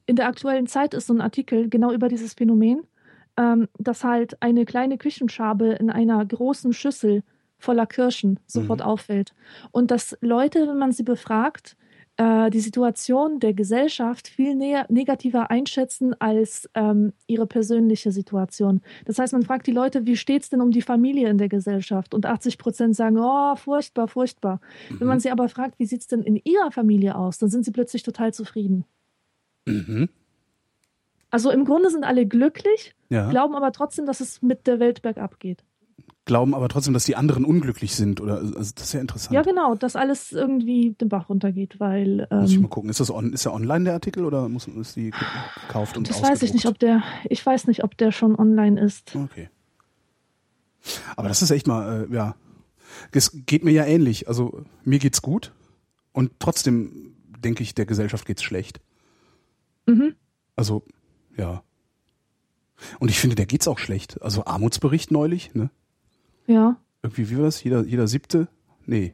[0.06, 2.82] in der aktuellen Zeit ist so ein Artikel genau über dieses Phänomen,
[3.38, 7.24] ähm, dass halt eine kleine Küchenschabe in einer großen Schüssel
[7.58, 8.86] voller Kirschen sofort Mhm.
[8.86, 9.34] auffällt.
[9.72, 11.76] Und dass Leute, wenn man sie befragt,
[12.18, 18.82] äh, die Situation der Gesellschaft viel näher, negativer einschätzen als ähm, ihre persönliche Situation.
[19.06, 22.14] Das heißt, man fragt die Leute, wie steht's denn um die Familie in der Gesellschaft?
[22.14, 24.62] Und 80 Prozent sagen, oh, furchtbar, furchtbar.
[24.90, 27.72] Wenn man sie aber fragt, wie sieht's denn in ihrer Familie aus, dann sind sie
[27.72, 28.86] plötzlich total zufrieden.
[29.66, 30.10] mhm.
[31.32, 33.28] Also im Grunde sind alle glücklich, ja.
[33.28, 35.64] glauben aber trotzdem, dass es mit der Welt bergab geht.
[36.26, 38.22] Glauben aber trotzdem, dass die anderen unglücklich sind.
[38.22, 39.34] Oder also das ist ja interessant.
[39.34, 42.90] Ja, genau, dass alles irgendwie den Bach runtergeht, weil Muss ich ähm, mal gucken.
[42.90, 46.22] Ist das on, ist der online der Artikel oder muss ist die gekauft und das
[46.24, 49.16] weiß ich nicht, ob der, ich weiß nicht, ob der schon online ist.
[49.16, 49.50] Okay.
[51.16, 52.36] Aber das ist echt mal, äh, ja.
[53.12, 54.28] Es geht mir ja ähnlich.
[54.28, 55.52] Also mir geht's gut
[56.14, 58.80] und trotzdem denke ich, der Gesellschaft geht's schlecht.
[59.86, 60.16] Mhm.
[60.56, 60.84] Also,
[61.36, 61.64] ja.
[63.00, 64.22] Und ich finde, der geht's auch schlecht.
[64.22, 65.70] Also Armutsbericht neulich, ne?
[66.48, 67.64] Ja, Irgendwie, wie war das?
[67.64, 68.48] Jeder, jeder siebte?
[68.86, 69.14] Nee.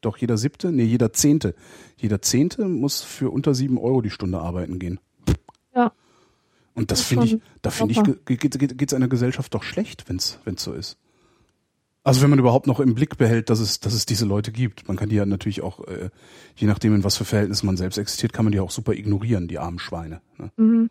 [0.00, 0.70] Doch, jeder siebte?
[0.70, 1.54] Nee, jeder zehnte.
[1.96, 5.00] Jeder zehnte muss für unter sieben Euro die Stunde arbeiten gehen.
[5.74, 5.92] ja,
[6.74, 10.38] Und das Das finde ich, da finde ich, geht, geht's einer Gesellschaft doch schlecht, wenn's,
[10.44, 10.98] wenn's so ist.
[12.02, 14.86] Also wenn man überhaupt noch im Blick behält, dass es, dass es diese Leute gibt.
[14.88, 16.10] Man kann die ja natürlich auch, äh,
[16.54, 19.48] je nachdem, in was für Verhältnissen man selbst existiert, kann man die auch super ignorieren,
[19.48, 20.20] die armen Schweine.
[20.36, 20.52] Ne?
[20.56, 20.90] mhm.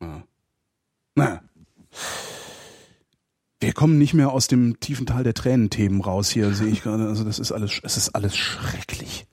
[0.00, 0.22] Ja.
[1.16, 1.42] Naja.
[3.72, 7.08] Wir kommen nicht mehr aus dem tiefen Tal der Tränenthemen raus hier, sehe ich gerade.
[7.08, 9.26] Also das ist alles, es ist alles schrecklich.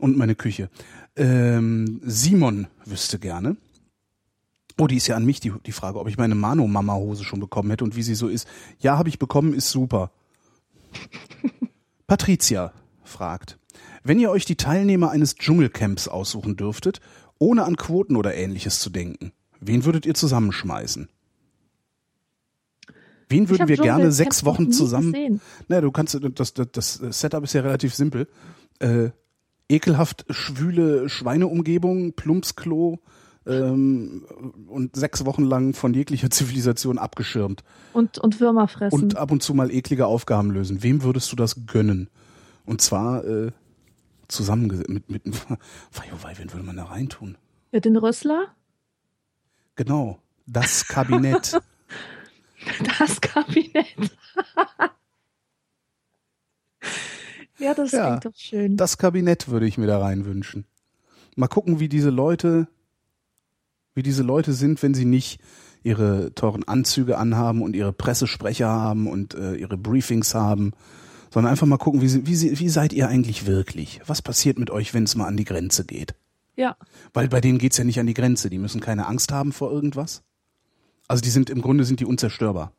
[0.00, 0.70] Und meine Küche.
[1.14, 3.58] Ähm, Simon wüsste gerne.
[4.78, 7.68] Oh, die ist ja an mich, die, die Frage, ob ich meine Mano-Mama-Hose schon bekommen
[7.68, 8.48] hätte und wie sie so ist.
[8.78, 10.10] Ja, habe ich bekommen, ist super.
[12.06, 12.72] Patricia
[13.04, 13.58] fragt,
[14.04, 17.02] wenn ihr euch die Teilnehmer eines Dschungelcamps aussuchen dürftet,
[17.38, 21.10] ohne an Quoten oder ähnliches zu denken, wen würdet ihr zusammenschmeißen?
[23.32, 25.12] Wen würden wir gerne Dschungelcamp sechs Wochen zusammen?
[25.12, 25.40] gesehen.
[25.68, 28.28] Na, du kannst, das, das, das Setup ist ja relativ simpel.
[28.78, 29.10] Äh,
[29.68, 33.00] ekelhaft schwüle Schweineumgebung, Plumpsklo
[33.46, 34.24] ähm,
[34.68, 39.02] und sechs Wochen lang von jeglicher Zivilisation abgeschirmt Und, und Würmer fressen.
[39.02, 40.82] und ab und zu mal eklige Aufgaben lösen.
[40.82, 42.08] Wem würdest du das gönnen?
[42.64, 43.50] Und zwar äh,
[44.28, 45.56] zusammen mit, mit oh
[46.22, 47.36] wei, wen würde man da reintun?
[47.72, 48.48] ja, den Rössler?
[49.74, 50.18] Genau.
[50.46, 51.58] Das Kabinett.
[52.98, 53.86] Das Kabinett.
[57.58, 58.76] ja, das Ja, klingt doch schön.
[58.76, 60.66] Das Kabinett würde ich mir da rein wünschen.
[61.36, 62.68] Mal gucken, wie diese Leute,
[63.94, 65.40] wie diese Leute sind, wenn sie nicht
[65.82, 70.72] ihre teuren Anzüge anhaben und ihre Pressesprecher haben und äh, ihre Briefings haben,
[71.30, 74.00] sondern einfach mal gucken, wie, sie, wie, sie, wie seid ihr eigentlich wirklich?
[74.06, 76.14] Was passiert mit euch, wenn es mal an die Grenze geht?
[76.54, 76.76] ja,
[77.14, 78.50] Weil bei denen geht's ja nicht an die Grenze.
[78.50, 80.22] Die müssen keine Angst haben vor irgendwas.
[81.08, 82.72] Also die sind im Grunde sind die unzerstörbar.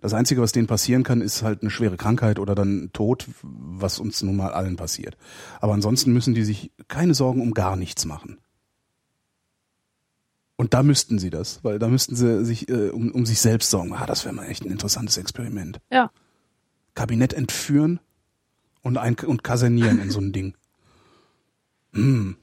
[0.00, 3.98] Das Einzige, was denen passieren kann, ist halt eine schwere Krankheit oder dann Tod, was
[3.98, 5.16] uns nun mal allen passiert.
[5.60, 8.38] Aber ansonsten müssen die sich keine Sorgen um gar nichts machen.
[10.56, 13.70] Und da müssten sie das, weil da müssten sie sich äh, um, um sich selbst
[13.70, 13.92] sorgen.
[13.94, 15.80] Ah, das wäre mal echt ein interessantes Experiment.
[15.90, 16.10] ja.
[16.94, 17.98] Kabinett entführen
[18.82, 20.54] und, ein, und kasernieren in so ein Ding.
[21.92, 22.36] Hm.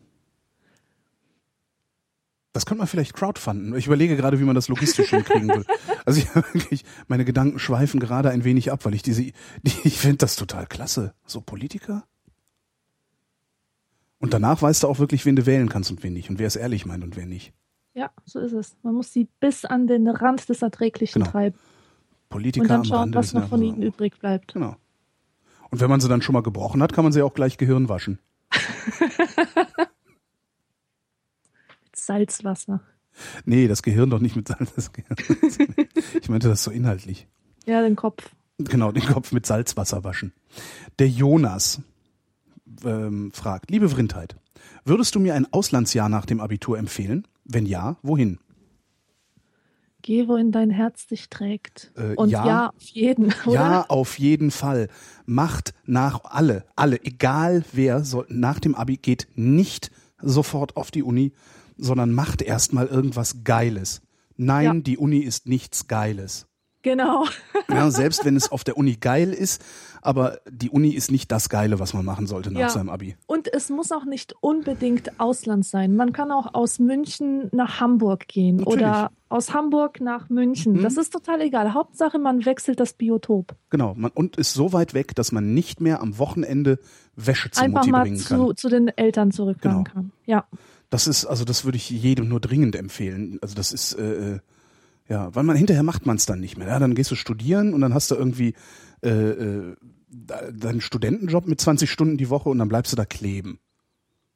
[2.53, 3.75] Das könnte man vielleicht crowdfunden.
[3.75, 5.65] Ich überlege gerade, wie man das logistisch hinkriegen will.
[6.05, 9.33] Also ich, wirklich, meine Gedanken schweifen gerade ein wenig ab, weil ich diese, die,
[9.83, 11.13] ich finde das total klasse.
[11.25, 12.03] So Politiker.
[14.19, 16.47] Und danach weißt du auch wirklich, wen du wählen kannst und wen nicht und wer
[16.47, 17.53] es ehrlich meint und wer nicht.
[17.93, 18.75] Ja, so ist es.
[18.83, 21.31] Man muss sie bis an den Rand des Erträglichen Genau.
[21.31, 21.57] treiben
[22.29, 24.53] Politiker und dann am schauen, Rande was noch von ihnen übrig bleibt.
[24.53, 24.75] Genau.
[25.69, 27.89] Und wenn man sie dann schon mal gebrochen hat, kann man sie auch gleich Gehirn
[27.89, 28.19] waschen.
[32.11, 32.81] Salzwasser.
[33.45, 34.91] Nee, das Gehirn doch nicht mit Salz.
[36.21, 37.27] Ich meinte das so inhaltlich.
[37.65, 38.29] Ja, den Kopf.
[38.57, 40.33] Genau, den Kopf mit Salzwasser waschen.
[40.99, 41.81] Der Jonas
[42.83, 44.35] ähm, fragt, liebe Vrindheit,
[44.83, 47.27] würdest du mir ein Auslandsjahr nach dem Abitur empfehlen?
[47.45, 48.39] Wenn ja, wohin?
[50.01, 51.91] Geh, wohin dein Herz dich trägt.
[51.95, 52.45] Äh, Und ja.
[52.45, 53.53] ja, auf jeden, oder?
[53.53, 54.89] Ja, auf jeden Fall.
[55.25, 61.03] Macht nach alle, alle, egal wer, soll, nach dem Abi geht nicht sofort auf die
[61.03, 61.33] Uni,
[61.77, 64.01] sondern macht erstmal irgendwas Geiles.
[64.37, 64.73] Nein, Ja.
[64.81, 66.47] die Uni ist nichts Geiles.
[66.83, 67.25] Genau.
[67.69, 69.61] Ja, selbst wenn es auf der Uni geil ist,
[70.01, 72.69] aber die Uni ist nicht das Geile, was man machen sollte nach Ja.
[72.69, 73.15] seinem Abi.
[73.27, 75.95] Und es muss auch nicht unbedingt Ausland sein.
[75.95, 78.81] Man kann auch aus München nach Hamburg gehen Natürlich.
[78.81, 80.73] oder aus Hamburg nach München.
[80.73, 80.81] Mhm.
[80.81, 81.75] Das ist total egal.
[81.75, 83.55] Hauptsache, man wechselt das Biotop.
[83.69, 86.79] Genau, man, und ist so weit weg, dass man nicht mehr am Wochenende
[87.15, 88.39] Wäsche zur Einfach Mutti mal bringen kann.
[88.39, 89.93] zu, zu den Eltern zurückfahren Genau.
[89.93, 90.11] kann.
[90.25, 90.45] Ja.
[90.91, 93.39] Das ist, also das würde ich jedem nur dringend empfehlen.
[93.41, 94.39] Also das ist, äh, äh,
[95.07, 96.67] ja, weil man hinterher macht man es dann nicht mehr.
[96.67, 98.53] Ja, dann gehst du studieren und dann hast du irgendwie
[99.01, 99.75] äh, äh,
[100.09, 103.59] deinen Studentenjob mit 20 Stunden die Woche und dann bleibst du da kleben.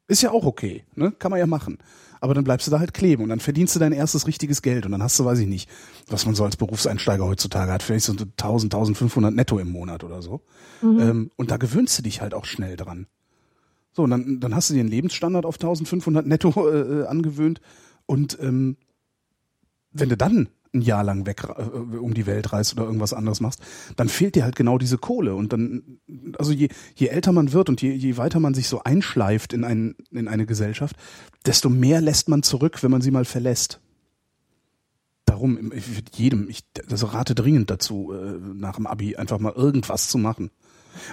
[0.08, 1.12] Ist ja auch okay, ne?
[1.12, 1.78] Kann man ja machen.
[2.22, 4.86] Aber dann bleibst du da halt kleben und dann verdienst du dein erstes richtiges Geld
[4.86, 5.70] und dann hast du, weiß ich nicht,
[6.08, 10.22] was man so als Berufseinsteiger heutzutage hat, vielleicht so 1000, 1500 netto im Monat oder
[10.22, 10.42] so.
[11.02, 13.08] Ähm, und da gewöhnst du dich halt auch schnell dran.
[13.96, 17.62] So, und dann, dann hast du dir einen Lebensstandard auf 1500 netto äh, äh, angewöhnt
[18.06, 18.76] und ähm,
[19.92, 23.40] wenn du dann ein Jahr lang weg äh, um die Welt reist oder irgendwas anderes
[23.40, 23.62] machst,
[23.96, 26.00] dann fehlt dir halt genau diese Kohle und dann,
[26.38, 29.64] also je, je älter man wird und je, je weiter man sich so einschleift in,
[29.64, 30.98] ein, in eine Gesellschaft,
[31.46, 33.80] desto mehr lässt man zurück, wenn man sie mal verlässt.
[35.24, 40.10] Darum, ich jedem, ich das rate dringend dazu, äh, nach dem Abi einfach mal irgendwas
[40.10, 40.52] zu machen.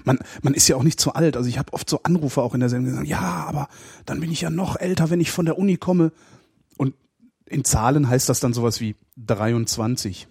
[0.05, 1.37] Man, man ist ja auch nicht zu alt.
[1.37, 3.69] Also ich habe oft so Anrufe auch in der Sendung gesagt, ja, aber
[4.07, 6.13] dann bin ich ja noch älter, wenn ich von der Uni komme.
[6.79, 6.95] Und
[7.47, 10.27] in Zahlen heißt das dann sowas wie 23.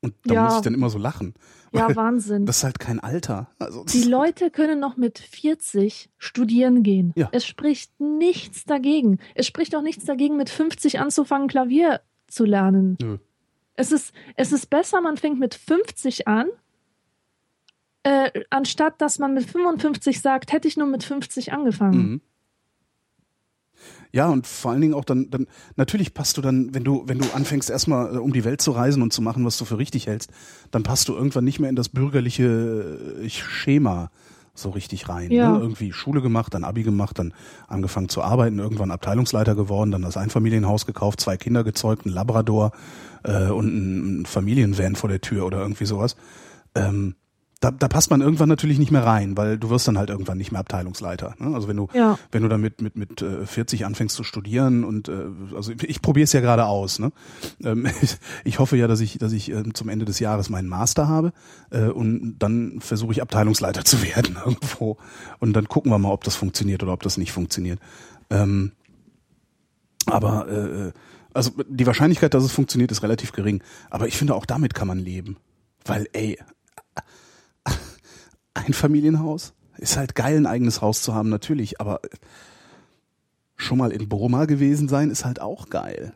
[0.00, 0.44] Und da Ja.
[0.44, 1.34] muss ich dann immer so lachen.
[1.72, 2.46] Ja, Wahnsinn.
[2.46, 3.48] Das ist halt kein Alter.
[3.58, 7.12] Also Die Leute können noch mit 40 studieren gehen.
[7.14, 7.28] Ja.
[7.32, 9.18] Es spricht nichts dagegen.
[9.34, 12.96] Es spricht auch nichts dagegen, mit 50 anzufangen, Klavier zu lernen.
[13.02, 13.18] Nö.
[13.74, 16.46] Es ist, es ist besser, man fängt mit 50 an,
[18.08, 21.98] äh, anstatt dass man mit 55 sagt, hätte ich nur mit 50 angefangen.
[21.98, 22.20] Mhm.
[24.10, 27.18] Ja, und vor allen Dingen auch dann, dann, natürlich passt du dann, wenn du, wenn
[27.18, 29.78] du anfängst erstmal äh, um die Welt zu reisen und zu machen, was du für
[29.78, 30.30] richtig hältst,
[30.70, 34.10] dann passt du irgendwann nicht mehr in das bürgerliche äh, Schema
[34.54, 35.30] so richtig rein.
[35.30, 35.52] Ja.
[35.52, 35.60] Ne?
[35.60, 37.34] Irgendwie Schule gemacht, dann Abi gemacht, dann
[37.68, 42.72] angefangen zu arbeiten, irgendwann Abteilungsleiter geworden, dann das Einfamilienhaus gekauft, zwei Kinder gezeugt, ein Labrador
[43.22, 46.16] äh, und ein, ein Familienvan vor der Tür oder irgendwie sowas.
[46.74, 47.14] Ähm,
[47.60, 50.38] da, da passt man irgendwann natürlich nicht mehr rein, weil du wirst dann halt irgendwann
[50.38, 51.34] nicht mehr Abteilungsleiter.
[51.38, 51.54] Ne?
[51.54, 52.16] Also wenn du Ja.
[52.30, 55.26] wenn du damit mit mit äh, 40 anfängst zu studieren und äh,
[55.56, 57.00] also ich, probiere es ja gerade aus.
[57.00, 57.10] Ne?
[57.64, 57.88] Ähm,
[58.44, 61.32] ich hoffe ja, dass ich dass ich ähm, zum Ende des Jahres meinen Master habe
[61.70, 64.96] äh, und dann versuche ich Abteilungsleiter zu werden irgendwo
[65.40, 67.80] und dann gucken wir mal, ob das funktioniert oder ob das nicht funktioniert.
[68.30, 68.72] Ähm,
[70.06, 70.92] aber äh,
[71.34, 73.62] also die Wahrscheinlichkeit, dass es funktioniert, ist relativ gering.
[73.90, 75.36] Aber ich finde auch damit kann man leben,
[75.84, 76.38] weil ey
[78.66, 82.00] ein Familienhaus ist halt geil, ein eigenes Haus zu haben, natürlich, aber
[83.56, 86.12] schon mal in Burma gewesen sein ist halt auch geil.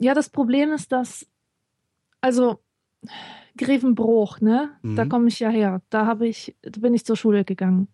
[0.00, 1.26] Ja, das Problem ist, dass,
[2.20, 2.60] also
[3.56, 4.70] Grevenbruch, ne?
[4.82, 4.96] Mhm.
[4.96, 5.82] Da komme ich ja her.
[5.90, 7.88] Da habe ich, da bin ich zur Schule gegangen.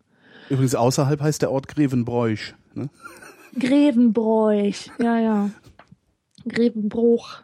[0.50, 2.54] Übrigens außerhalb heißt der Ort Grevenbräuch.
[2.74, 2.90] Ne?
[3.58, 5.50] Grevenbräuch, ja, ja.
[6.46, 7.38] Grevenbruch.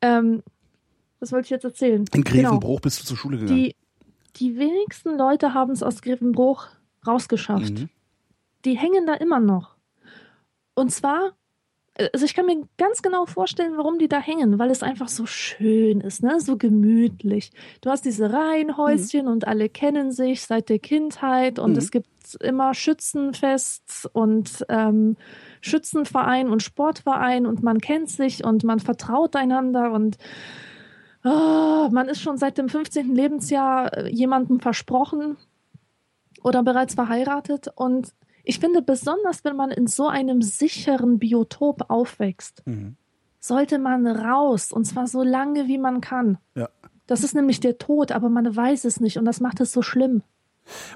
[0.00, 0.42] Ähm,
[1.20, 2.04] was wollte ich jetzt erzählen?
[2.14, 2.48] In Genau.
[2.50, 3.58] Grevenbruch bist du zur Schule gegangen.
[3.58, 3.76] Die,
[4.36, 6.66] die wenigsten Leute haben es aus Grevenbruch
[7.06, 7.74] rausgeschafft.
[7.74, 7.88] Mhm.
[8.64, 9.76] Die hängen da immer noch.
[10.74, 11.34] Und zwar,
[12.12, 15.26] also ich kann mir ganz genau vorstellen, warum die da hängen, weil es einfach so
[15.26, 16.40] schön ist, ne?
[16.40, 17.52] so gemütlich.
[17.80, 21.78] Du hast diese Reihenhäuschen und alle kennen sich seit der Kindheit und Mhm.
[21.78, 22.08] es gibt
[22.40, 25.16] immer Schützenfest und ähm,
[25.60, 30.16] Schützenverein und Sportverein und man kennt sich und man vertraut einander und
[31.24, 33.14] ah, man ist schon seit dem 15.
[33.14, 35.36] Lebensjahr äh, jemandem versprochen
[36.42, 38.14] oder bereits verheiratet und
[38.46, 42.96] ich finde besonders, wenn man in so einem sicheren Biotop aufwächst, Mhm.
[43.40, 46.38] sollte man raus und zwar so lange wie man kann.
[46.54, 46.68] Ja.
[47.06, 49.80] Das ist nämlich der Tod, aber man weiß es nicht und das macht es so
[49.82, 50.22] schlimm.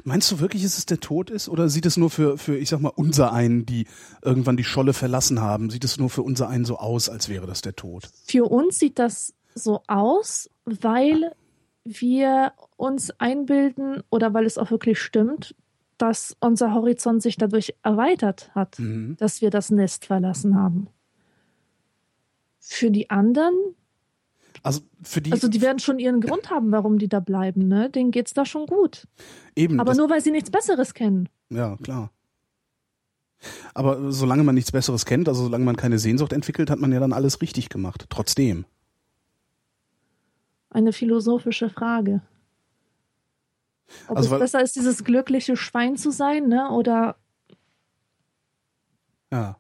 [0.02, 1.48] Meinst du wirklich, dass es der Tod ist?
[1.48, 3.86] Oder sieht es nur für, für, ich sag mal, unser einen, die
[4.22, 7.46] irgendwann die Scholle verlassen haben, sieht es nur für unser einen so aus, als wäre
[7.46, 8.08] das der Tod?
[8.24, 11.32] Für uns sieht das so aus, weil
[11.84, 15.54] wir uns einbilden oder weil es auch wirklich stimmt,
[15.96, 19.16] dass unser Horizont sich dadurch erweitert hat, Mhm.
[19.18, 20.88] dass wir das Nest verlassen haben.
[22.60, 23.54] Für die anderen,
[24.62, 27.88] Also für die, also die werden schon ihren Grund haben, warum die da bleiben, ne?
[27.90, 29.06] Denen geht's da schon gut.
[29.56, 31.28] eben, Aber nur weil sie nichts Besseres kennen.
[31.50, 32.10] ja, klar.
[33.72, 36.98] Aber solange man nichts Besseres kennt, also solange man keine Sehnsucht entwickelt, hat man ja
[36.98, 38.06] dann alles richtig gemacht.
[38.10, 38.64] Trotzdem.
[40.78, 42.22] Eine philosophische Frage.
[44.06, 46.70] Ob Also, es besser ist, dieses glückliche Schwein zu sein, ne?
[46.70, 47.16] Oder,
[49.32, 49.56] Ja.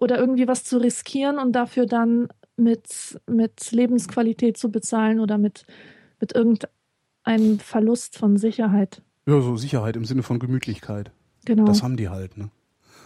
[0.00, 5.66] oder irgendwie was zu riskieren und dafür dann mit, mit Lebensqualität zu bezahlen oder mit,
[6.18, 9.02] mit irgendeinem Verlust von Sicherheit.
[9.26, 11.12] Ja, so Sicherheit im Sinne von Gemütlichkeit.
[11.44, 11.64] Genau.
[11.66, 12.50] Das haben die halt, ne?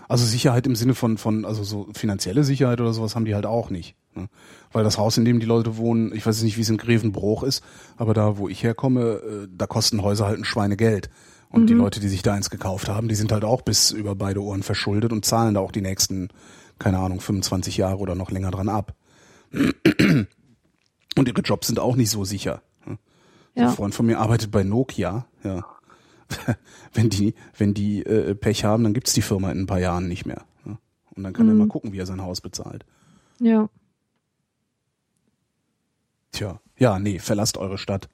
[0.09, 3.47] Also Sicherheit im Sinne von, von, also so finanzielle Sicherheit oder sowas haben die halt
[3.47, 3.97] auch nicht.
[4.16, 4.28] Ne?
[4.72, 7.43] Weil das Haus, in dem die Leute wohnen, ich weiß nicht, wie es in Grevenbruch
[7.43, 7.62] ist,
[7.97, 11.10] aber da, wo ich herkomme, äh, da kosten Häuser halt ein Schweinegeld.
[11.48, 14.14] Und die Leute, die sich da eins gekauft haben, die sind halt auch bis über
[14.16, 16.28] beide Ohren verschuldet und zahlen da auch die nächsten,
[16.78, 18.94] keine Ahnung, 25 Jahre oder noch länger dran ab.
[21.18, 22.62] Und ihre Jobs sind auch nicht so sicher.
[22.84, 22.98] ne?
[23.55, 23.68] ja.
[23.68, 25.64] Ein Freund von mir arbeitet bei Nokia, ja.
[26.93, 30.09] wenn die, wenn die äh, Pech haben, dann gibt's die Firma in ein paar Jahren
[30.09, 30.44] nicht mehr.
[30.66, 30.76] Ja?
[31.14, 31.60] Und dann kann er Mhm.
[31.60, 32.84] mal gucken, wie er sein Haus bezahlt.
[33.40, 33.68] ja.
[36.37, 38.09] Tja, ja, nee, verlasst eure Stadt.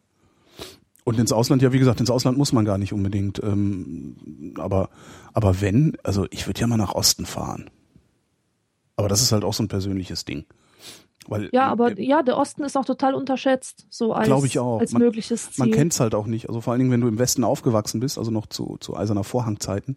[1.05, 3.43] Und ins Ausland, ja, wie gesagt, ins Ausland muss man gar nicht unbedingt.
[3.43, 4.89] Ähm, aber,
[5.33, 7.71] aber wenn, also ich würde ja mal nach Osten fahren.
[8.95, 10.45] Aber das ist halt auch so ein persönliches Ding.
[11.27, 14.79] Weil, Ja, aber äh, ja, der Osten ist auch total unterschätzt, so als, ich auch.
[14.79, 15.65] als Man- mögliches Ziel.
[15.67, 16.49] Man kennt's halt auch nicht.
[16.49, 19.25] Also vor allen Dingen, wenn du im Westen aufgewachsen bist, also noch zu, zu eiserner
[19.25, 19.97] Vorhangzeiten.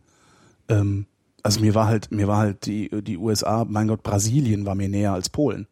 [0.69, 1.05] Ähm,
[1.43, 4.89] also mir war halt, mir war halt die, die USA, mein Gott, Brasilien war mir
[4.89, 5.67] näher als Polen.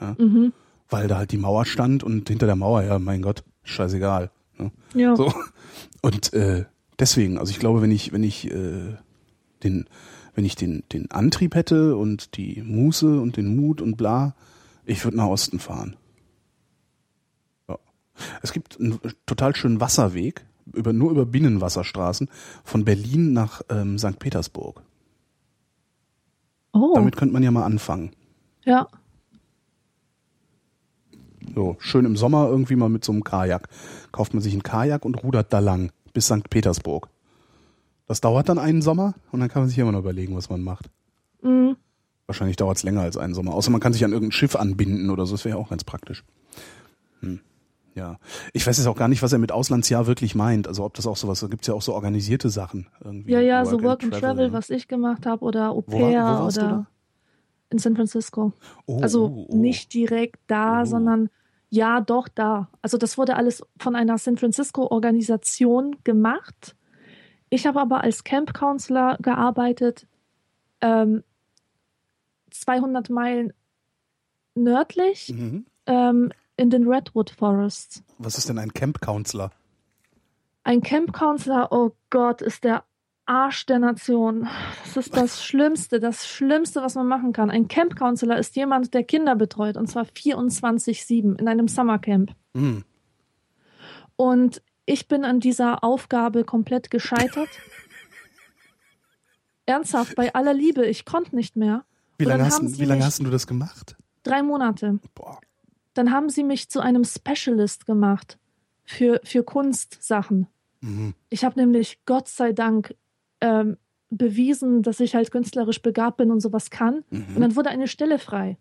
[0.00, 0.14] Ja?
[0.18, 0.52] Mhm.
[0.90, 4.30] Weil da halt die Mauer stand und hinter der Mauer, ja, mein Gott, scheißegal.
[4.58, 4.72] Ne?
[4.94, 5.16] Ja.
[5.16, 5.32] So.
[6.02, 6.64] Und äh,
[6.98, 8.96] deswegen, also ich glaube, wenn ich, wenn ich äh,
[9.62, 9.86] den,
[10.34, 14.34] wenn ich den, den Antrieb hätte und die Muße und den Mut und bla,
[14.84, 15.96] ich würde nach Osten fahren.
[17.68, 17.78] Ja.
[18.42, 22.28] Es gibt einen total schönen Wasserweg, über, nur über Binnenwasserstraßen,
[22.64, 24.18] von Berlin nach ähm, St.
[24.18, 24.82] Petersburg.
[26.72, 28.12] Oh, Damit könnte man ja mal anfangen.
[28.64, 28.88] ja.
[31.54, 33.68] So, schön im Sommer irgendwie mal mit so einem Kajak.
[34.12, 36.48] Kauft man sich einen Kajak und rudert da lang bis St.
[36.50, 37.08] Petersburg.
[38.06, 40.62] Das dauert dann einen Sommer und dann kann man sich immer noch überlegen, was man
[40.62, 40.90] macht.
[41.42, 41.76] Mhm.
[42.26, 43.54] Wahrscheinlich dauert es länger als einen Sommer.
[43.54, 45.34] Außer man kann sich an irgendein Schiff anbinden oder so.
[45.34, 46.24] Das wäre ja auch ganz praktisch.
[47.20, 47.40] Hm.
[47.94, 48.18] Ja.
[48.52, 50.68] Ich weiß jetzt auch gar nicht, was er mit Auslandsjahr wirklich meint.
[50.68, 52.86] Also ob das auch sowas, da gibt's ja auch so organisierte Sachen.
[53.02, 53.32] Irgendwie.
[53.32, 54.52] Ja, ja, so Work and Travel, ne?
[54.52, 56.86] was ich gemacht habe oder Au Wo pair wo du oder
[57.70, 58.52] in San Francisco.
[58.86, 59.56] Oh, Also oh, oh.
[59.56, 60.84] nicht direkt da, Oh.
[60.84, 61.30] sondern
[61.70, 62.68] ja, doch da.
[62.82, 66.76] Also das wurde alles von einer San Francisco-Organisation gemacht.
[67.48, 70.06] Ich habe aber als Camp Counselor gearbeitet,
[70.80, 71.22] ähm,
[72.50, 73.52] 200 Meilen
[74.54, 75.66] nördlich Mhm.
[75.86, 78.02] ähm, in den Redwood Forests.
[78.18, 79.50] Was ist denn ein Camp Counselor?
[80.64, 82.84] Ein Camp Counselor, oh Gott, ist der
[83.30, 84.48] Arsch der Nation.
[84.84, 87.48] Das ist das Schlimmste, das Schlimmste, was man machen kann.
[87.48, 92.32] Ein Camp Counselor ist jemand, der Kinder betreut, und zwar 24-7 in einem Summercamp.
[92.56, 92.84] Hm.
[94.16, 97.48] Und ich bin an dieser Aufgabe komplett gescheitert.
[99.64, 101.84] Ernsthaft, bei aller Liebe, ich konnte nicht mehr.
[102.18, 103.96] Wie lange hast, wie lange hast du das gemacht?
[104.24, 104.98] Drei Monate.
[105.14, 105.38] Boah.
[105.94, 108.38] Dann haben sie mich zu einem Specialist gemacht
[108.84, 110.48] für, für Kunstsachen.
[110.80, 111.14] Mhm.
[111.28, 112.94] Ich habe nämlich Gott sei Dank
[113.40, 113.76] ähm,
[114.10, 117.04] bewiesen, dass ich halt künstlerisch begabt bin und sowas kann.
[117.10, 117.40] Und Mhm.
[117.40, 118.58] dann wurde eine Stelle frei.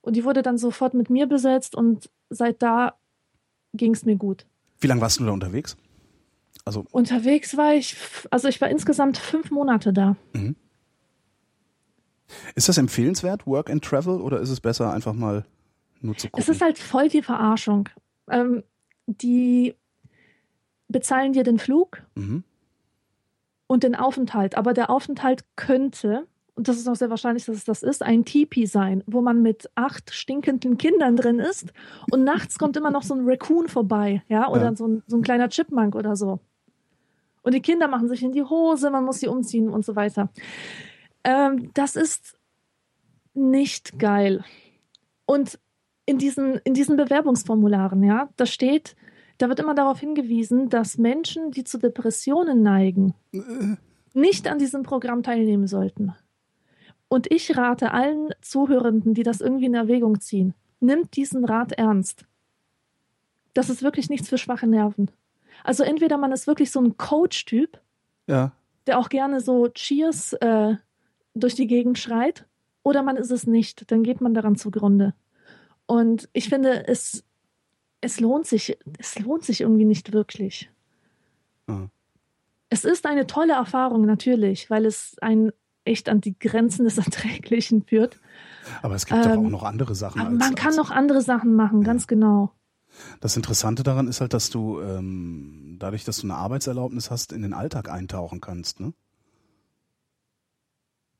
[0.00, 2.94] Und die wurde dann sofort mit mir besetzt und seit da
[3.74, 4.46] ging es mir gut.
[4.80, 5.76] Wie lange warst du da unterwegs?
[6.64, 7.96] Also, Unterwegs war ich,
[8.30, 10.16] also ich war insgesamt fünf Monate da.
[12.54, 15.44] ist das empfehlenswert, Work and Travel, oder ist es besser, einfach mal
[16.00, 16.42] nur zu gucken?
[16.42, 17.88] Es ist halt voll die Verarschung.
[18.30, 18.62] Ähm,
[19.06, 19.74] die
[20.88, 22.44] bezahlen dir den Flug mhm.
[23.68, 26.26] Und den Aufenthalt, aber der Aufenthalt könnte,
[26.56, 29.42] und das ist auch sehr wahrscheinlich, dass es das ist, ein Tipi sein, wo man
[29.42, 31.72] mit acht stinkenden Kindern drin ist
[32.10, 34.76] und nachts kommt immer noch so ein Raccoon vorbei, ja, oder Ja.
[34.76, 36.40] So, ein, so ein kleiner Chipmunk oder so.
[37.42, 40.30] Und die Kinder machen sich in die Hose, man muss sie umziehen und so weiter.
[41.22, 42.36] Ähm, das ist
[43.34, 44.44] nicht geil.
[45.26, 45.58] Und
[46.06, 48.96] in diesen, in diesen Bewerbungsformularen, ja, da steht,
[49.38, 53.14] da wird immer darauf hingewiesen, dass Menschen, die zu Depressionen neigen,
[54.14, 56.14] nicht an diesem Programm teilnehmen sollten.
[57.08, 62.26] Und ich rate allen Zuhörenden, die das irgendwie in Erwägung ziehen, nimmt diesen Rat ernst.
[63.54, 65.10] Das ist wirklich nichts für schwache Nerven.
[65.64, 67.80] Also entweder man ist wirklich so ein Coach-Typ,
[68.26, 68.52] Ja.
[68.86, 70.76] der auch gerne so Cheers äh,
[71.34, 72.46] durch die Gegend schreit,
[72.82, 73.90] oder man ist es nicht.
[73.90, 75.14] Dann geht man daran zugrunde.
[75.86, 77.24] Und ich finde, es,
[78.00, 80.70] es lohnt sich, es lohnt sich irgendwie nicht wirklich.
[81.66, 81.86] Ah.
[82.70, 85.52] Es ist eine tolle Erfahrung, natürlich, weil es einen
[85.84, 88.18] echt an die Grenzen des Erträglichen führt.
[88.82, 90.20] Aber es gibt doch Ähm, auch noch andere Sachen.
[90.20, 92.52] Als, man kann als, noch andere Sachen machen, ganz genau.
[93.20, 97.42] Das Interessante daran ist halt, dass du ähm, dadurch, dass du eine Arbeitserlaubnis hast, in
[97.42, 98.80] den Alltag eintauchen kannst.
[98.80, 98.92] Ne?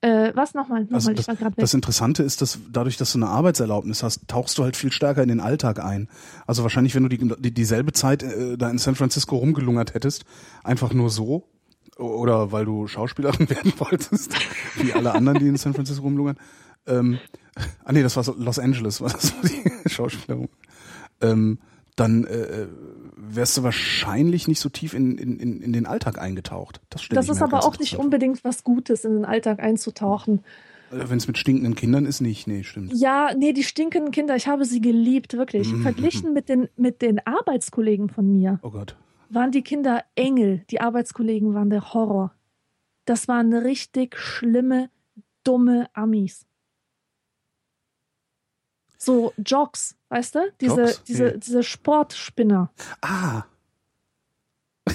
[0.01, 0.83] Äh, was nochmal?
[0.83, 1.53] Nochmal, Also weg.
[1.57, 5.23] Das Interessante ist, dass dadurch, dass du eine Arbeitserlaubnis hast, tauchst du halt viel stärker
[5.23, 6.09] in den Alltag ein.
[6.47, 10.25] Also wahrscheinlich, wenn du die, die dieselbe Zeit äh, da in San Francisco rumgelungert hättest,
[10.63, 11.49] einfach nur so,
[11.97, 14.35] oder weil du Schauspielerin werden wolltest,
[14.77, 16.39] wie alle anderen, die in San Francisco rumlungern.
[16.87, 17.19] Ähm,
[17.85, 20.49] ah nee, das war Los Angeles, war das die Schauspielerin.
[21.21, 21.59] Ähm,
[21.99, 22.67] dann äh,
[23.17, 26.81] wärst du wahrscheinlich nicht so tief in, in, in, den Alltag eingetaucht.
[26.91, 30.39] Das, Das ist aber auch nicht unbedingt was Gutes, in den Alltag einzutauchen.
[30.39, 30.47] vor.
[30.91, 32.47] Wenn es mit stinkenden Kindern ist, nicht.
[32.47, 32.93] Nee, stimmt.
[32.95, 35.71] Ja, nee, die stinkenden Kinder, ich habe sie geliebt, wirklich.
[35.71, 35.83] Mhm.
[35.83, 38.97] Verglichen mit den, mit den Arbeitskollegen von mir Oh Gott.
[39.29, 42.33] waren die Kinder Engel, die Arbeitskollegen waren der Horror.
[43.05, 44.91] Das waren richtig schlimme,
[45.45, 46.47] dumme Amis.
[48.97, 50.53] So Jocks, weißt du?
[50.61, 51.39] Diese, diese, Nee.
[51.39, 52.71] diese Sportspinner.
[53.03, 53.43] Ah,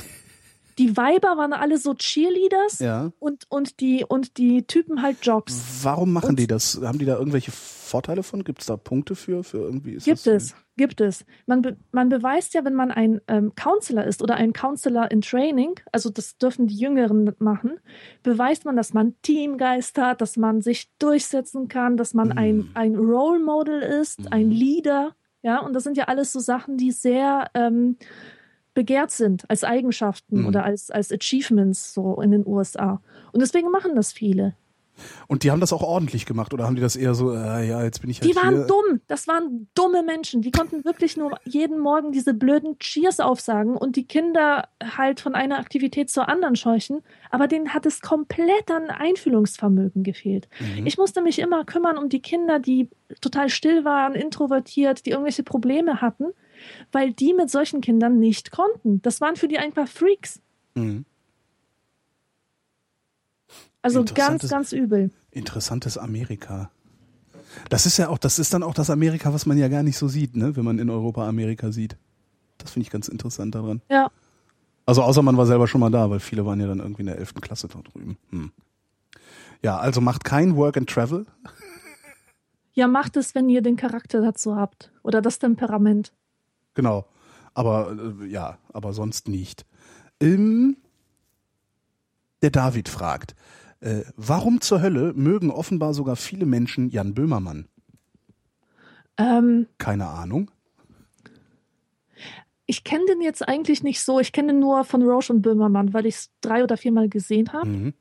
[0.80, 3.12] Die Weiber waren alle so Cheerleaders ja.
[3.20, 5.62] und, und, die, und die Typen halt Jocks.
[5.84, 6.80] Warum machen Und- die das?
[6.82, 8.44] Haben die da irgendwelche Vorteile von?
[8.44, 9.44] Gibt es da Punkte für?
[9.44, 9.94] für irgendwie?
[9.94, 11.26] Ist Gibt es, gibt es.
[11.46, 15.22] Man, be man beweist ja, wenn man ein ähm, Counselor ist oder ein Counselor in
[15.22, 17.80] Training, also das dürfen die Jüngeren machen,
[18.24, 22.38] beweist man, dass man Teamgeist hat, dass man sich durchsetzen kann, dass man Mhm.
[22.38, 24.52] ein, ein Role Model ist, ein Mhm.
[24.54, 25.16] Leader.
[25.44, 27.98] Ja, und das sind ja alles so Sachen, die sehr ähm,
[28.74, 30.48] begehrt sind als Eigenschaften Mhm.
[30.48, 33.02] oder als, als Achievements so in den USA.
[33.32, 34.56] Und deswegen machen das viele.
[35.28, 37.84] Und die haben das auch ordentlich gemacht oder haben die das eher so, äh, ja,
[37.84, 38.68] jetzt bin ich halt Die waren hier.
[38.68, 39.02] dumm.
[39.08, 40.42] Das waren dumme Menschen.
[40.42, 45.36] Die konnten wirklich nur jeden Morgen diese blöden Cheers aufsagen und die Kinder halt von
[45.36, 47.02] einer Aktivität zur anderen scheuchen.
[47.32, 50.48] Aber denen hat es komplett an Einfühlungsvermögen gefehlt.
[50.60, 50.86] Mhm.
[50.86, 52.90] Ich musste mich immer kümmern um die Kinder, die
[53.22, 56.26] total still waren, introvertiert, die irgendwelche Probleme hatten,
[56.92, 59.02] weil die mit solchen Kindern nicht konnten.
[59.02, 60.42] Das waren für die einfach Freaks.
[60.76, 61.06] Mhm.
[63.84, 65.12] Also ganz, ganz übel.
[65.30, 66.72] Interessantes Amerika.
[67.70, 69.98] Das ist ja auch, das ist dann auch das Amerika, was man ja gar nicht
[69.98, 71.98] so sieht, ne, wenn man in Europa Amerika sieht.
[72.58, 73.82] Das finde ich ganz interessant daran.
[73.90, 74.10] Ja.
[74.86, 77.08] Also außer man war selber schon mal da, weil viele waren ja dann irgendwie in
[77.08, 77.36] der 11.
[77.36, 78.18] Klasse da drüben.
[78.32, 78.52] Hm.
[79.62, 81.26] Ja, also macht kein Work and Travel.
[82.74, 84.92] Ja, macht es, wenn ihr den Charakter dazu habt.
[85.04, 86.12] Oder das Temperament.
[86.74, 87.06] Genau.
[87.54, 89.66] Aber äh, ja, aber sonst nicht.
[90.20, 90.78] Ähm,
[92.42, 93.36] der David fragt,
[93.84, 97.68] äh, warum zur Hölle mögen offenbar sogar viele Menschen Jan Böhmermann?
[99.18, 100.50] Ähm, Keine Ahnung.
[102.66, 104.20] ich kenne den jetzt eigentlich nicht so.
[104.20, 107.52] Ich kenne den nur von Roche und Böhmermann, weil ich es drei oder viermal gesehen
[107.54, 107.70] habe.
[107.70, 107.94] Mhm.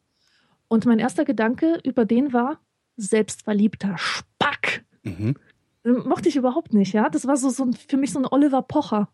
[0.68, 2.60] Und mein erster Gedanke über den war,
[2.96, 4.84] selbstverliebter Spack.
[5.02, 5.36] Mhm.
[5.84, 7.08] Mochte ich überhaupt nicht, ja.
[7.08, 9.08] Das war so, so ein, für mich so ein Oliver Pocher.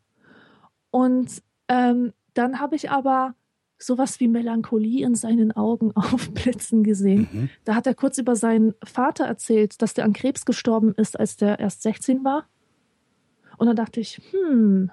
[0.90, 3.34] Und ähm, dann habe ich aber
[3.78, 7.28] sowas wie Melancholie in seinen Augen aufblitzen gesehen.
[7.32, 7.50] Mhm.
[7.64, 11.36] Da hat er kurz über seinen Vater erzählt, dass der an Krebs gestorben ist, als
[11.36, 12.46] der erst 16 war.
[13.56, 14.90] Und da dachte ich, hm,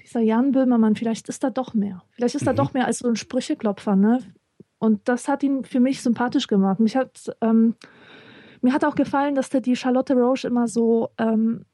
[0.00, 2.02] dieser Jan Böhmermann, vielleicht ist da doch mehr.
[2.10, 2.56] Vielleicht ist da Mhm.
[2.56, 4.20] doch mehr als so ein Sprücheklopfer, ne?
[4.78, 6.78] Und das hat ihn für mich sympathisch gemacht.
[6.80, 7.74] Mich hat, ähm,
[8.62, 11.64] mir hat auch gefallen, dass der die Charlotte Roche immer so ähm,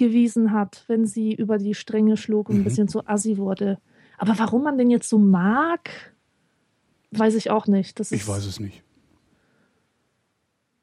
[0.00, 2.64] zurechtgewiesen hat, wenn sie über die Stränge schlug und ein Mhm.
[2.64, 3.78] bisschen zu assi wurde.
[4.18, 5.90] Aber warum man den jetzt so mag,
[7.12, 7.98] weiß ich auch nicht.
[8.00, 8.82] Das Ich ist, weiß es nicht.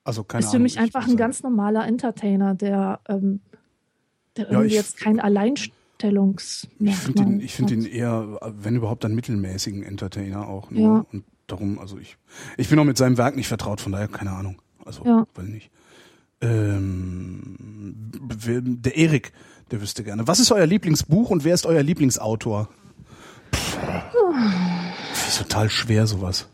[0.04, 0.64] Also keine ist für Ahnung.
[0.64, 3.42] mich ich einfach muss ein sagen- ganz normaler Entertainer, der, ähm,
[4.38, 9.16] der Ja, irgendwie jetzt kein Alleinstellungsmerkmal Ich finde ihn, find ihn eher, wenn überhaupt, einen
[9.16, 10.72] mittelmäßigen Entertainer auch.
[10.72, 10.82] Ne?
[10.82, 11.06] Ja.
[11.12, 12.18] Und darum, also ich,
[12.58, 14.62] ich bin auch mit seinem Werk nicht vertraut, von daher keine Ahnung.
[14.86, 15.28] Also, Ja.
[15.36, 15.70] weiß nicht.
[16.42, 17.56] Ähm,
[18.82, 19.34] der Erik,
[19.72, 20.28] der wüsste gerne.
[20.28, 22.70] Was ist euer Lieblingsbuch und wer ist euer Lieblingsautor?
[23.54, 23.78] Pff,
[25.28, 26.48] ist total schwer sowas.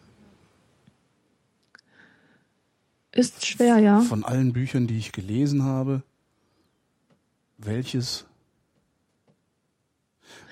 [3.12, 4.02] Ist schwer, ja.
[4.02, 6.02] Von allen Büchern, die ich gelesen habe,
[7.60, 8.26] welches?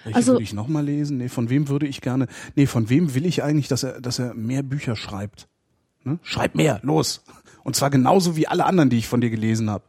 [0.03, 1.17] Welche Also- würde ich nochmal lesen?
[1.17, 2.27] Nee, von wem würde ich gerne.
[2.55, 5.47] Nee, von wem will ich eigentlich, dass er, dass er mehr Bücher schreibt?
[6.03, 6.19] Ne?
[6.23, 7.23] Schreib mehr, los!
[7.63, 9.83] Und zwar genauso wie alle anderen, die ich von dir gelesen habe.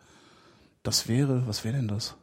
[0.83, 2.17] Das wäre, was wäre denn das?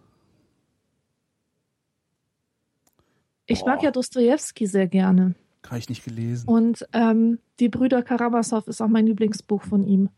[3.45, 5.33] Ich mag ja Dostoevsky sehr gerne.
[5.67, 6.47] Habe ich nicht gelesen.
[6.47, 10.09] Und ähm, die Brüder Karamasow ist auch mein Lieblingsbuch von ihm.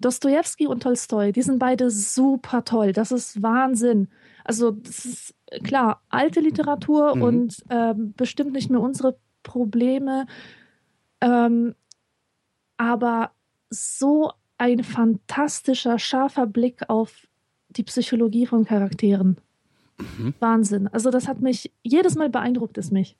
[0.00, 2.92] Dostoevsky und Tolstoi, die sind beide super toll.
[2.92, 4.08] Das ist Wahnsinn.
[4.44, 7.22] Also das ist äh, klar, alte Literatur Mhm.
[7.22, 10.26] und ähm, bestimmt nicht mehr unsere Probleme.
[11.20, 11.74] Ähm,
[12.78, 13.32] aber
[13.68, 17.28] so ein fantastischer, scharfer Blick auf
[17.68, 19.36] die Psychologie von Charakteren.
[19.98, 20.34] Mhm.
[20.38, 20.88] Wahnsinn.
[20.88, 23.16] Also das hat mich, jedes Mal beeindruckt es mich.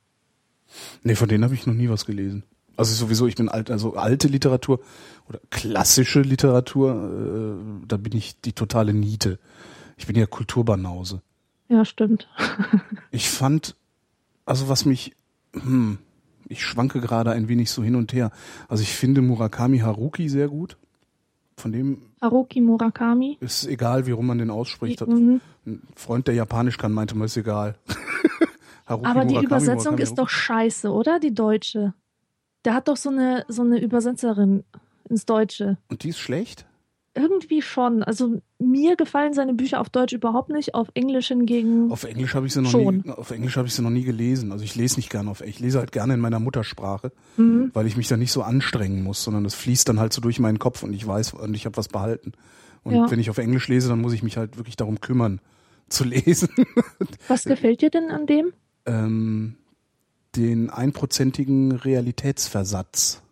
[1.02, 2.44] Nee, von denen habe ich noch nie was gelesen.
[2.76, 4.80] Also sowieso, ich bin alt, also alte Literatur
[5.28, 9.39] oder klassische Literatur, äh, da bin ich die totale Niete.
[9.97, 11.20] Ich bin ja Kulturbanause.
[11.68, 12.28] Ja, stimmt.
[13.10, 13.74] Ich fand,
[14.44, 15.14] also was mich,
[15.55, 15.98] hm,
[16.48, 18.30] ich schwanke gerade ein wenig so hin und her.
[18.68, 20.76] Also ich finde Murakami Haruki sehr gut.
[21.56, 23.36] Von dem Haruki Murakami.
[23.40, 25.06] ist egal, wie rum man den ausspricht.
[25.06, 25.40] Mhm.
[25.66, 27.74] Ein Freund, der Japanisch kann, meinte, mir ist egal.
[28.86, 31.18] Haruki Aber die Murakami, Übersetzung Murakami ist doch scheiße, oder?
[31.18, 31.94] Die deutsche.
[32.64, 34.64] Der hat doch so eine, so eine Übersetzerin
[35.08, 35.78] ins Deutsche.
[35.88, 36.67] Und die ist schlecht?
[37.18, 38.02] Irgendwie schon.
[38.02, 41.90] Also mir gefallen seine Bücher auf Deutsch überhaupt nicht, auf Englisch hingegen.
[41.92, 43.02] Auf Englisch habe ich sie noch Schon.
[43.04, 44.52] nie, auf Englisch habe ich sie noch nie gelesen.
[44.52, 47.70] Also ich lese nicht gerne auf, ich lese halt gerne in meiner Muttersprache, Mhm.
[47.74, 50.38] weil ich mich da nicht so anstrengen muss, sondern es fließt dann halt so durch
[50.38, 52.32] meinen Kopf und ich weiß und ich habe was behalten.
[52.84, 53.10] Und Ja.
[53.10, 55.40] wenn ich auf Englisch lese, dann muss ich mich halt wirklich darum kümmern
[55.88, 56.48] zu lesen.
[57.26, 58.52] Was gefällt dir denn an dem?
[58.86, 59.56] ähm,
[60.36, 63.22] den einprozentigen Realitätsversatz,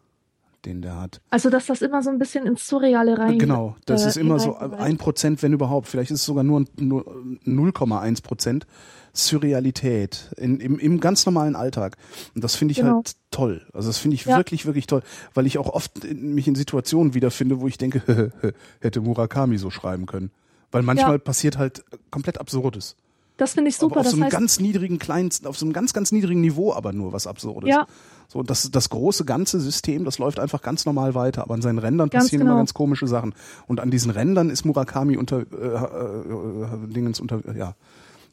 [0.66, 1.20] den der hat.
[1.30, 3.38] Also, dass das immer so ein bisschen ins Surreale rein.
[3.38, 5.88] Genau, das äh, ist immer so ein Prozent, wenn überhaupt.
[5.88, 7.06] Vielleicht ist es sogar nur, nur
[7.46, 8.66] 0,1 Prozent
[9.14, 11.96] Surrealität in, im, im ganz normalen Alltag.
[12.34, 12.96] Und das finde ich Genau.
[12.96, 13.66] halt toll.
[13.72, 14.36] Also das finde ich Ja.
[14.36, 15.02] wirklich, wirklich toll,
[15.34, 18.32] weil ich auch oft in, mich in Situationen wiederfinde, wo ich denke,
[18.80, 20.30] hätte Murakami so schreiben können.
[20.70, 21.18] Weil manchmal Ja.
[21.18, 22.96] passiert halt komplett Absurdes.
[23.36, 23.96] Das finde ich super.
[23.96, 26.40] aber auf Das so einem heißt, ganz niedrigen kleinen, auf so einem ganz, ganz niedrigen
[26.40, 27.68] Niveau aber nur was Absurdes.
[27.68, 27.86] ja,
[28.28, 31.78] So, das, das große ganze System, das läuft einfach ganz normal weiter, aber an seinen
[31.78, 32.52] Rändern Ganz passieren genau.
[32.52, 33.34] immer ganz komische Sachen.
[33.66, 37.74] Und an diesen Rändern ist Murakami unter, äh, äh, Dingens unter, ja,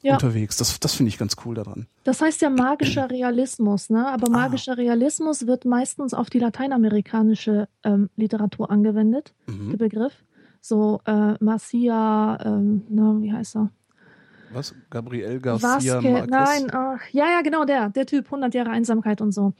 [0.01, 0.13] Ja.
[0.15, 0.57] unterwegs.
[0.57, 1.87] Das, das finde ich ganz cool daran.
[2.03, 4.07] das heißt ja magischer Realismus, ne?
[4.07, 4.31] Aber Ah.
[4.31, 9.33] magischer Realismus wird meistens auf die lateinamerikanische ähm, Literatur angewendet.
[9.47, 9.77] der Mhm.
[9.77, 10.13] Begriff.
[10.61, 13.69] So äh, Marcia, ähm, na, wie heißt er?
[14.53, 14.73] Was?
[14.89, 16.29] Gabriel Garcia Marquez?
[16.29, 19.53] nein, ach, ja, ja, genau der, der Typ, 100 Jahre Einsamkeit und so.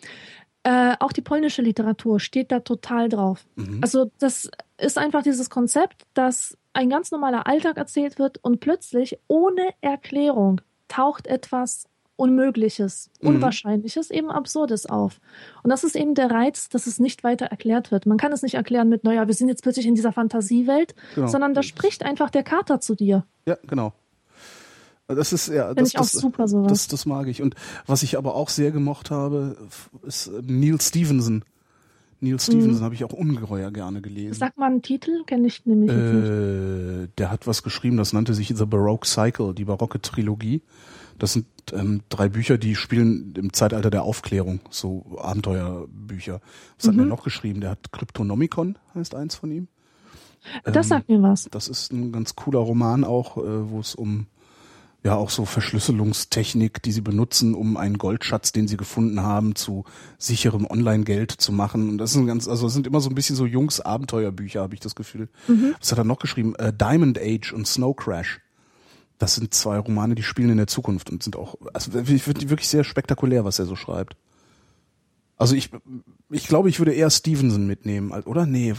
[0.64, 3.46] Äh, auch die polnische Literatur steht da total drauf.
[3.56, 3.80] Mhm.
[3.82, 9.20] Also das ist einfach dieses Konzept, dass ein ganz normaler Alltag erzählt wird und plötzlich
[9.28, 13.30] ohne Erklärung taucht etwas Unmögliches, Mhm.
[13.30, 15.20] Unwahrscheinliches, eben Absurdes auf.
[15.64, 18.06] Und das ist eben der Reiz, dass es nicht weiter erklärt wird.
[18.06, 21.28] Man kann es nicht erklären mit, naja, wir sind jetzt plötzlich in dieser Fantasiewelt, Genau.
[21.28, 23.26] sondern da spricht einfach der Kater zu dir.
[23.48, 23.94] Ja, genau.
[25.08, 26.70] Das ist ja, das, ich auch das, super sowas.
[26.70, 27.42] das, das mag ich.
[27.42, 27.56] Und
[27.86, 29.58] was ich aber auch sehr gemocht habe,
[30.04, 31.44] ist äh, Neil Stevenson.
[32.22, 32.82] Neil Stevenson Mhm.
[32.86, 34.36] habe ich auch ungeheuer gerne gelesen.
[34.36, 36.30] Sag mal einen Titel, kenne ich nämlich jetzt nicht.
[36.30, 40.62] Äh, der hat was geschrieben, das nannte sich The Baroque Cycle, die barocke Trilogie.
[41.20, 46.40] Das sind ähm, drei Bücher, die spielen im Zeitalter der Aufklärung, so Abenteuerbücher.
[46.78, 47.02] Was hat Mhm.
[47.02, 47.60] er noch geschrieben?
[47.62, 49.68] Der hat Cryptonomicon, heißt eins von ihm.
[50.64, 51.48] Das ähm, sagt mir was.
[51.52, 54.28] Das ist ein ganz cooler Roman auch, äh, wo es um
[55.04, 59.84] ja auch so Verschlüsselungstechnik, die sie benutzen, um einen Goldschatz, den sie gefunden haben, zu
[60.18, 61.90] sicherem Online-Geld zu machen.
[61.90, 64.74] Und das sind ganz, also das sind immer so ein bisschen so Jungs Abenteuerbücher, habe
[64.74, 65.28] ich das Gefühl.
[65.48, 65.76] Mhm.
[65.80, 66.56] Was hat er noch geschrieben?
[66.56, 68.40] Äh, Diamond Age und Snow Crash.
[69.18, 72.50] Das sind zwei Romane, die spielen in der Zukunft und sind auch, also ich finde
[72.50, 74.16] wirklich sehr spektakulär, was er so schreibt.
[75.38, 75.70] Also ich,
[76.30, 78.46] ich glaube, ich würde eher Stevenson mitnehmen, oder?
[78.46, 78.74] Nee,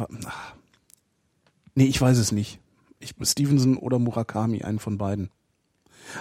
[1.74, 2.60] nee, ich weiß es nicht.
[3.00, 5.30] Ich, Stevenson oder Murakami, einen von beiden.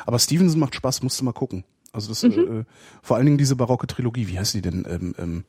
[0.06, 1.64] Aber Stevenson macht Spaß, musst du mal gucken.
[1.92, 2.64] Also das, äh,
[3.02, 4.86] vor allen Dingen diese barocke Trilogie, wie heißt die denn?
[4.90, 5.44] Ähm, ähm,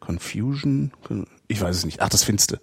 [0.00, 0.92] Confusion?
[1.48, 2.00] Ich weiß es nicht.
[2.02, 2.56] Ach, das findest du.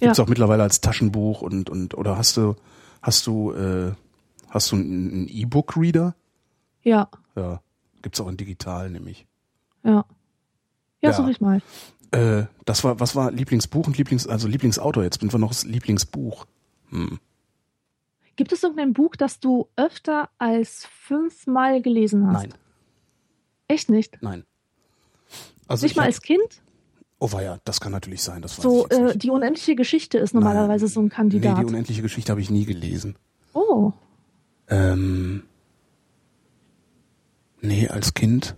[0.00, 0.24] Gibt's Ja.
[0.24, 2.56] auch mittlerweile als Taschenbuch und, und, oder hast du,
[3.02, 3.92] hast du, äh,
[4.48, 6.14] hast du einen E-Book-Reader?
[6.82, 7.60] Ja, Ja.
[8.02, 9.26] Gibt's auch in digital, nämlich.
[9.84, 10.04] ja.
[11.00, 11.12] Ja, Ja.
[11.12, 11.60] such ich mal.
[12.12, 15.02] Äh, das war, was war Lieblingsbuch und Lieblings, also Lieblingsautor?
[15.02, 16.46] Jetzt sind wir noch das Lieblingsbuch.
[16.90, 17.18] Hm.
[18.36, 22.42] Gibt es irgendein Buch, das du öfter als fünfmal gelesen hast?
[22.42, 22.54] Nein,
[23.68, 24.18] Echt nicht?
[24.22, 24.44] nein.
[25.68, 26.62] Also nicht ich mal hab- als Kind?
[27.18, 28.42] Oh weia, das kann natürlich sein.
[28.42, 29.22] Das So, äh, nicht.
[29.22, 31.58] die unendliche Geschichte ist normalerweise so ein Nee, Kandidat.
[31.60, 33.16] die unendliche Geschichte habe ich nie gelesen.
[33.54, 33.92] oh,
[34.68, 35.44] Ähm,
[37.60, 38.56] nee, als Kind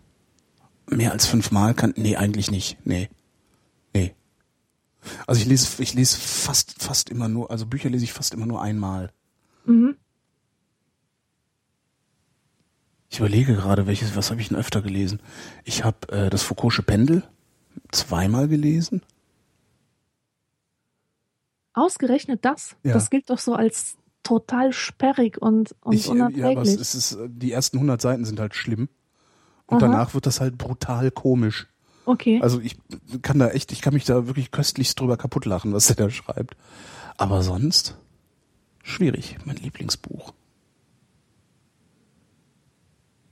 [0.86, 1.92] mehr als fünfmal kann.
[1.96, 2.78] Nee, eigentlich nicht.
[2.84, 3.08] Nee.
[3.94, 4.14] Nee.
[5.26, 8.46] Also ich lese, ich lese fast, fast immer nur, also Bücher lese ich fast immer
[8.46, 9.10] nur einmal.
[9.64, 9.96] Mhm.
[13.10, 15.20] Ich überlege gerade, welches, was habe ich denn öfter gelesen?
[15.62, 17.22] Ich habe äh, das Foucault'sche Pendel
[17.92, 19.02] zweimal gelesen.
[21.74, 22.76] ausgerechnet das.
[22.82, 22.94] Ja.
[22.94, 26.80] Das gilt doch so als total sperrig und, und ich, äh, ja, aber es, unerträglich.
[26.80, 28.88] ist, die ersten 100 Seiten sind halt schlimm.
[29.66, 29.88] Und Aha.
[29.88, 31.68] danach wird das halt brutal komisch.
[32.06, 32.40] okay.
[32.42, 32.76] Also ich
[33.22, 36.10] kann da echt, ich kann mich da wirklich köstlichst drüber kaputt lachen, was der da
[36.10, 36.56] schreibt.
[37.16, 37.96] Aber sonst
[38.84, 40.32] schwierig, mein Lieblingsbuch.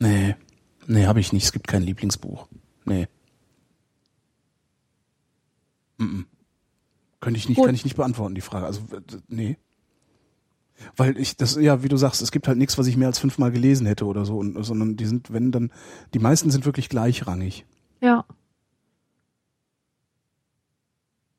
[0.00, 0.34] Nee,
[0.88, 1.44] nee, habe ich nicht.
[1.44, 2.48] Es gibt kein Lieblingsbuch.
[2.84, 3.06] Nee.
[5.98, 6.24] Mm -mm.
[7.20, 7.66] Könnte ich nicht, Gut.
[7.66, 8.66] kann ich nicht beantworten, die Frage.
[8.66, 8.82] Also,
[9.28, 9.58] nee.
[10.96, 13.20] Weil ich, das, ja, wie du sagst, es gibt halt nichts, was ich mehr als
[13.20, 15.70] fünfmal gelesen hätte oder so, und, sondern die sind, wenn dann,
[16.14, 17.64] die meisten sind wirklich gleichrangig.
[18.00, 18.24] ja.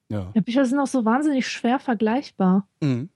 [0.09, 0.31] Ja.
[0.35, 2.67] ja, Bücher sind auch so wahnsinnig schwer vergleichbar.
[2.81, 3.09] Mhm.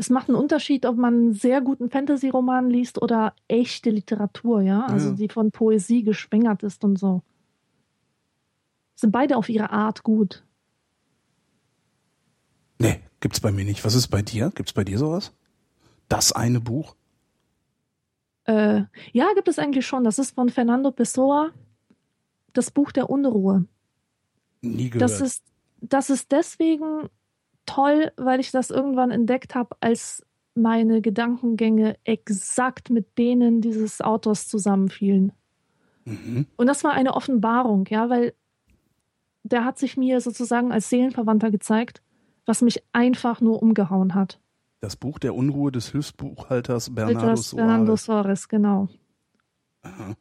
[0.00, 4.86] Es macht einen Unterschied, ob man einen sehr guten Fantasy-Roman liest oder echte Literatur, ja,
[4.86, 5.14] also Ja.
[5.16, 7.22] die von Poesie geschwängert ist und so.
[8.94, 10.44] Sind beide auf ihre Art gut.
[12.78, 13.84] Nee, gibt's bei mir nicht.
[13.84, 14.52] Was ist bei dir?
[14.54, 15.32] Gibt's bei dir sowas?
[16.08, 16.94] Das eine Buch?
[18.44, 20.04] Äh, ja, gibt es eigentlich schon.
[20.04, 21.50] Das ist von Fernando Pessoa,
[22.52, 23.66] das Buch der Unruhe.
[24.60, 25.10] Nie gehört.
[25.10, 25.42] Das ist,
[25.80, 27.08] das ist deswegen
[27.68, 30.24] toll, weil ich das irgendwann entdeckt habe, als
[30.54, 35.32] meine Gedankengänge exakt mit denen dieses Autors zusammenfielen.
[36.04, 36.46] mhm.
[36.56, 38.34] Und das war eine Offenbarung, ja, weil
[39.44, 42.02] der hat sich mir sozusagen als Seelenverwandter gezeigt,
[42.44, 44.40] was mich einfach nur umgehauen hat.
[44.80, 48.04] Das Buch der Unruhe des Hilfsbuchhalters Bernardo Soares.
[48.04, 48.88] Soares, genau.
[49.82, 50.14] Aha.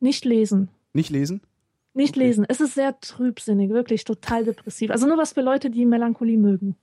[0.00, 0.68] Nicht lesen.
[0.92, 1.40] Nicht lesen?
[1.94, 2.26] Nicht Okay.
[2.26, 2.44] lesen.
[2.48, 4.90] Es ist sehr trübsinnig, wirklich total depressiv.
[4.90, 6.76] Also nur was für Leute, die Melancholie mögen.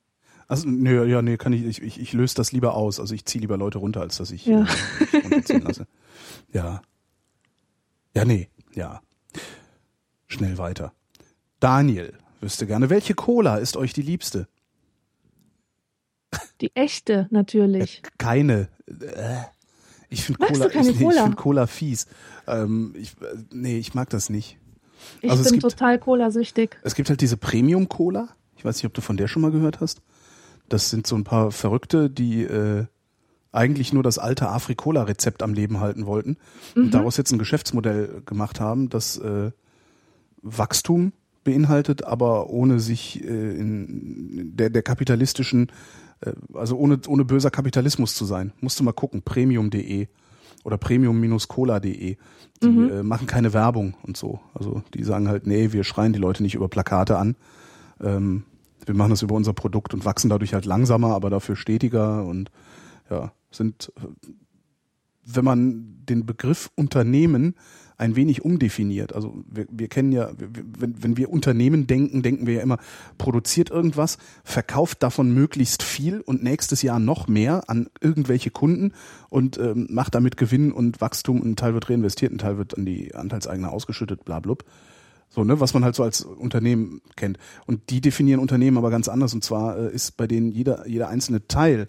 [0.47, 2.99] Also, nee, ja, nee, kann ich, ich, ich, ich löse das lieber aus.
[2.99, 4.63] Also ich ziehe lieber Leute runter, als dass ich Ja.
[5.13, 5.87] äh, runterziehen lasse.
[6.53, 6.81] Ja.
[8.15, 9.01] Ja, nee, ja.
[10.27, 10.93] Schnell weiter.
[11.59, 14.47] Daniel wüsste gerne, welche Cola ist euch die liebste?
[16.61, 18.01] Die echte natürlich.
[18.17, 18.67] Keine.
[18.87, 19.43] Äh,
[20.09, 21.23] ich finde Cola, keine ich, nee, ich Cola?
[21.23, 22.07] find Cola fies.
[22.47, 24.57] Ähm, ich, äh, nee, ich mag das nicht.
[25.21, 26.77] Ich also bin gibt- total Cola-süchtig.
[26.83, 28.29] Es gibt halt diese Premium Cola.
[28.55, 30.01] Ich weiß nicht, ob du von der schon mal gehört hast.
[30.69, 32.85] Das sind so ein paar Verrückte, die äh,
[33.51, 36.37] eigentlich nur das alte Afri-Cola-Rezept am Leben halten wollten
[36.75, 36.83] Mhm.
[36.85, 39.51] und daraus jetzt ein Geschäftsmodell gemacht haben, das äh,
[40.41, 41.13] Wachstum
[41.43, 45.71] beinhaltet, aber ohne sich äh, in der, der kapitalistischen,
[46.21, 48.53] äh, also ohne, ohne böser Kapitalismus zu sein.
[48.61, 50.07] Musst du mal gucken, premium.de
[50.63, 52.17] oder premium-cola.de.
[52.63, 52.89] Die Mhm.
[52.91, 54.39] äh, machen keine Werbung und so.
[54.53, 57.35] Also die sagen halt, nee, wir schreien die Leute nicht über Plakate an.
[57.99, 58.43] Ähm,
[58.85, 62.51] wir machen das über unser Produkt und wachsen dadurch halt langsamer, aber dafür stetiger und
[63.09, 64.07] ja, sind, äh,
[65.25, 67.55] wenn man den Begriff Unternehmen
[68.01, 69.13] ein wenig umdefiniert.
[69.13, 72.79] Also wir, wir kennen ja, wenn, wenn wir Unternehmen denken, denken wir ja immer,
[73.19, 78.93] produziert irgendwas, verkauft davon möglichst viel und nächstes Jahr noch mehr an irgendwelche Kunden
[79.29, 82.87] und ähm, macht damit Gewinn und Wachstum ein Teil wird reinvestiert, ein Teil wird an
[82.87, 84.65] die Anteilseigner ausgeschüttet, bla blub.
[85.29, 87.37] So, ne, was man halt so als Unternehmen kennt.
[87.67, 89.33] Und die definieren Unternehmen aber ganz anders.
[89.33, 91.87] Und zwar äh, ist bei denen jeder, jeder einzelne Teil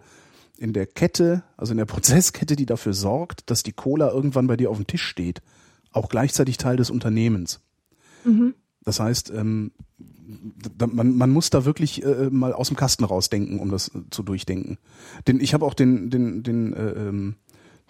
[0.63, 4.57] in der Kette, also in der Prozesskette, die dafür sorgt, dass die Cola irgendwann bei
[4.57, 5.43] dir auf dem Tisch steht,
[5.91, 7.61] auch gleichzeitig Teil des Unternehmens.
[8.25, 8.55] Mhm.
[8.85, 9.73] Das heißt, ähm,
[10.93, 14.23] man, man muss da wirklich äh, mal aus dem Kasten rausdenken, um das äh, zu
[14.23, 14.79] durchdenken.
[15.27, 17.35] Denn ich habe auch den, den, den, äh, ähm,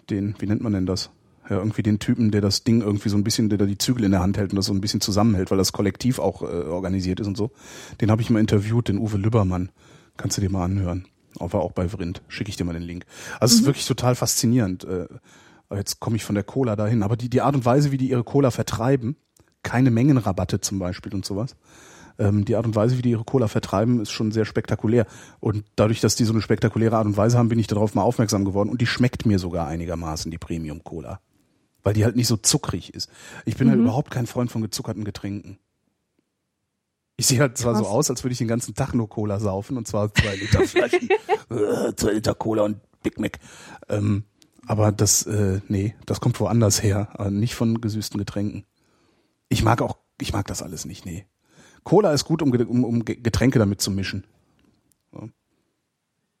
[0.09, 1.11] den, wie nennt man denn das?
[1.49, 4.05] Ja, irgendwie den Typen, der das Ding irgendwie so ein bisschen, der da die Zügel
[4.05, 6.45] in der Hand hält und das so ein bisschen zusammenhält, weil das Kollektiv auch äh,
[6.45, 7.51] organisiert ist und so.
[8.01, 9.69] Den habe ich mal interviewt, den Uwe Lübbermann.
[10.17, 11.05] Kannst du dir mal anhören.
[11.39, 12.21] War auch bei Vrind.
[12.27, 13.05] Schicke ich dir mal den Link.
[13.39, 14.83] Also es ist wirklich total faszinierend.
[14.85, 15.07] Äh,
[15.75, 17.03] jetzt komme ich von der Cola dahin.
[17.03, 19.15] Aber die, die Art und Weise, wie die ihre Cola vertreiben,
[19.63, 21.55] keine Mengenrabatte zum Beispiel und sowas.
[22.19, 25.07] Ähm, die Art und Weise, wie die ihre Cola vertreiben, ist schon sehr spektakulär.
[25.39, 28.03] Und dadurch, dass die so eine spektakuläre Art und Weise haben, bin ich darauf mal
[28.03, 28.69] aufmerksam geworden.
[28.69, 31.19] Und die schmeckt mir sogar einigermaßen, die Premium Cola.
[31.81, 33.09] Weil die halt nicht so zuckrig ist.
[33.45, 33.85] Ich bin halt Mhm.
[33.85, 35.57] überhaupt kein Freund von gezuckerten Getränken.
[37.15, 39.77] Ich sehe halt zwar so aus, als würde ich den ganzen Tag nur Cola saufen
[39.77, 41.09] und zwar zwei Liter Flaschen.
[41.49, 43.37] Äh, zwei Liter Cola und Big Mac.
[43.89, 44.23] Ähm,
[44.65, 48.65] aber das, äh, nee, das kommt woanders her, aber nicht von gesüßten Getränken.
[49.49, 51.25] Ich mag auch, ich mag das alles nicht, nee.
[51.83, 54.25] Cola ist gut, um, um, um Ge- Getränke damit zu mischen.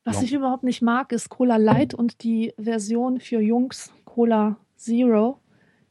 [0.05, 0.23] Was Ja.
[0.23, 5.39] ich überhaupt nicht mag, ist Cola Light und die Version für Jungs, Cola Zero.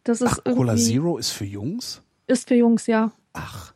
[0.04, 2.02] Das ist Ach, Cola Zero ist für Jungs?
[2.26, 3.12] Ist für Jungs, ja.
[3.34, 3.72] Ach,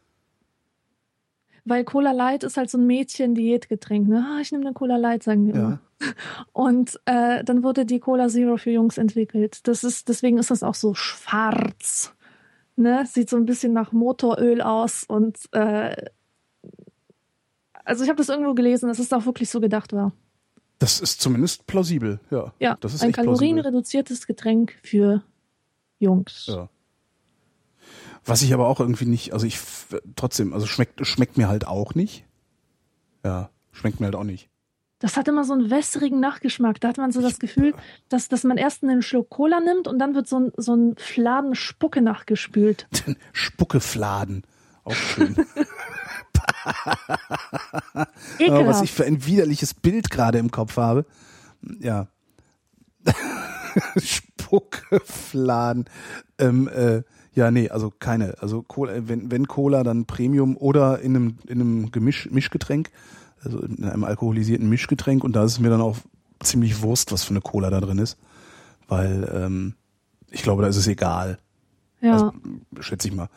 [1.69, 4.07] Weil Cola Light ist halt so ein Mädchen-Diätgetränk.
[4.09, 4.25] Ne?
[4.25, 5.61] Ah, ich nehme eine Cola Light, sagen wir Ja.
[5.61, 5.81] immer.
[6.53, 9.67] Und äh, dann wurde die Cola Zero für Jungs entwickelt.
[9.67, 12.15] Das ist, deswegen ist das auch so schwarz.
[12.77, 13.05] Ne?
[13.07, 15.05] Sieht so ein bisschen nach Motoröl aus.
[15.09, 15.97] Und äh,
[17.85, 20.13] also ich habe das irgendwo gelesen, dass es auch wirklich so gedacht war.
[20.79, 22.53] das ist zumindest plausibel, ja.
[22.61, 23.35] Ja, das ist ein plausibel.
[23.39, 25.23] kalorienreduziertes Getränk für
[25.99, 26.47] Jungs.
[26.47, 26.69] Ja.
[28.27, 29.61] Was ich aber auch irgendwie nicht, also ich
[30.17, 32.25] trotzdem, also schmeckt schmeckt mir halt auch nicht.
[33.25, 34.51] Ja, schmeckt mir halt auch nicht.
[34.99, 36.81] Das hat immer so einen wässrigen Nachgeschmack.
[36.81, 37.75] Da hat man so das Gefühl,
[38.09, 40.97] dass, dass man erst einen Schluck Cola nimmt und dann wird so ein, so ein
[40.97, 42.89] Fladen Spucke nachgespült.
[43.33, 44.43] Spuckefladen.
[44.85, 45.37] Auch schön.
[48.49, 51.05] Aber was ich für ein widerliches Bild gerade im Kopf habe.
[51.79, 52.09] Ja.
[53.97, 55.85] Spuckefladen.
[56.39, 57.03] Ähm, äh,
[57.37, 58.35] ja, nee, also keine.
[58.41, 62.91] Also Cola, wenn, wenn Cola, dann Premium oder in einem, in einem Gemisch, Mischgetränk,
[63.45, 65.99] also in einem alkoholisierten Mischgetränk und da ist es mir dann auch
[66.41, 68.17] ziemlich Wurst, was für eine Cola da drin ist.
[68.89, 69.75] Weil ähm,
[70.31, 71.39] ich glaube, da ist es egal.
[72.01, 72.15] ja.
[72.15, 72.33] Also,
[72.81, 73.29] schätze ich mal.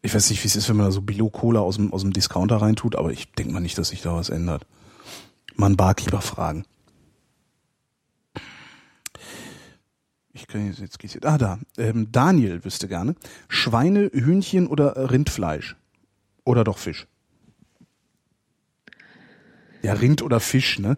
[0.00, 2.14] Ich weiß nicht, wie es ist, wenn man da so Billo-Cola aus dem, aus dem
[2.14, 4.64] Discounter reintut, aber ich denke mal nicht, dass sich da was ändert.
[5.60, 6.64] Einen Barkeeper fragen.
[10.40, 11.24] Ich kann jetzt, jetzt geht's hier.
[11.24, 11.58] Ah, da.
[11.76, 13.14] Ähm, Daniel wüsste gerne.
[13.48, 15.76] Schweine, Hühnchen oder Rindfleisch?
[16.44, 17.06] Oder doch Fisch?
[19.82, 20.96] Ja, Rind oder Fisch, ne?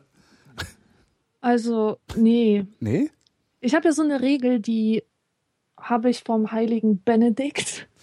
[1.41, 2.67] Also, nee.
[2.81, 3.11] Nee?
[3.61, 5.03] Ich habe ja so eine Regel, die
[5.79, 7.89] habe ich vom heiligen Benedikt.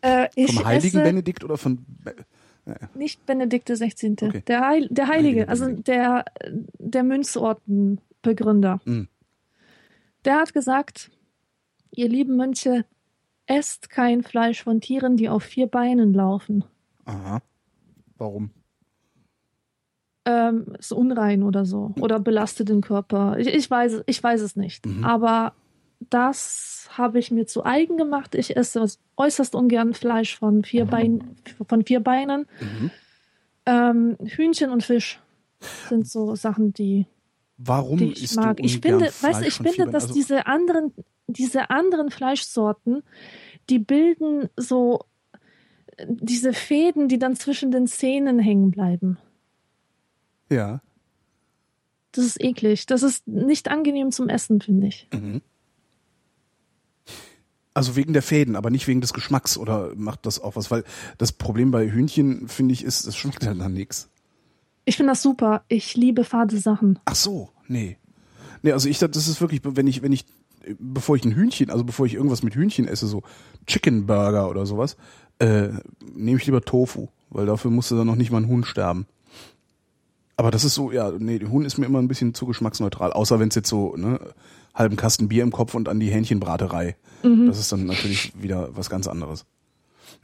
[0.00, 1.84] Äh, Vom heiligen Benedikt oder von.
[2.04, 2.14] Be-
[2.94, 4.16] nicht Benedikt 16.
[4.20, 4.42] Okay.
[4.46, 6.24] Der, Heil, der Heilige, Heilige also der,
[6.78, 8.80] der Münzortenbegründer.
[8.84, 9.08] Mhm.
[10.28, 11.10] Der hat gesagt,
[11.90, 12.84] ihr lieben Mönche,
[13.46, 16.64] esst kein Fleisch von Tieren, die auf vier Beinen laufen.
[17.04, 17.42] Aha.
[18.16, 18.50] Warum?
[20.28, 23.38] ähm, ist unrein oder so oder belastet den Körper.
[23.38, 24.84] Ich, ich weiß, ich weiß es nicht.
[24.84, 25.02] Mhm.
[25.02, 25.54] Aber
[26.10, 28.34] das habe ich mir zu eigen gemacht.
[28.34, 28.84] Ich esse
[29.16, 31.36] äußerst ungern Fleisch von vier Beinen,
[31.66, 32.46] von vier Beinen.
[32.60, 32.90] Mhm.
[33.64, 35.18] Ähm, Hühnchen und Fisch
[35.88, 37.06] sind so Sachen, die,
[37.58, 38.56] Warum die ich isst mag.
[38.56, 40.94] du Ich finde, weißt Fleisch du, ich finde, dass Also- diese anderen,
[41.26, 43.02] diese anderen Fleischsorten,
[43.68, 45.04] die bilden so
[45.96, 49.18] äh, diese Fäden, die dann zwischen den Zähnen hängen bleiben.
[50.50, 50.80] Ja.
[52.12, 52.86] Das ist eklig.
[52.86, 55.08] Das ist nicht angenehm zum Essen, finde ich.
[55.12, 55.42] Mhm.
[57.74, 60.70] Also wegen der Fäden, aber nicht wegen des Geschmacks oder macht das auch was?
[60.70, 60.84] Weil
[61.16, 64.08] das Problem bei Hühnchen, finde ich, ist, es schmeckt halt nach nichts.
[64.88, 65.64] Ich finde das super.
[65.68, 66.98] Ich liebe fade Sachen.
[67.04, 67.98] Ach so, nee.
[68.62, 70.24] Nee, also ich, das ist wirklich, wenn ich, wenn ich,
[70.78, 73.22] bevor ich ein Hühnchen, also bevor ich irgendwas mit Hühnchen esse, so
[73.66, 74.96] Chicken Burger oder sowas,
[75.40, 75.68] äh,
[76.14, 79.06] nehme ich lieber Tofu, weil dafür musste dann noch nicht mal ein Huhn sterben.
[80.38, 83.38] Aber das ist so, ja, nee, Huhn ist mir immer ein bisschen zu geschmacksneutral, außer
[83.38, 84.18] wenn es jetzt so, ne,
[84.74, 86.96] halben Kasten Bier im Kopf und an die Hähnchenbraterei.
[87.46, 89.44] Das ist dann natürlich wieder was ganz anderes.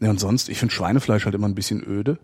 [0.01, 2.19] Ja, und sonst, ich finde Schweinefleisch halt immer ein bisschen öde.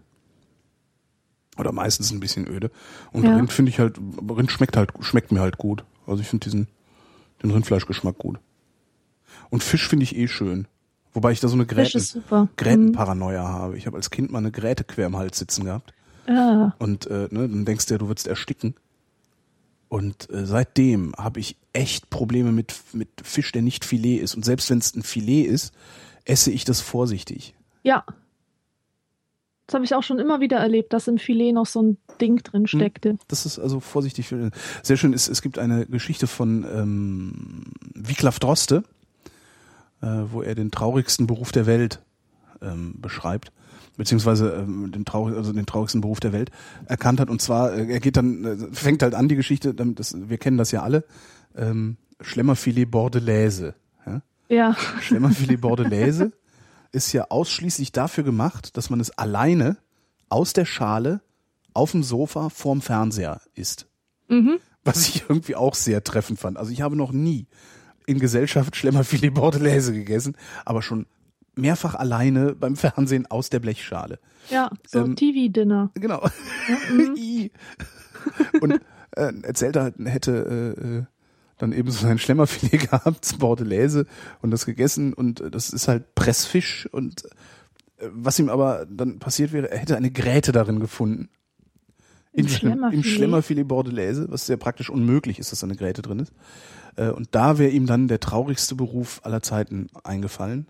[1.61, 2.70] Oder meistens ein bisschen öde.
[3.12, 3.37] Und Ja.
[3.37, 5.85] Rind finde ich halt, Rind schmeckt halt, schmeckt mir halt gut.
[6.07, 6.69] Also ich finde diesen,
[7.43, 8.39] den Rindfleischgeschmack gut.
[9.51, 10.66] Und Fisch finde ich eh schön.
[11.12, 12.49] Wobei ich da so eine Gräten, super.
[12.57, 13.77] Grätenparanoia habe.
[13.77, 15.93] Ich habe als Kind mal eine Gräte quer im Hals sitzen gehabt.
[16.27, 16.35] Mhm.
[16.35, 16.74] Ja.
[16.78, 18.74] Und äh, ne, dann denkst du ja, du würdest ersticken.
[19.89, 24.35] Und äh, seitdem habe ich echt Probleme mit, mit Fisch, der nicht Filet ist.
[24.37, 25.74] Und selbst wenn es ein Filet ist,
[26.24, 27.55] esse ich das vorsichtig.
[27.82, 28.05] Ja.
[29.71, 32.43] Das habe ich auch schon immer wieder erlebt, dass im Filet noch so ein Ding
[32.43, 33.19] drin steckte.
[33.29, 34.35] Das ist also vorsichtig.
[34.83, 38.83] Sehr schön ist, es gibt eine Geschichte von ähm, Wiglaf Droste,
[40.03, 42.01] äh, wo er den traurigsten Beruf der Welt
[42.61, 43.53] ähm, beschreibt
[43.97, 46.51] beziehungsweise ähm, den, traurig, also den traurigsten Beruf der Welt
[46.87, 47.31] erkannt hat.
[47.31, 50.59] Und zwar, äh, er geht dann, äh, fängt halt an die Geschichte, das, wir kennen
[50.59, 51.05] das ja alle,
[51.57, 53.75] ähm, Schlemmerfilet Bordelaise.
[54.05, 54.23] Ja?
[54.49, 54.77] Ja.
[55.01, 56.33] Schlemmerfilet Bordelaise
[56.93, 59.77] ist ja ausschließlich dafür gemacht, dass man es alleine
[60.29, 61.21] aus der Schale
[61.75, 63.87] auf dem Sofa vorm Fernseher isst.
[64.29, 64.59] Mhm.
[64.85, 66.57] Was ich irgendwie auch sehr treffend fand.
[66.57, 67.47] Also ich habe noch nie
[68.07, 71.07] in Gesellschaft Schlemmerfilet Bordelaise gegessen, aber schon
[71.55, 74.19] mehrfach alleine beim Fernsehen aus der Blechschale.
[74.51, 75.91] Ja, so Ähm, TV-Dinner.
[75.95, 76.27] Genau.
[77.17, 77.51] I.
[78.61, 78.81] Und
[79.12, 81.05] äh, erzählt er hätte äh, äh,
[81.61, 84.07] dann eben so sein Schlemmerfilet gehabt, Bordelaise
[84.43, 89.19] und das gegessen und äh, das ist halt Pressfisch und äh, was ihm aber dann
[89.19, 91.28] passiert wäre, er hätte eine Gräte darin gefunden.
[92.32, 93.07] Im seinem- Im Schlemmerfilet?
[93.07, 96.32] Schlemmerfilet Bordelaise, was sehr praktisch unmöglich ist, dass da eine Gräte drin ist.
[96.97, 100.69] Äh, Und da wäre ihm dann der traurigste Beruf aller Zeiten eingefallen.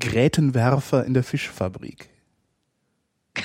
[0.00, 2.08] Grätenwerfer in der Fischfabrik.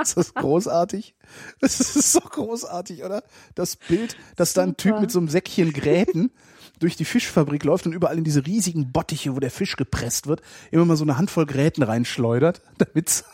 [0.00, 1.14] ist das großartig?
[1.60, 3.22] Das ist so großartig, oder?
[3.54, 5.00] Das Bild, dass da ein Typ Super.
[5.02, 6.30] mit so einem Säckchen Gräten
[6.78, 10.42] durch die Fischfabrik läuft und überall in diese riesigen Bottiche, wo der Fisch gepresst wird,
[10.70, 13.24] immer mal so eine Handvoll Gräten reinschleudert, damit's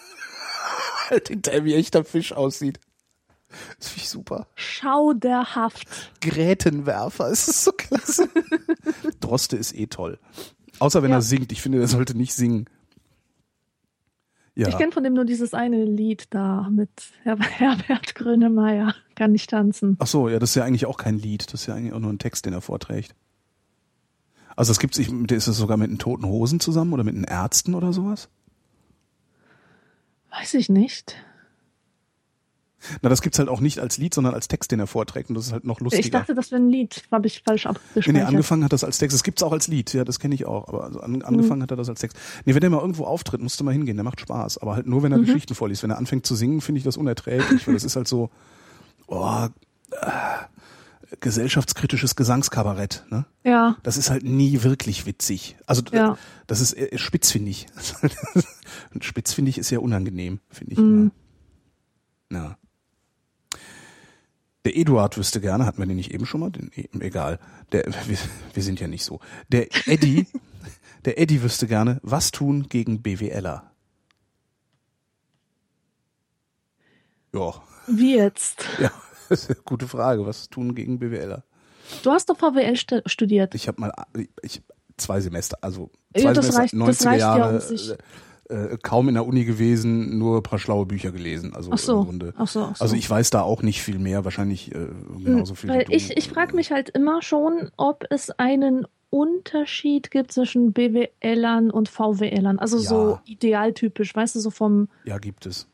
[1.10, 2.80] halt hinterher wie echter Fisch aussieht.
[3.78, 4.46] Das finde ich super.
[4.56, 5.86] Schauderhaft.
[6.20, 8.28] Grätenwerfer, es ist so klasse.
[9.20, 10.18] Droste ist eh toll.
[10.80, 11.18] Außer wenn Ja.
[11.18, 11.52] er singt.
[11.52, 12.64] Ich finde, er sollte nicht singen.
[14.56, 14.68] Ja.
[14.68, 16.90] Ich kenne von dem nur dieses eine Lied da mit
[17.24, 18.94] Her Herbert Grönemeyer.
[19.16, 19.96] Kann nicht tanzen.
[19.98, 21.52] Ach so, ja, das ist ja eigentlich auch kein Lied.
[21.52, 23.14] Das ist ja eigentlich auch nur ein Text, den er vorträgt.
[24.56, 27.24] Also es gibt sich, ist es sogar mit den Toten Hosen zusammen oder mit den
[27.24, 28.28] Ärzten oder sowas?
[30.30, 31.16] Weiß ich nicht.
[33.02, 35.28] Na, das gibt's halt auch nicht als Lied, sondern als Text, den er vorträgt.
[35.28, 36.04] Und das ist halt noch lustiger.
[36.04, 37.02] Ich dachte, das wäre ein Lied.
[37.10, 38.12] Habe ich falsch abgespeichert.
[38.14, 39.14] nee, angefangen hat das als Text.
[39.14, 40.68] Das gibt's auch als Lied, ja, das kenne ich auch.
[40.68, 42.16] Aber also an, angefangen hat er das als Text.
[42.44, 44.58] Nee, wenn der mal irgendwo auftritt, musst du mal hingehen, der macht Spaß.
[44.58, 45.82] Aber halt nur, wenn er Geschichten vorliest.
[45.82, 48.30] Wenn er anfängt zu singen, finde ich das unerträglich, weil das ist halt so,
[49.06, 49.46] oh,
[49.90, 49.96] äh,
[51.20, 53.24] gesellschaftskritisches Gesangskabarett, ne?
[53.44, 53.76] ja.
[53.82, 55.56] Das ist halt nie wirklich witzig.
[55.66, 56.18] Also Ja.
[56.46, 57.66] das ist äh, spitzfindig.
[58.94, 61.12] Und spitzfindig ist ja unangenehm, finde ich Mhm.
[62.32, 62.56] Ja.
[64.64, 66.50] Der Eduard wüsste gerne, hatten wir den nicht eben schon mal?
[66.50, 66.70] Den,
[67.00, 67.38] egal.
[67.72, 68.16] Der, wir,
[68.54, 69.20] wir sind ja nicht so.
[69.50, 70.26] Der Eddie,
[71.04, 73.70] der Eddie wüsste gerne, was tun gegen BWLer?
[77.34, 77.52] Ja,
[77.88, 78.64] Wie jetzt?
[78.80, 78.90] ja,
[79.28, 80.24] das ist eine gute Frage.
[80.24, 81.42] Was tun gegen BWLer?
[82.02, 83.54] Du hast doch VWL stu- studiert.
[83.54, 83.92] Ich habe mal
[84.42, 84.62] ich,
[84.96, 87.92] zwei Semester, also Ja, zwei das Semester, reicht- das 90er reicht ja, Jahre, um sich-
[88.48, 91.54] äh, kaum in der Uni gewesen, nur ein paar schlaue Bücher gelesen.
[91.54, 91.98] Also Ach so.
[92.00, 92.34] im Grunde.
[92.36, 92.82] Ach so, ach so.
[92.84, 94.86] Also ich weiß da auch nicht viel mehr, wahrscheinlich äh,
[95.22, 95.70] genauso viel.
[95.70, 101.70] Weil ich, ich frage mich halt immer schon, ob es einen Unterschied gibt zwischen BWLern
[101.70, 102.58] und VWLern.
[102.58, 103.22] Also so Ja.
[103.26, 105.66] idealtypisch, weißt du, so vom, Ja, gibt es.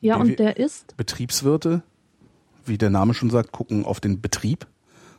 [0.00, 0.96] ja, BW und der ist?
[0.96, 1.82] Betriebswirte,
[2.64, 4.66] wie der Name schon sagt, gucken auf den Betrieb.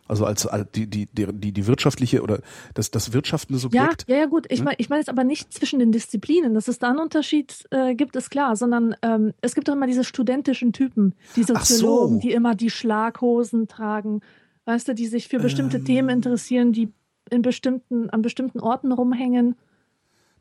[0.08, 2.40] Also als, als die, die, die, die, die wirtschaftliche oder
[2.74, 4.06] das, das wirtschaftende Ja, Subjekt.
[4.08, 4.46] ja, ja, gut.
[4.50, 4.66] Ich Ne?
[4.66, 6.54] meine ich mein jetzt aber nicht zwischen den Disziplinen.
[6.54, 9.88] Dass es da einen Unterschied äh, gibt, ist klar, sondern ähm, es gibt doch immer
[9.88, 11.76] diese studentischen Typen, die Ach so.
[11.76, 14.22] Soziologen, die immer die Schlaghosen tragen,
[14.66, 15.86] weißt du, die sich für bestimmte Ähm.
[15.86, 16.92] Themen interessieren, die
[17.30, 19.56] in bestimmten, an bestimmten Orten rumhängen.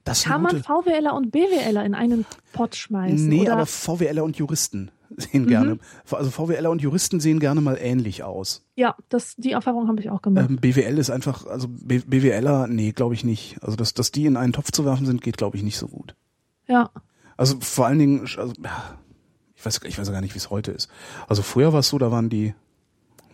[0.04, 3.28] Das Kann man VWLer und BWLer in einen Pott schmeißen?
[3.28, 3.54] Nee, oder?
[3.54, 5.48] aber VWLer und Juristen sehen Mhm.
[5.48, 5.78] gerne.
[6.10, 8.64] Also VWLer und Juristen sehen gerne mal ähnlich aus.
[8.74, 10.48] Ja, das, die Erfahrung habe ich auch gemacht.
[10.50, 13.56] Ähm, BWL ist einfach, also B BWLer, nee, glaube ich nicht.
[13.62, 15.88] Also dass, dass die in einen Topf zu werfen sind, geht, glaube ich, nicht so
[15.88, 16.14] gut.
[16.66, 16.90] ja,
[17.36, 18.52] Also vor allen Dingen, also,
[19.54, 20.88] ich weiß, ich weiß gar nicht, wie es heute ist.
[21.28, 22.54] Also früher war es so, da waren die,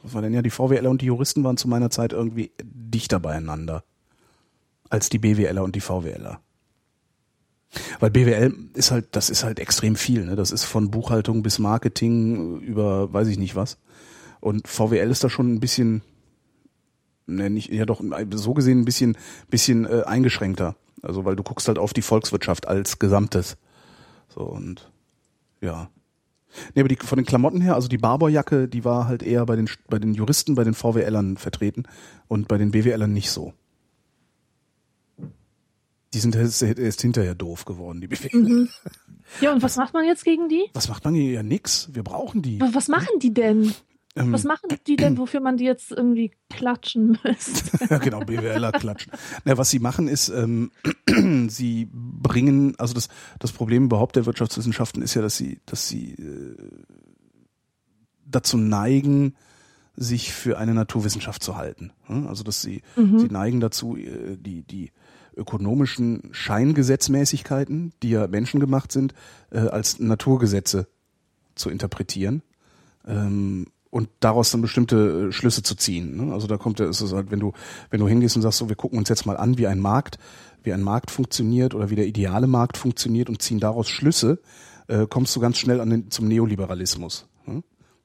[0.02, 3.20] was war denn ja, die VWLer und die Juristen waren zu meiner Zeit irgendwie dichter
[3.20, 3.84] beieinander
[4.90, 6.40] als die BWLer und die VWLer.
[8.00, 10.36] Weil BWL ist halt, das ist halt extrem viel, ne?
[10.36, 13.78] Das ist von Buchhaltung bis Marketing über weiß ich nicht was.
[14.40, 16.02] Und VWL ist da schon ein bisschen,
[17.26, 18.02] ne, nicht, ja doch,
[18.34, 19.16] so gesehen ein bisschen,
[19.48, 20.76] bisschen äh, eingeschränkter.
[21.00, 23.56] Also weil du guckst halt auf die Volkswirtschaft als Gesamtes.
[24.28, 24.90] So und
[25.60, 25.88] ja.
[26.74, 29.56] Nee, aber die, von den Klamotten her, also die Barberjacke, die war halt eher bei
[29.56, 31.84] den, bei den Juristen, bei den VWLern vertreten
[32.28, 33.54] und bei den BWLern nicht so.
[36.14, 38.38] Die sind erst, erst hinterher doof geworden, die BWLer.
[38.48, 38.68] Mhm.
[39.40, 40.64] ja, und was macht man jetzt gegen die?
[40.74, 41.32] Was macht man hier?
[41.32, 41.88] Ja, nix.
[41.92, 42.60] Wir brauchen die.
[42.60, 43.72] Was machen die denn?
[44.14, 47.86] Ähm, Was machen die denn, wofür man die jetzt irgendwie klatschen müsste?
[47.88, 49.10] ja, genau, BWLer klatschen.
[49.46, 50.70] Na, was sie machen ist, ähm,
[51.48, 53.08] sie bringen, also das,
[53.38, 56.56] das Problem überhaupt der Wirtschaftswissenschaften ist ja, dass sie, dass sie äh,
[58.26, 59.34] dazu neigen,
[59.96, 61.92] sich für eine Naturwissenschaft zu halten.
[62.04, 62.26] Hm?
[62.26, 63.18] Also dass sie, Mhm.
[63.18, 64.90] sie neigen dazu, äh, die, die
[65.36, 69.14] ökonomischen Scheingesetzmäßigkeiten, die ja menschengemacht sind,
[69.50, 70.86] äh, als Naturgesetze
[71.54, 72.42] zu interpretieren.
[73.06, 76.16] Ähm, und daraus dann bestimmte äh, Schlüsse zu ziehen.
[76.16, 76.32] Ne?
[76.32, 77.52] Also da kommt ja, ist es halt, wenn du,
[77.90, 80.18] wenn du hingehst und sagst, so, wir gucken uns jetzt mal an, wie ein Markt,
[80.62, 84.40] wie ein Markt funktioniert oder wie der ideale Markt funktioniert und ziehen daraus Schlüsse,
[84.88, 87.26] äh, kommst du ganz schnell an den, zum Neoliberalismus.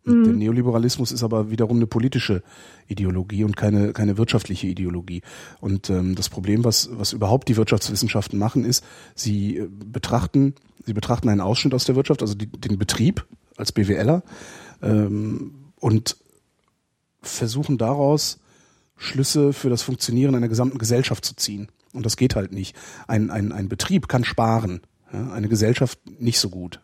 [0.07, 2.41] Und Der Neoliberalismus ist aber wiederum eine politische
[2.88, 5.21] Ideologie und keine, keine wirtschaftliche Ideologie.
[5.59, 8.84] Und ähm, das Problem, was, was überhaupt die Wirtschaftswissenschaften machen, ist,
[9.15, 10.55] sie äh, betrachten,
[10.85, 13.25] sie betrachten einen Ausschnitt aus der Wirtschaft, also die, den Betrieb
[13.57, 14.23] als BWLer,
[14.81, 16.17] ähm, und
[17.21, 18.39] versuchen daraus
[18.95, 21.67] Schlüsse für das Funktionieren einer gesamten Gesellschaft zu ziehen.
[21.93, 22.75] Und das geht halt nicht.
[23.07, 24.81] Ein, ein, ein Betrieb kann sparen,
[25.11, 26.79] ja, eine Gesellschaft nicht so gut.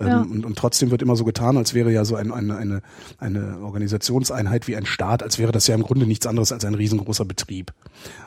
[0.00, 0.20] Ähm, Ja.
[0.22, 2.82] Und, und trotzdem wird immer so getan, als wäre ja so ein, eine, eine,
[3.18, 6.74] eine Organisationseinheit wie ein Staat, als wäre das ja im Grunde nichts anderes als ein
[6.74, 7.72] riesengroßer Betrieb.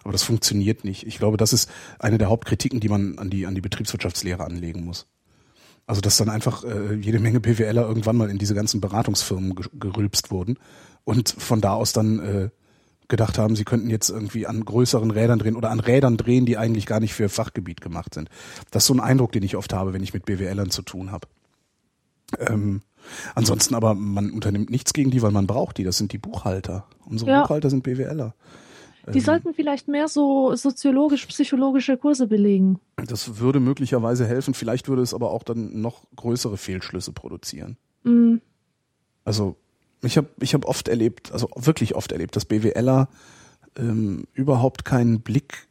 [0.04, 1.06] Aber das funktioniert nicht.
[1.08, 1.70] Ich glaube, das ist
[2.00, 5.08] eine der Hauptkritiken, die man an die, an die Betriebswirtschaftslehre anlegen muss.
[5.86, 9.66] Also dass dann einfach äh, jede Menge BWLer irgendwann mal in diese ganzen Beratungsfirmen ge
[9.74, 10.58] gerülpst wurden
[11.04, 12.50] und von da aus dann äh,
[13.10, 16.58] gedacht haben, sie könnten jetzt irgendwie an größeren Rädern drehen oder an Rädern drehen, die
[16.58, 18.30] eigentlich gar nicht für Fachgebiet gemacht sind.
[18.72, 21.12] Das ist so ein Eindruck, den ich oft habe, wenn ich mit BWLern zu tun
[21.12, 21.28] habe.
[22.40, 22.82] Ähm,
[23.36, 25.84] ansonsten aber, man unternimmt nichts gegen die, weil man braucht die.
[25.84, 26.86] Das sind die Buchhalter.
[27.06, 27.42] Unsere Ja.
[27.42, 28.34] Buchhalter sind BWLer.
[29.12, 29.24] Die Ähm.
[29.26, 32.80] sollten vielleicht mehr so soziologisch-psychologische Kurse belegen.
[32.96, 34.54] Das würde möglicherweise helfen.
[34.54, 37.78] Vielleicht würde es aber auch dann noch größere Fehlschlüsse produzieren.
[38.04, 38.36] Mm,
[39.26, 39.56] Also
[40.02, 43.08] ich habe ich hab oft erlebt, also wirklich oft erlebt, dass BWLer
[43.78, 45.68] ähm, überhaupt keinen Blick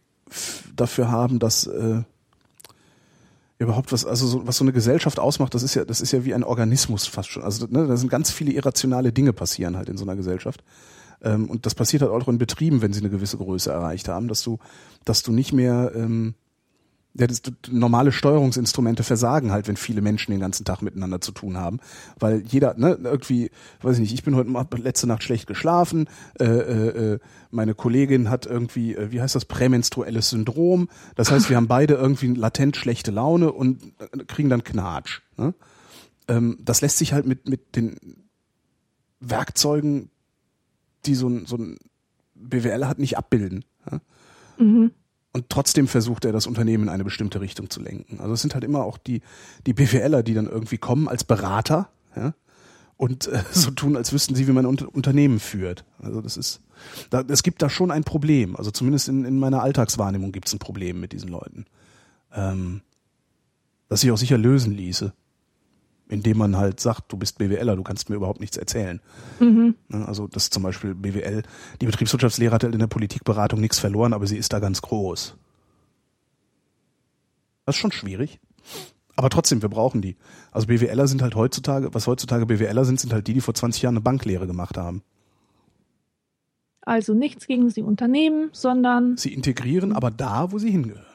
[0.75, 2.03] dafür haben, dass äh,
[3.63, 6.25] überhaupt was, also so, was so eine Gesellschaft ausmacht, das ist ja, das ist ja
[6.25, 7.43] wie ein Organismus fast schon.
[7.43, 10.63] Also ne, da sind ganz viele irrationale Dinge passieren halt in so einer Gesellschaft.
[11.23, 14.29] Ähm, und das passiert halt auch in Betrieben, wenn sie eine gewisse Größe erreicht haben,
[14.29, 14.59] dass du,
[15.05, 16.35] dass du nicht mehr ähm,
[17.15, 21.59] ja, das, normale Steuerungsinstrumente versagen halt, wenn viele Menschen den ganzen Tag miteinander zu tun
[21.59, 21.79] haben,
[22.19, 23.51] weil jeder, ne, irgendwie,
[23.83, 26.09] weiß ich nicht, ich bin heute hab letzte Nacht schlecht geschlafen,
[26.41, 27.19] äh, äh, äh,
[27.51, 31.95] meine Kollegin hat irgendwie, äh, wie heißt das, prämenstruelles Syndrom, das heißt, wir haben beide
[31.95, 35.21] irgendwie latent schlechte Laune und äh, kriegen dann Knatsch.
[35.37, 35.55] Ne?
[36.29, 37.97] Ähm, das lässt sich halt mit mit den
[39.21, 40.11] Werkzeugen,
[41.05, 41.77] die so ein so ein
[42.35, 43.65] BWL hat, nicht abbilden.
[43.91, 44.01] Ja?
[44.57, 44.93] mhm.
[45.33, 48.21] Und trotzdem versucht er, das Unternehmen in eine bestimmte Richtung zu lenken.
[48.21, 49.23] Also es sind halt immer auch die,
[49.67, 52.35] die BWLer, die dann irgendwie kommen als Berater ja,
[52.99, 55.85] und äh, so tun, als wüssten sie, wie man ein Unter Unternehmen führt.
[56.01, 56.61] Also das ist,
[57.09, 58.57] da, es gibt da schon ein Problem.
[58.57, 61.65] Also zumindest in, in meiner Alltagswahrnehmung gibt es ein Problem mit diesen Leuten.
[62.35, 62.83] Ähm,
[63.89, 65.15] das sich auch sicher lösen ließe.
[66.13, 69.01] Indem man halt sagt, du bist BWLer, du kannst mir überhaupt nichts erzählen.
[69.41, 69.77] Mhm.
[69.89, 71.43] Also das ist zum Beispiel BWL,
[71.81, 75.35] die Betriebswirtschaftslehre hat halt in der Politikberatung nichts verloren, aber sie ist da ganz groß.
[77.65, 78.41] Das ist schon schwierig.
[79.17, 80.17] Aber trotzdem, wir brauchen die.
[80.51, 83.81] Also BWLer sind halt heutzutage, was heutzutage BWLer sind, sind halt die, die vor 20
[83.81, 85.03] Jahren eine Banklehre gemacht haben.
[86.83, 91.12] Also nichts gegen die Unternehmen, sondern Sie integrieren aber da, wo sie hingehören.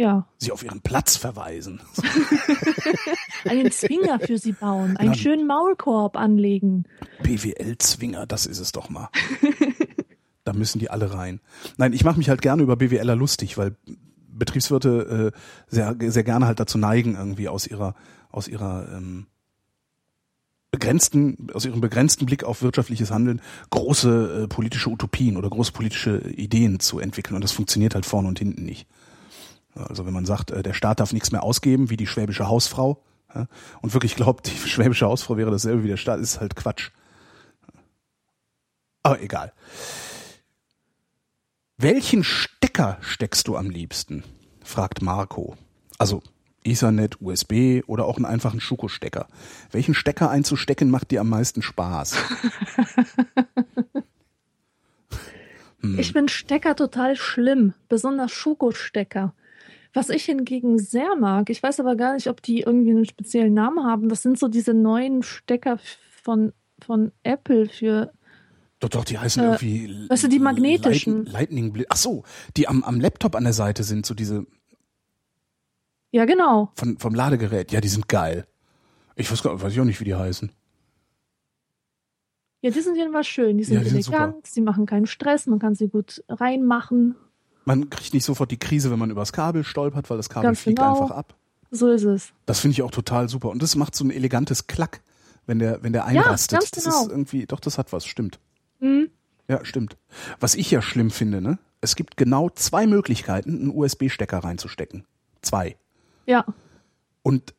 [0.00, 1.80] Ja, Sie auf ihren Platz verweisen.
[3.44, 5.22] einen Zwinger für sie bauen, einen Genau.
[5.22, 6.84] schönen Maulkorb anlegen.
[7.22, 9.10] BWL-Zwinger, das ist es doch mal.
[10.44, 11.40] da müssen die alle rein.
[11.76, 13.76] Nein, ich mache mich halt gerne über BWLer lustig, weil
[14.32, 17.94] Betriebswirte äh, sehr, sehr gerne halt dazu neigen, irgendwie aus ihrer,
[18.30, 19.26] aus ihrer ähm,
[20.70, 26.20] begrenzten, aus ihrem begrenzten Blick auf wirtschaftliches Handeln große äh, politische Utopien oder große politische
[26.30, 27.34] Ideen zu entwickeln.
[27.34, 28.86] Und das funktioniert halt vorne und hinten nicht.
[29.74, 33.02] Also wenn man sagt, äh, der Staat darf nichts mehr ausgeben, wie die schwäbische Hausfrau,
[33.80, 36.90] und wirklich glaubt, die schwäbische Hausfrau wäre dasselbe wie der Staat, ist halt Quatsch.
[39.02, 39.52] Aber egal.
[41.78, 44.24] Welchen Stecker steckst du am liebsten?
[44.62, 45.56] fragt Marco.
[45.98, 46.22] Also
[46.62, 49.28] Ethernet, USB oder auch einen einfachen Schuko-Stecker.
[49.70, 52.16] Welchen Stecker einzustecken macht dir am meisten Spaß?
[55.82, 55.98] Hm.
[55.98, 59.32] Ich finde Stecker total schlimm, besonders Schokostecker.
[59.92, 63.54] Was ich hingegen sehr mag, ich weiß aber gar nicht, ob die irgendwie einen speziellen
[63.54, 65.78] Namen haben, das sind so diese neuen Stecker
[66.22, 68.12] von, von Apple für,
[68.78, 70.06] Doch, doch, die heißen Äh, irgendwie.
[70.08, 71.24] weißt du, die magnetischen.
[71.24, 71.88] Light- Lightning Blitz.
[71.90, 72.22] Ach so,
[72.56, 74.46] die am, am Laptop an der Seite sind, so diese
[76.12, 77.70] ja genau, von, vom Ladegerät.
[77.72, 78.46] Ja, die sind geil.
[79.16, 80.50] Ich weiß, gar, weiß ich auch nicht, wie die heißen.
[82.62, 83.58] Ja, die sind jedenfalls schön.
[83.58, 87.16] Die sind Ja, die sind elegant, sie machen keinen Stress, man kann sie gut reinmachen.
[87.64, 90.60] Man kriegt nicht sofort die Krise, wenn man übers Kabel stolpert, weil das Kabel Ganz
[90.60, 91.02] fliegt genau.
[91.02, 91.34] einfach ab.
[91.70, 92.32] So ist es.
[92.46, 93.50] Das finde ich auch total super.
[93.50, 95.02] Und das macht so ein elegantes Klack,
[95.46, 96.58] wenn der, wenn der einrastet.
[96.58, 97.02] ganz Das genau.
[97.02, 98.40] ist irgendwie, doch, das hat was, stimmt.
[98.80, 99.10] Mhm.
[99.48, 99.96] Ja, stimmt.
[100.40, 101.58] Was ich ja schlimm finde, ne?
[101.80, 105.04] Es gibt genau zwei Möglichkeiten, einen USB-Stecker reinzustecken.
[105.42, 105.76] Zwei.
[106.26, 106.44] Ja,
[107.22, 107.54] Und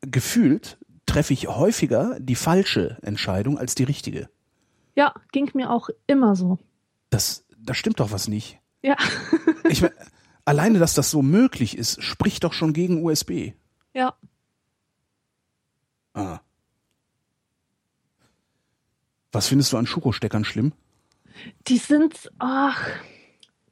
[0.00, 4.28] gefühlt treffe ich häufiger die falsche Entscheidung als die richtige.
[4.94, 6.58] ja, ging mir auch immer so.
[7.10, 8.59] Das, da stimmt doch was nicht.
[8.82, 8.96] Ja,
[9.68, 9.90] Ich mein,
[10.44, 13.52] alleine, dass das so möglich ist, spricht doch schon gegen USB.
[13.94, 14.14] ja.
[16.14, 16.40] Ah.
[19.32, 20.72] Was findest du an Schuko-Steckern schlimm?
[21.68, 22.88] Die sind, ach,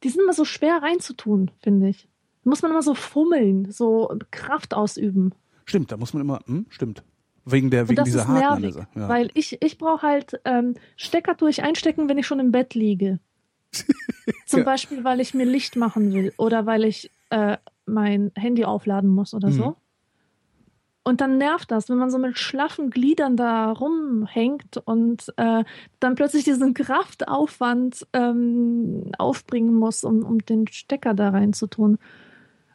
[0.05, 2.09] die sind immer so schwer reinzutun, finde ich.
[2.45, 5.35] Da muss man immer so fummeln, so Kraft ausüben.
[5.65, 7.03] Stimmt, da muss man immer, hm, stimmt.
[7.45, 8.87] Wegen der, wegen dieser ist nervig, Haken.
[9.01, 9.09] Ja.
[9.09, 13.19] weil ich, ich brauche halt ähm, Stecker durch einstecken, wenn ich schon im Bett liege.
[14.47, 14.65] Zum.
[14.65, 19.35] Beispiel, weil ich mir Licht machen will oder weil ich äh, mein Handy aufladen muss
[19.35, 19.53] oder Mhm.
[19.53, 19.77] so.
[21.05, 25.65] Und dann nervt das, wenn man so mit schlaffen Gliedern da rumhängt und äh,
[26.01, 31.99] dann plötzlich diesen Kraftaufwand ähm, aufbringen muss, um, um den Stecker da reinzutun.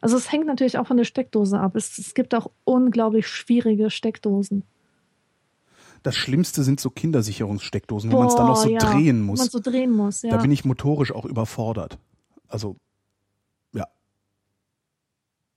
[0.00, 1.76] Also es hängt natürlich auch von der Steckdose ab.
[1.76, 4.64] Es, es gibt auch unglaublich schwierige Steckdosen.
[6.04, 9.38] Das Schlimmste sind so Kindersicherungssteckdosen, wo man es dann noch so ja, drehen muss.
[9.38, 10.32] Man so drehen muss, ja.
[10.32, 11.98] Da bin ich motorisch auch überfordert.
[12.46, 12.76] Also,
[13.72, 13.88] ja.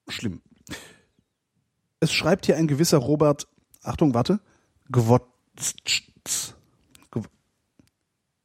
[0.07, 0.41] Schlimm.
[1.99, 3.45] Es schreibt hier ein gewisser Robert,
[3.83, 4.39] Achtung, warte,
[4.89, 5.75] Gwotz,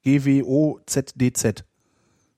[0.03, 1.65] G-W-O-Z-D-Z.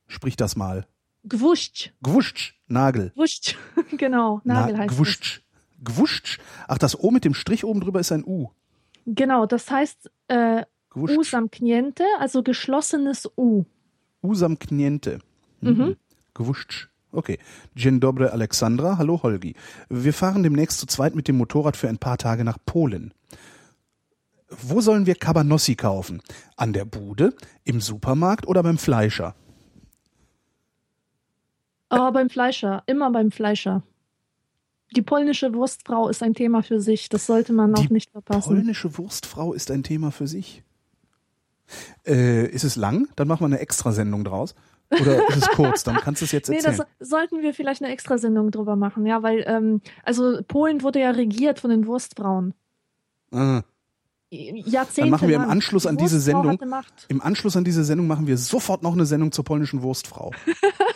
[0.07, 0.86] Sprich das mal.
[1.23, 1.95] Gewuscht.
[2.03, 3.12] Gwuscht, Nagel.
[3.15, 3.57] Gewuscht.
[3.97, 5.43] genau, Nagel Na, heißt Gwuscht.
[5.82, 6.39] Gwuscht.
[6.69, 8.51] Ach, das O mit dem Strich oben drüber ist ein U.
[9.06, 11.18] Genau, das heißt äh, Gwuscht.
[11.18, 13.64] Usamkniente, also geschlossenes U.
[14.22, 15.18] Usamkniente.
[15.60, 15.97] Mhm.
[16.35, 16.89] Gewuscht.
[17.12, 17.39] Okay.
[17.76, 18.98] Dzień dobry, Alexandra.
[18.98, 19.55] Hallo, Holgi.
[19.89, 23.12] Wir fahren demnächst zu zweit mit dem Motorrad für ein paar Tage nach Polen.
[24.48, 26.22] Wo sollen wir Cabanossi kaufen?
[26.56, 29.35] An der Bude, im Supermarkt oder beim Fleischer?
[31.89, 33.82] Aber beim Fleischer, immer beim Fleischer.
[34.97, 37.09] Die polnische Wurstfrau ist ein Thema für sich.
[37.09, 38.55] Das sollte man auch Die nicht verpassen.
[38.55, 40.62] Polnische Wurstfrau ist ein Thema für sich.
[42.06, 43.09] Äh, ist es lang?
[43.16, 44.55] Dann machen wir eine Extrasendung draus.
[44.90, 45.82] Oder ist es kurz?
[45.82, 46.77] Dann kannst du es jetzt Nee, erzählen.
[47.01, 51.11] das sollten wir vielleicht eine Extrasendung drüber machen, ja, weil ähm, also Polen wurde ja
[51.11, 52.55] regiert von den Wurstfrauen.
[53.32, 53.62] ah.
[54.31, 55.43] Jahrzehnte Dann machen wir im.
[55.43, 56.59] Anschluss Die an diese Sendung-.
[57.06, 60.32] Im Anschluss an diese Sendung machen wir sofort noch eine Sendung zur polnischen Wurstfrau.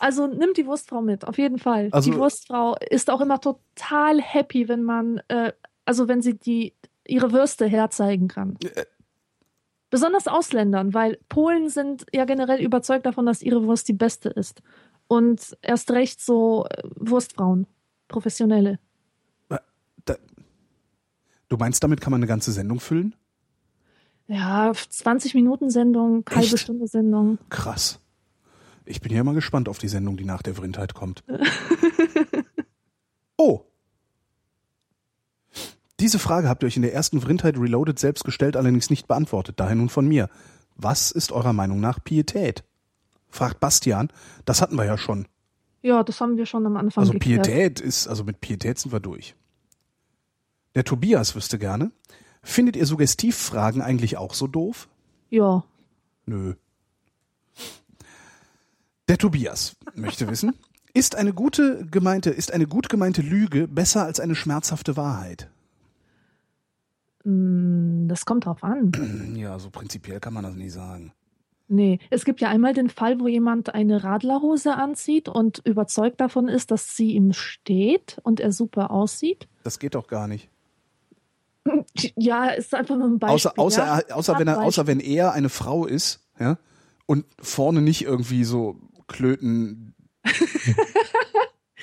[0.00, 1.88] Also nimm die Wurstfrau mit, auf jeden Fall.
[1.92, 5.52] Also- die Wurstfrau ist auch immer total happy, wenn man, äh,
[5.84, 6.74] also wenn sie die
[7.06, 8.56] ihre Würste herzeigen kann.
[8.62, 8.84] Äh.
[9.90, 14.60] Besonders Ausländern, weil Polen sind ja generell überzeugt davon, dass ihre Wurst die beste ist.
[15.06, 17.66] Und erst recht so äh, Wurstfrauen,
[18.08, 18.78] professionelle.
[20.04, 20.16] Da,
[21.48, 23.14] du meinst, damit kann man eine ganze Sendung füllen?
[24.26, 26.58] Ja, 20 Minuten Sendung, halbe Echt?
[26.58, 27.38] Stunde Sendung.
[27.48, 27.98] Krass.
[28.88, 31.22] Ich bin ja mal gespannt auf die Sendung, die nach der Vrindheit kommt.
[33.36, 33.60] oh.
[36.00, 39.60] Diese Frage habt ihr euch in der ersten Vrindheit Reloaded selbst gestellt, allerdings nicht beantwortet.
[39.60, 40.30] Daher nun von mir.
[40.76, 42.64] Was ist eurer Meinung nach Pietät?
[43.28, 44.10] Fragt Bastian.
[44.46, 45.28] Das hatten wir ja schon.
[45.82, 47.46] Ja, das haben wir schon am Anfang Also geklärt.
[47.46, 49.34] Pietät ist, also mit Pietät sind wir durch.
[50.74, 51.90] Der Tobias wüsste gerne.
[52.42, 54.88] Findet ihr Suggestivfragen eigentlich auch so doof?
[55.28, 55.64] Ja,
[56.24, 56.54] Nö.
[59.08, 60.54] Der Tobias möchte wissen,
[60.92, 65.48] ist eine gute gemeinte, ist eine gut gemeinte Lüge besser als eine schmerzhafte Wahrheit?
[67.24, 69.34] mm, das kommt drauf an.
[69.36, 71.12] Ja, so prinzipiell kann man das nicht sagen.
[71.68, 76.48] Nee, es gibt ja einmal den Fall, wo jemand eine Radlerhose anzieht und überzeugt davon
[76.48, 79.48] ist, dass sie ihm steht und er super aussieht.
[79.64, 80.48] Das geht doch gar nicht.
[82.16, 83.34] Ja, ist einfach nur ein Beispiel.
[83.34, 83.98] Außer, außer, ja?
[83.98, 86.56] er, außer, wenn er, außer wenn er eine Frau ist, ja,
[87.04, 88.76] und vorne nicht irgendwie so
[89.08, 89.94] Klöten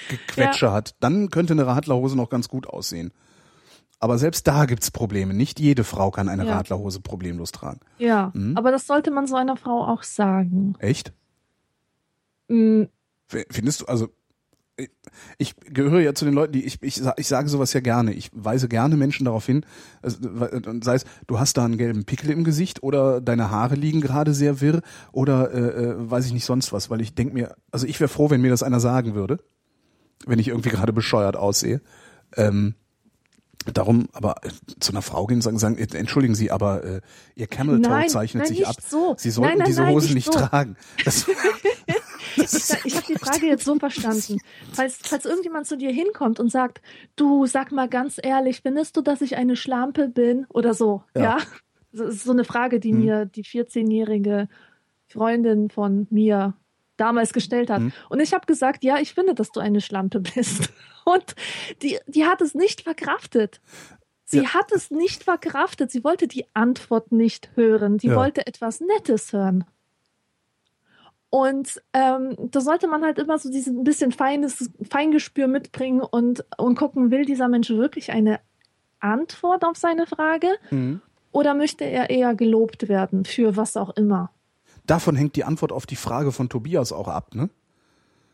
[0.10, 3.12] Gequetsche hat, dann könnte eine Radlerhose noch ganz gut aussehen.
[4.00, 5.34] Aber selbst da gibt's Probleme.
[5.34, 6.58] Nicht jede Frau kann eine Ja.
[6.58, 7.80] Radlerhose problemlos tragen.
[7.98, 8.56] Ja, Hm?
[8.58, 10.76] aber das sollte man so einer Frau auch sagen.
[10.80, 11.14] Echt?
[12.50, 12.88] F-
[13.50, 14.10] Findest du, also
[15.38, 18.14] ich- gehöre ja zu den Leuten, die ich, ich, ich sage sowas ja gerne.
[18.14, 19.66] Ich weise gerne Menschen darauf hin,
[20.02, 20.18] also,
[20.84, 24.34] sei es, du hast da einen gelben Pickel im Gesicht oder deine Haare liegen gerade
[24.34, 24.82] sehr wirr
[25.12, 28.08] oder äh, äh, weiß ich nicht sonst was, weil ich denke mir, also ich wäre
[28.10, 29.40] froh, wenn mir das einer sagen würde,
[30.26, 31.82] wenn ich irgendwie gerade bescheuert aussehe.
[32.36, 32.76] Ähm,
[33.74, 34.50] darum, aber äh,
[34.80, 37.02] zu einer Frau gehen und sagen, sagen, äh, entschuldigen Sie, aber äh,
[37.36, 38.76] Ihr Camel Toe zeichnet nein, sich ab.
[38.88, 39.16] so.
[39.18, 40.40] Sie sollten Nein, nein, diese nein, Hose nicht nicht so.
[40.40, 40.76] tragen.
[41.04, 41.26] Das,
[42.54, 44.40] Ich, ich habe die Frage jetzt so verstanden.
[44.74, 46.82] Falls, falls irgendjemand zu dir hinkommt und sagt,
[47.16, 51.04] du sag mal ganz ehrlich, findest du, dass ich eine Schlampe bin oder so?
[51.16, 51.22] Ja.
[51.24, 51.38] Ja.
[51.92, 53.00] Das ist so eine Frage, die Hm.
[53.00, 54.50] mir die 14-jährige
[55.08, 56.56] Freundin von mir
[56.98, 57.80] damals gestellt hat.
[57.80, 57.94] Hm.
[58.10, 60.70] Und ich habe gesagt, ja, ich finde, dass du eine Schlampe bist.
[61.06, 61.36] Und
[61.82, 63.62] die, die hat es nicht verkraftet.
[64.26, 64.54] Sie Ja.
[64.56, 65.92] hat es nicht verkraftet.
[65.92, 68.00] Sie wollte die Antwort nicht hören.
[68.00, 68.16] Sie Ja.
[68.16, 69.66] wollte etwas Nettes hören.
[71.36, 76.46] Und ähm, da sollte man halt immer so dieses ein bisschen feines Feingespür mitbringen und,
[76.58, 78.40] und gucken, will dieser Mensch wirklich eine
[79.02, 81.02] Antwort auf seine Frage Mhm.
[81.34, 84.32] oder möchte er eher gelobt werden für was auch immer?
[84.88, 87.50] Davon hängt die Antwort auf die Frage von Tobias auch ab, ne?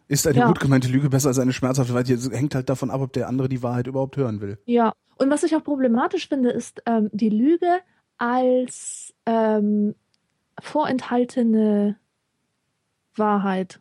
[0.08, 0.48] Ist eine Ja.
[0.48, 2.12] gut gemeinte Lüge besser als eine schmerzhafte Wahrheit?
[2.12, 4.60] Das hängt halt davon ab, ob der andere die Wahrheit überhaupt hören will.
[4.66, 7.80] Ja, und was ich auch problematisch finde, ist ähm, die Lüge
[8.20, 9.96] als ähm,
[10.60, 11.98] vorenthaltene
[13.16, 13.80] Wahrheit.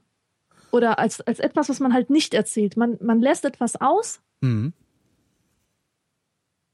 [0.70, 2.76] Oder als, als etwas, was man halt nicht erzählt.
[2.76, 4.20] Man, man lässt etwas aus.
[4.40, 4.72] Mhm.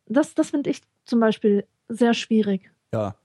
[0.07, 2.70] Das, das finde ich zum Beispiel sehr schwierig.
[2.93, 3.16] Ja.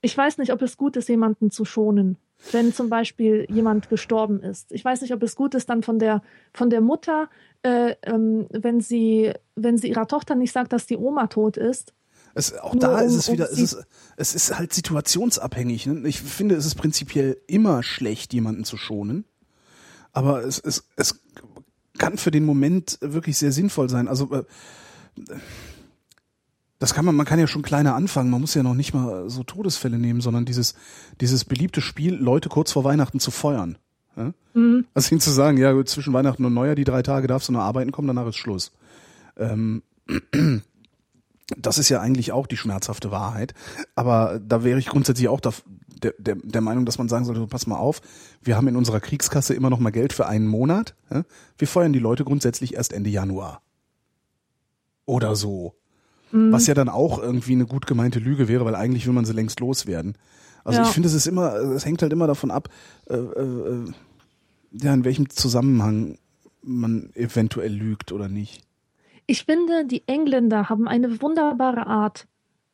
[0.00, 2.16] Ich weiß nicht, ob es gut ist, jemanden zu schonen,
[2.50, 4.72] wenn zum Beispiel jemand gestorben ist.
[4.72, 6.22] Ich weiß nicht, ob es gut ist, dann von der,
[6.52, 7.30] von der Mutter,
[7.62, 11.94] äh, ähm, wenn, sie, wenn sie ihrer Tochter nicht sagt, dass die Oma tot ist.
[12.34, 13.76] Es, auch Nur da ist um- es um wieder, es sie- ist,
[14.16, 15.86] es ist halt situationsabhängig.
[15.86, 16.08] Ne?
[16.08, 19.24] Ich finde, es ist prinzipiell immer schlecht, jemanden zu schonen.
[20.12, 21.20] Aber es, es, es
[21.98, 24.08] kann für den Moment wirklich sehr sinnvoll sein.
[24.08, 24.44] Also äh,
[26.78, 28.30] das kann man, man kann ja schon kleiner anfangen.
[28.30, 30.74] Man muss ja noch nicht mal so Todesfälle nehmen, sondern dieses,
[31.20, 33.78] dieses beliebte Spiel, Leute kurz vor Weihnachten zu feuern.
[34.16, 34.32] Ja?
[34.54, 34.84] Mhm.
[34.94, 37.60] Also ihnen zu sagen, ja, zwischen Weihnachten und Neujahr, die drei Tage darfst du noch
[37.60, 38.72] arbeiten kommen, danach ist Schluss.
[39.36, 39.82] Ähm,
[41.56, 43.54] das ist ja eigentlich auch die schmerzhafte Wahrheit.
[43.94, 45.52] Aber da wäre ich grundsätzlich auch der,
[46.18, 48.00] der, der Meinung, dass man sagen sollte, pass mal auf,
[48.42, 50.94] wir haben in unserer Kriegskasse immer noch mal Geld für einen Monat.
[51.58, 53.62] Wir feuern die Leute grundsätzlich erst Ende Januar.
[55.04, 55.74] Oder so.
[56.30, 56.52] Mhm.
[56.52, 59.32] Was ja dann auch irgendwie eine gut gemeinte Lüge wäre, weil eigentlich will man sie
[59.32, 60.16] längst loswerden.
[60.64, 60.86] Also Ja.
[60.86, 62.68] ich finde, es ist immer, es hängt halt immer davon ab,
[63.08, 63.40] äh, äh,
[63.84, 63.92] äh,
[64.72, 66.18] ja, in welchem Zusammenhang
[66.62, 68.62] man eventuell lügt oder nicht.
[69.32, 72.28] Ich finde, die Engländer haben eine wunderbare Art,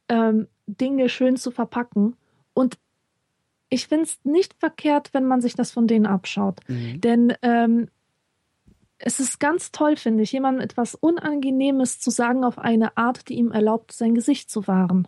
[0.08, 2.16] ähm, Dinge schön zu verpacken.
[2.52, 2.78] Und
[3.68, 6.58] ich finde es nicht verkehrt, wenn man sich das von denen abschaut.
[6.66, 7.86] Denn ähm,
[8.98, 13.34] es ist ganz toll, finde ich, jemandem etwas Unangenehmes zu sagen auf eine Art, die
[13.34, 15.06] ihm erlaubt, sein Gesicht zu wahren.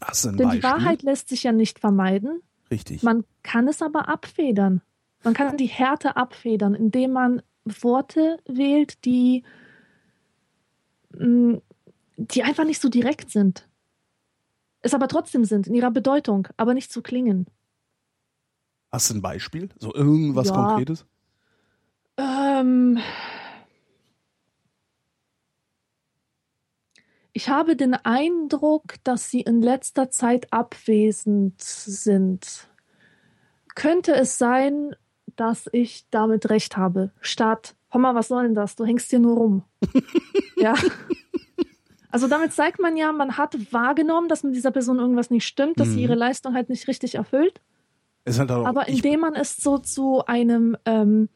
[0.00, 0.60] Hast du Denn Beispiel?
[0.60, 2.40] die Wahrheit lässt sich ja nicht vermeiden.
[2.70, 3.02] Richtig.
[3.02, 4.80] Man kann es aber abfedern.
[5.24, 9.42] Man kann die Härte abfedern, indem man Worte wählt, die,
[11.12, 13.68] die einfach nicht so direkt sind.
[14.82, 17.46] Es aber trotzdem sind, in ihrer Bedeutung, aber nicht zu klingen.
[18.92, 19.68] Hast du ein Beispiel?
[19.78, 20.54] So irgendwas Ja.
[20.54, 21.06] Konkretes?
[22.16, 22.98] Ähm,
[27.32, 32.68] ich habe den Eindruck, dass sie in letzter Zeit abwesend sind.
[33.74, 34.96] Könnte es sein,
[35.36, 37.12] dass ich damit recht habe?
[37.20, 38.76] Statt, hör mal, was soll denn das?
[38.76, 39.62] Du hängst hier nur rum.
[40.56, 40.74] ja.
[42.10, 45.78] Also damit zeigt man ja, man hat wahrgenommen, dass mit dieser Person irgendwas nicht stimmt,
[45.78, 46.00] dass sie Mhm.
[46.02, 47.60] ihre Leistung halt nicht richtig erfüllt.
[48.28, 51.28] Halt auch, Aber indem man es so zu einem ähm,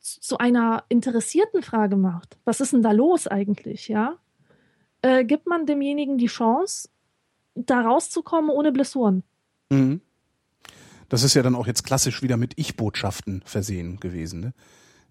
[0.00, 4.16] zu zu einer interessierten Frage macht, was ist denn da los eigentlich, ja,
[5.02, 6.88] äh, gibt man demjenigen die Chance,
[7.54, 9.22] da rauszukommen ohne Blessuren.
[9.70, 10.00] Mhm.
[11.08, 14.40] Das ist ja dann auch jetzt klassisch wieder mit Ich-Botschaften versehen gewesen.
[14.40, 14.52] Ne?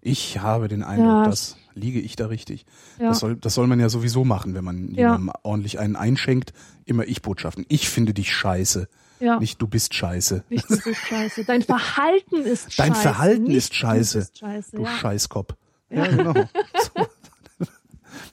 [0.04, 1.24] Ich habe den Eindruck, Ja.
[1.26, 2.66] dass liege ich da richtig.
[2.98, 3.08] Ja.
[3.08, 5.12] Das, soll, das soll man ja sowieso machen, wenn man Ja.
[5.14, 6.52] jemandem ordentlich einen einschenkt.
[6.84, 7.64] Immer Ich-Botschaften.
[7.68, 8.88] Ich finde dich scheiße.
[9.20, 9.38] ja.
[9.38, 10.42] Nicht du bist scheiße.
[10.50, 11.44] Nicht du bist scheiße.
[11.46, 13.00] Dein Verhalten ist Dein scheiße.
[13.02, 14.18] Verhalten nicht ist scheiße.
[14.32, 14.76] Du scheiße.
[14.76, 14.90] Du Ja.
[14.90, 15.54] Scheißkopf.
[15.88, 16.34] Ja, genau.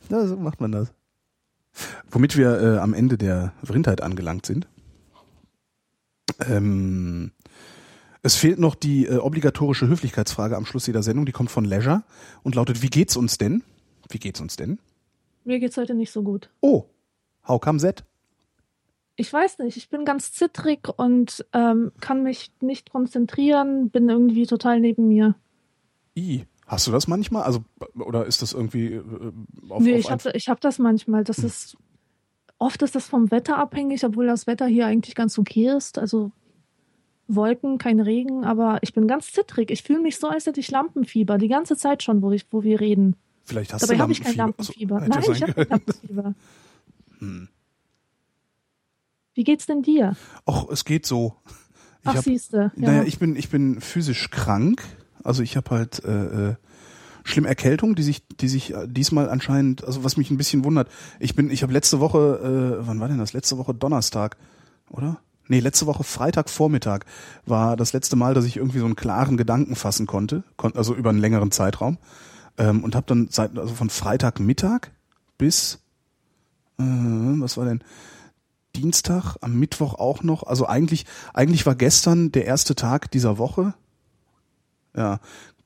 [0.09, 0.27] So.
[0.27, 0.91] so macht man das.
[2.09, 4.67] Womit wir äh, am Ende der Vrindheit angelangt sind.
[6.47, 7.31] Ähm,
[8.21, 11.25] es fehlt noch die äh, obligatorische Höflichkeitsfrage am Schluss jeder Sendung.
[11.25, 12.03] Die kommt von Leisure
[12.43, 13.63] und lautet, wie geht's uns denn?
[14.09, 14.79] Wie geht's uns denn?
[15.45, 16.49] Mir geht's heute nicht so gut.
[16.61, 16.85] Oh,
[17.47, 18.03] how come that?
[19.15, 24.45] Ich weiß nicht, ich bin ganz zittrig und ähm, kann mich nicht konzentrieren, bin irgendwie
[24.45, 25.35] total neben mir.
[26.17, 27.43] I, hast du das manchmal?
[27.43, 27.63] Also,
[27.95, 29.03] oder ist das irgendwie äh,
[29.69, 31.23] auf, nee, auf ich habe ich hab das manchmal.
[31.23, 31.77] Das ist
[32.59, 35.97] oft ist das vom Wetter abhängig, obwohl das Wetter hier eigentlich ganz okay ist.
[35.97, 36.31] Also
[37.29, 39.71] Wolken, kein Regen, aber ich bin ganz zittrig.
[39.71, 42.63] Ich fühle mich so, als hätte ich Lampenfieber die ganze Zeit schon, wo ich, wo
[42.63, 43.15] wir reden.
[43.45, 44.99] Vielleicht hast Dabei du habe ich kein Lampenfieber.
[44.99, 45.17] Lampenfieber.
[45.17, 45.69] Also, Nein, ich habe kein.
[45.69, 46.35] Lampenfieber.
[47.19, 47.49] Hm.
[49.33, 50.15] Wie geht's denn dir?
[50.47, 51.35] Och, es geht so.
[52.01, 52.71] Ich Ach, hab, siehste.
[52.77, 52.91] Ja.
[52.91, 54.81] Naja, ich bin, ich bin physisch krank.
[55.21, 56.55] Also ich habe halt äh, äh,
[57.25, 60.89] schlimm Erkältung, die sich, die sich äh, diesmal anscheinend, also was mich ein bisschen wundert.
[61.19, 63.33] Ich bin, ich habe letzte Woche, äh, wann war denn das?
[63.33, 64.37] Letzte Woche Donnerstag,
[64.89, 65.19] oder?
[65.49, 66.99] Nee, letzte Woche Freitagvormittag
[67.47, 70.93] war das letzte Mal, dass ich irgendwie so einen klaren Gedanken fassen konnte, kon also
[70.93, 71.97] über einen längeren Zeitraum.
[72.59, 74.91] Ähm, und habe dann seit, also von Freitagmittag
[75.39, 75.79] bis,
[76.77, 77.83] äh, was war denn?
[78.75, 80.43] Dienstag, am Mittwoch auch noch.
[80.43, 83.73] Also eigentlich, eigentlich war gestern der erste Tag dieser Woche.
[84.95, 85.19] Ja,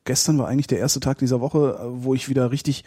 [0.05, 2.85] gestern war eigentlich der erste Tag dieser Woche, äh, wo ich wieder richtig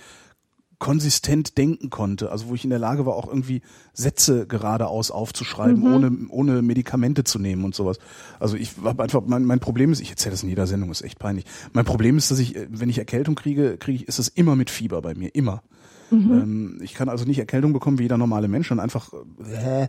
[0.79, 2.31] konsistent denken konnte.
[2.31, 3.63] Also wo ich in der Lage war, auch irgendwie
[3.93, 5.95] Sätze geradeaus aufzuschreiben, Mhm.
[5.95, 7.99] ohne, ohne Medikamente zu nehmen und sowas.
[8.39, 11.03] Also ich habe einfach, mein, mein Problem ist, ich erzähle das in jeder Sendung, ist
[11.03, 11.45] echt peinlich.
[11.73, 14.57] Mein Problem ist, dass ich, äh, wenn ich Erkältung kriege, kriege ich, ist es immer
[14.57, 15.63] mit Fieber bei mir, immer.
[16.13, 19.13] Ähm, ich kann also nicht Erkältung bekommen wie jeder normale Mensch und einfach
[19.45, 19.89] äh, äh,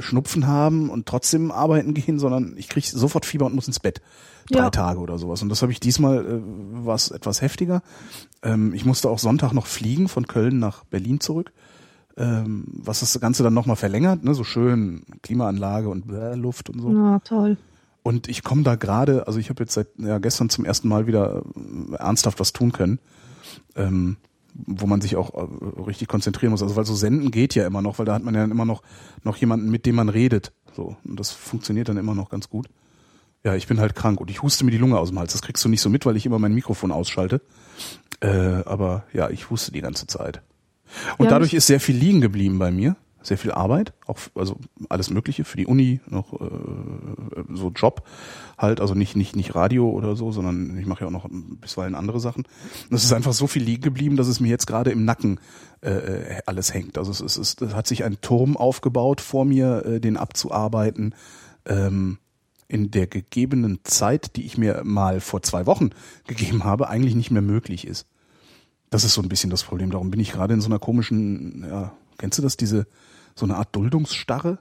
[0.00, 4.00] Schnupfen haben und trotzdem arbeiten gehen, sondern ich kriege sofort Fieber und muss ins Bett.
[4.50, 4.70] Drei Ja.
[4.70, 5.42] Tage oder sowas.
[5.42, 6.40] Und das habe ich diesmal, äh,
[6.86, 7.82] war es etwas heftiger.
[8.42, 11.52] Ähm, ich musste auch Sonntag noch fliegen von Köln nach Berlin zurück.
[12.18, 14.34] Ähm, was das Ganze dann nochmal verlängert, ne?
[14.34, 16.88] so schön Klimaanlage und bläh, Luft und so.
[16.88, 17.58] Na, toll.
[18.02, 21.06] Und ich komme da gerade, also ich habe jetzt seit ja, gestern zum ersten Mal
[21.06, 21.42] wieder
[21.90, 23.00] äh, ernsthaft was tun können,
[23.74, 24.16] ähm,
[24.66, 26.62] wo man sich auch äh, richtig konzentrieren muss.
[26.62, 28.82] Also weil so senden geht ja immer noch, weil da hat man ja immer noch
[29.22, 30.52] noch jemanden, mit dem man redet.
[30.74, 32.68] So und das funktioniert dann immer noch ganz gut.
[33.44, 35.32] Ja, ich bin halt krank und ich huste mir die Lunge aus dem Hals.
[35.32, 37.40] Das kriegst du nicht so mit, weil ich immer mein Mikrofon ausschalte.
[38.20, 40.42] Äh, aber ja, ich huste die ganze Zeit.
[41.18, 42.96] Und Ja, dadurch ist sehr viel liegen geblieben bei mir.
[43.26, 44.56] Sehr viel Arbeit, auch also
[44.88, 46.46] alles Mögliche für die Uni, noch äh,
[47.52, 48.06] so Job
[48.56, 51.96] halt, also nicht nicht nicht Radio oder so, sondern ich mache ja auch noch bisweilen
[51.96, 52.44] andere Sachen.
[52.88, 55.40] Und es ist einfach so viel liegen geblieben, dass es mir jetzt gerade im Nacken
[55.80, 56.98] äh, alles hängt.
[56.98, 61.12] Also es, ist, es, es hat sich ein Turm aufgebaut vor mir, äh, den abzuarbeiten.
[61.64, 62.18] Ähm,
[62.68, 65.90] in der gegebenen Zeit, die ich mir mal vor zwei Wochen
[66.26, 68.06] gegeben habe, eigentlich nicht mehr möglich ist.
[68.90, 69.90] Das ist so ein bisschen das Problem.
[69.90, 72.86] Darum bin ich gerade in so einer komischen, ja, kennst du das, diese,
[73.36, 74.58] so eine Art Duldungsstarre?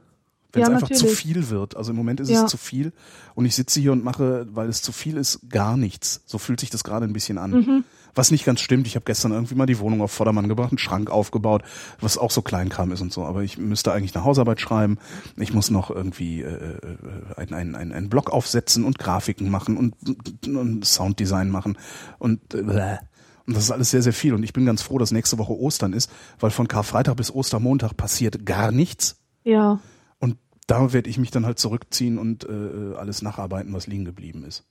[0.52, 1.18] Wenn Ja, es einfach zu natürlich.
[1.18, 1.76] viel wird.
[1.76, 2.46] Also im Moment ist Ja.
[2.46, 2.94] es zu viel
[3.34, 6.22] und ich sitze hier und mache, weil es zu viel ist, gar nichts.
[6.28, 7.52] So fühlt sich das gerade ein bisschen an.
[7.52, 7.84] Mhm.
[8.18, 8.88] Was nicht ganz stimmt.
[8.88, 11.64] Ich habe gestern irgendwie mal die Wohnung auf Vordermann gebracht, einen Schrank aufgebaut,
[12.00, 13.26] was auch so Kleinkram ist und so.
[13.26, 14.98] Aber ich müsste eigentlich eine Hausarbeit schreiben.
[15.36, 19.76] Ich muss noch irgendwie äh, äh, einen ein, ein, ein Blog aufsetzen und Grafiken machen
[19.76, 21.78] und, und Sounddesign machen
[22.18, 22.98] und äh.
[23.48, 24.34] Und das ist alles sehr, sehr viel.
[24.34, 27.96] Und ich bin ganz froh, dass nächste Woche Ostern ist, weil von Karfreitag bis Ostermontag
[27.96, 29.18] passiert gar nichts.
[29.44, 29.80] Ja.
[30.20, 34.44] Und da werde ich mich dann halt zurückziehen und äh, alles nacharbeiten, was liegen geblieben
[34.44, 34.64] ist.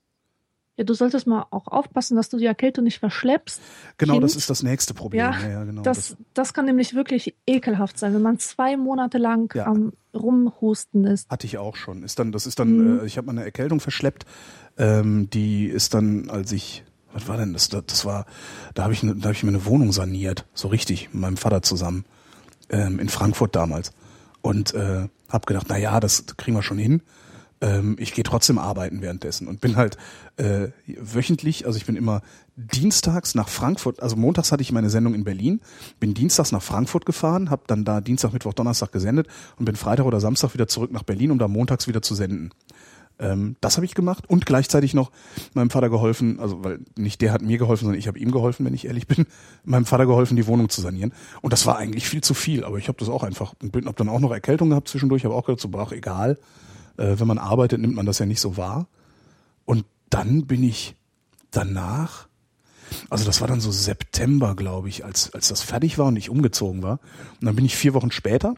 [0.77, 3.61] Ja, du solltest mal auch aufpassen, dass du die Erkältung nicht verschleppst.
[3.97, 4.25] Genau, Kind?
[4.25, 5.21] das ist das nächste Problem.
[5.21, 5.83] Ja, Ja, ja genau.
[5.83, 9.67] Das, das kann nämlich wirklich ekelhaft sein, wenn man zwei Monate lang Ja.
[9.67, 11.31] am Rumhusten ist.
[11.31, 12.03] Hatte ich auch schon.
[12.03, 13.01] Ist dann, das ist dann, Mhm.
[13.01, 14.27] äh, ich habe mal eine Erkältung verschleppt.
[14.77, 16.83] Ähm, die ist dann, als ich,
[17.15, 17.69] was war denn das?
[17.69, 18.27] Das, das war,
[18.75, 21.37] da habe ich, ne, da habe ich mir eine Wohnung saniert, so richtig, mit meinem
[21.37, 22.05] Vater zusammen
[22.69, 23.93] ähm, in Frankfurt damals
[24.43, 27.03] und äh, habe gedacht, na ja, das kriegen wir schon hin.
[27.61, 29.97] Ähm, ich gehe trotzdem arbeiten währenddessen und bin halt
[30.37, 32.21] äh, wöchentlich, also ich bin immer
[32.57, 35.61] dienstags nach Frankfurt, also montags hatte ich meine Sendung in Berlin,
[36.01, 40.05] bin dienstags nach Frankfurt gefahren, habe dann da Dienstag, Mittwoch, Donnerstag gesendet und bin Freitag
[40.05, 42.51] oder Samstag wieder zurück nach Berlin, um da montags wieder zu senden.
[43.19, 45.13] Ähm, das habe ich gemacht und gleichzeitig noch
[45.53, 48.67] meinem Vater geholfen, also weil nicht der hat mir geholfen, sondern ich habe ihm geholfen,
[48.67, 49.27] wenn ich ehrlich bin,
[49.65, 51.13] meinem Vater geholfen, die Wohnung zu sanieren.
[51.41, 53.87] Und das war eigentlich viel zu viel, aber ich habe das auch einfach und bin,
[53.87, 56.39] habe dann auch noch Erkältung gehabt zwischendurch, habe auch gedacht, so brach egal.
[56.97, 58.89] Äh, wenn man arbeitet, nimmt man das ja nicht so wahr.
[59.65, 60.97] Und dann bin ich
[61.51, 62.29] danach,
[63.11, 66.31] also das war dann so September, glaube ich, als, als das fertig war und ich
[66.31, 67.01] umgezogen war.
[67.41, 68.55] Und dann bin ich vier Wochen später,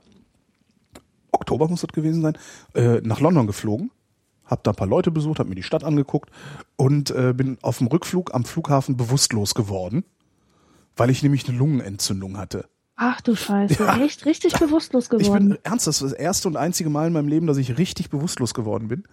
[1.31, 2.39] Oktober muss das gewesen sein,
[2.75, 3.91] äh, nach London geflogen,
[4.47, 6.31] habe da ein paar Leute besucht, habe mir die Stadt angeguckt
[6.77, 10.05] und äh, bin auf dem Rückflug am Flughafen bewusstlos geworden,
[10.97, 12.67] weil ich nämlich eine Lungenentzündung hatte.
[12.97, 13.99] Ach du Scheiße, Ja.
[14.03, 15.51] echt richtig bewusstlos Ich geworden.
[15.51, 18.09] bin ernst, das ist das erste und einzige Mal in meinem Leben, dass ich richtig
[18.09, 19.05] bewusstlos geworden bin.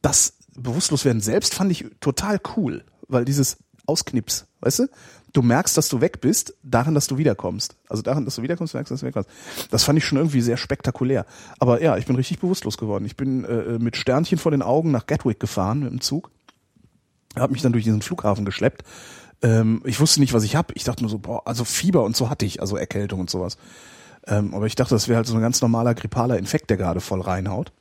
[0.00, 4.88] Das Bewusstloswerden selbst fand ich total cool, weil dieses Ausknips, weißt du?
[5.32, 7.76] Du merkst, dass du weg bist, daran, dass du wiederkommst.
[7.88, 9.30] Also daran, dass du wiederkommst, merkst, dass du weg warst.
[9.70, 11.24] Das fand ich schon irgendwie sehr spektakulär.
[11.58, 13.06] Aber ja, ich bin richtig bewusstlos geworden.
[13.06, 16.30] Ich bin äh, mit Sternchen vor den Augen nach Gatwick gefahren mit dem Zug.
[17.34, 18.82] Hab mich dann durch diesen Flughafen geschleppt.
[19.42, 20.76] Ähm, ich wusste nicht, was ich hab.
[20.76, 23.56] Ich dachte nur so, boah, also Fieber und so hatte ich, also Erkältung und sowas.
[24.26, 27.00] Ähm, aber ich dachte, das wäre halt so ein ganz normaler grippaler Infekt, der gerade
[27.00, 27.72] voll reinhaut.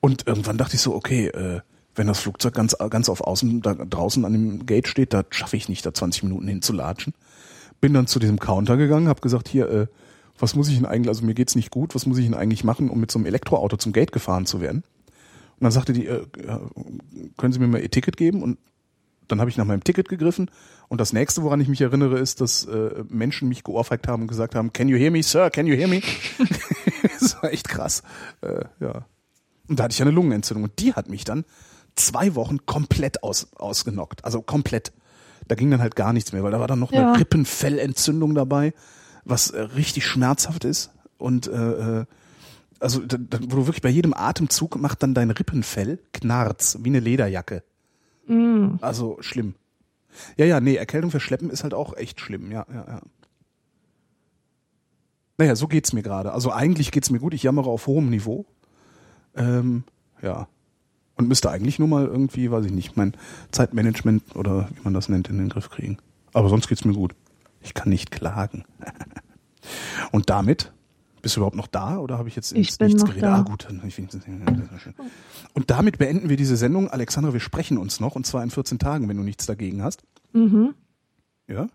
[0.00, 1.60] Und irgendwann dachte ich so, okay, äh,
[1.94, 5.56] wenn das Flugzeug ganz, ganz auf außen da draußen an dem Gate steht, da schaffe
[5.56, 7.14] ich nicht, da 20 Minuten hinzulatschen.
[7.80, 9.86] bin dann zu diesem Counter gegangen, habe gesagt, hier, äh,
[10.38, 12.64] was muss ich denn eigentlich, also mir geht's nicht gut, was muss ich denn eigentlich
[12.64, 14.84] machen, um mit so einem Elektroauto zum Gate gefahren zu werden?
[15.58, 16.26] Und dann sagte die, äh,
[17.36, 18.42] können Sie mir mal Ihr Ticket geben?
[18.42, 18.58] Und
[19.28, 20.50] dann habe ich nach meinem Ticket gegriffen.
[20.88, 24.28] Und das nächste, woran ich mich erinnere, ist, dass äh, Menschen mich geohrfeigt haben und
[24.28, 25.50] gesagt haben, can you hear me, sir?
[25.50, 26.02] Can you hear me?
[27.20, 28.02] das war echt krass.
[28.40, 29.06] Äh, ja.
[29.68, 30.64] Und da hatte ich eine Lungenentzündung.
[30.64, 31.44] Und die hat mich dann
[31.96, 34.24] zwei Wochen komplett aus, ausgenockt.
[34.24, 34.92] Also komplett.
[35.48, 37.10] Da ging dann halt gar nichts mehr, weil da war dann noch Ja.
[37.12, 38.72] eine Rippenfellentzündung dabei,
[39.24, 40.90] was äh, richtig schmerzhaft ist.
[41.18, 42.04] Und äh, äh,
[42.80, 46.88] also da, da, wo du wirklich bei jedem Atemzug macht dann dein Rippenfell Knarz, wie
[46.88, 47.62] eine Lederjacke.
[48.26, 48.76] Mm.
[48.80, 49.54] Also schlimm.
[50.36, 53.00] Ja, ja, nee, Erkältung verschleppen ist halt auch echt schlimm, ja, ja, ja.
[55.38, 56.32] Naja, so geht's mir gerade.
[56.32, 58.46] Also eigentlich geht's mir gut, ich jammere auf hohem Niveau.
[59.34, 59.84] Ähm,
[60.20, 60.48] ja.
[61.22, 63.12] Und müsste eigentlich nur mal irgendwie, weiß ich nicht, mein
[63.52, 65.98] Zeitmanagement oder wie man das nennt, in den Griff kriegen.
[66.32, 67.14] Aber sonst geht's mir gut.
[67.60, 68.64] Ich kann nicht klagen.
[70.10, 70.72] Und damit,
[71.22, 73.28] bist du überhaupt noch da oder habe ich jetzt Ich bin Nichts noch geredet?
[73.28, 73.36] da.
[73.36, 74.24] Ah, gut, ich wenigstens-.
[75.54, 76.88] Und damit beenden wir diese Sendung.
[76.88, 80.02] Alexandra, wir sprechen uns noch und zwar in 14 Tagen, wenn du nichts dagegen hast.
[80.32, 80.74] Mhm.
[81.46, 81.68] Ja?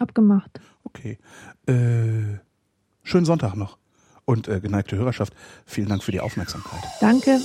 [0.00, 0.60] Abgemacht.
[0.82, 1.18] Okay.
[1.66, 2.40] Äh,
[3.04, 3.78] schönen Sonntag noch.
[4.24, 5.32] Und äh, geneigte Hörerschaft,
[5.64, 6.82] vielen Dank für die Aufmerksamkeit.
[7.00, 7.38] Danke.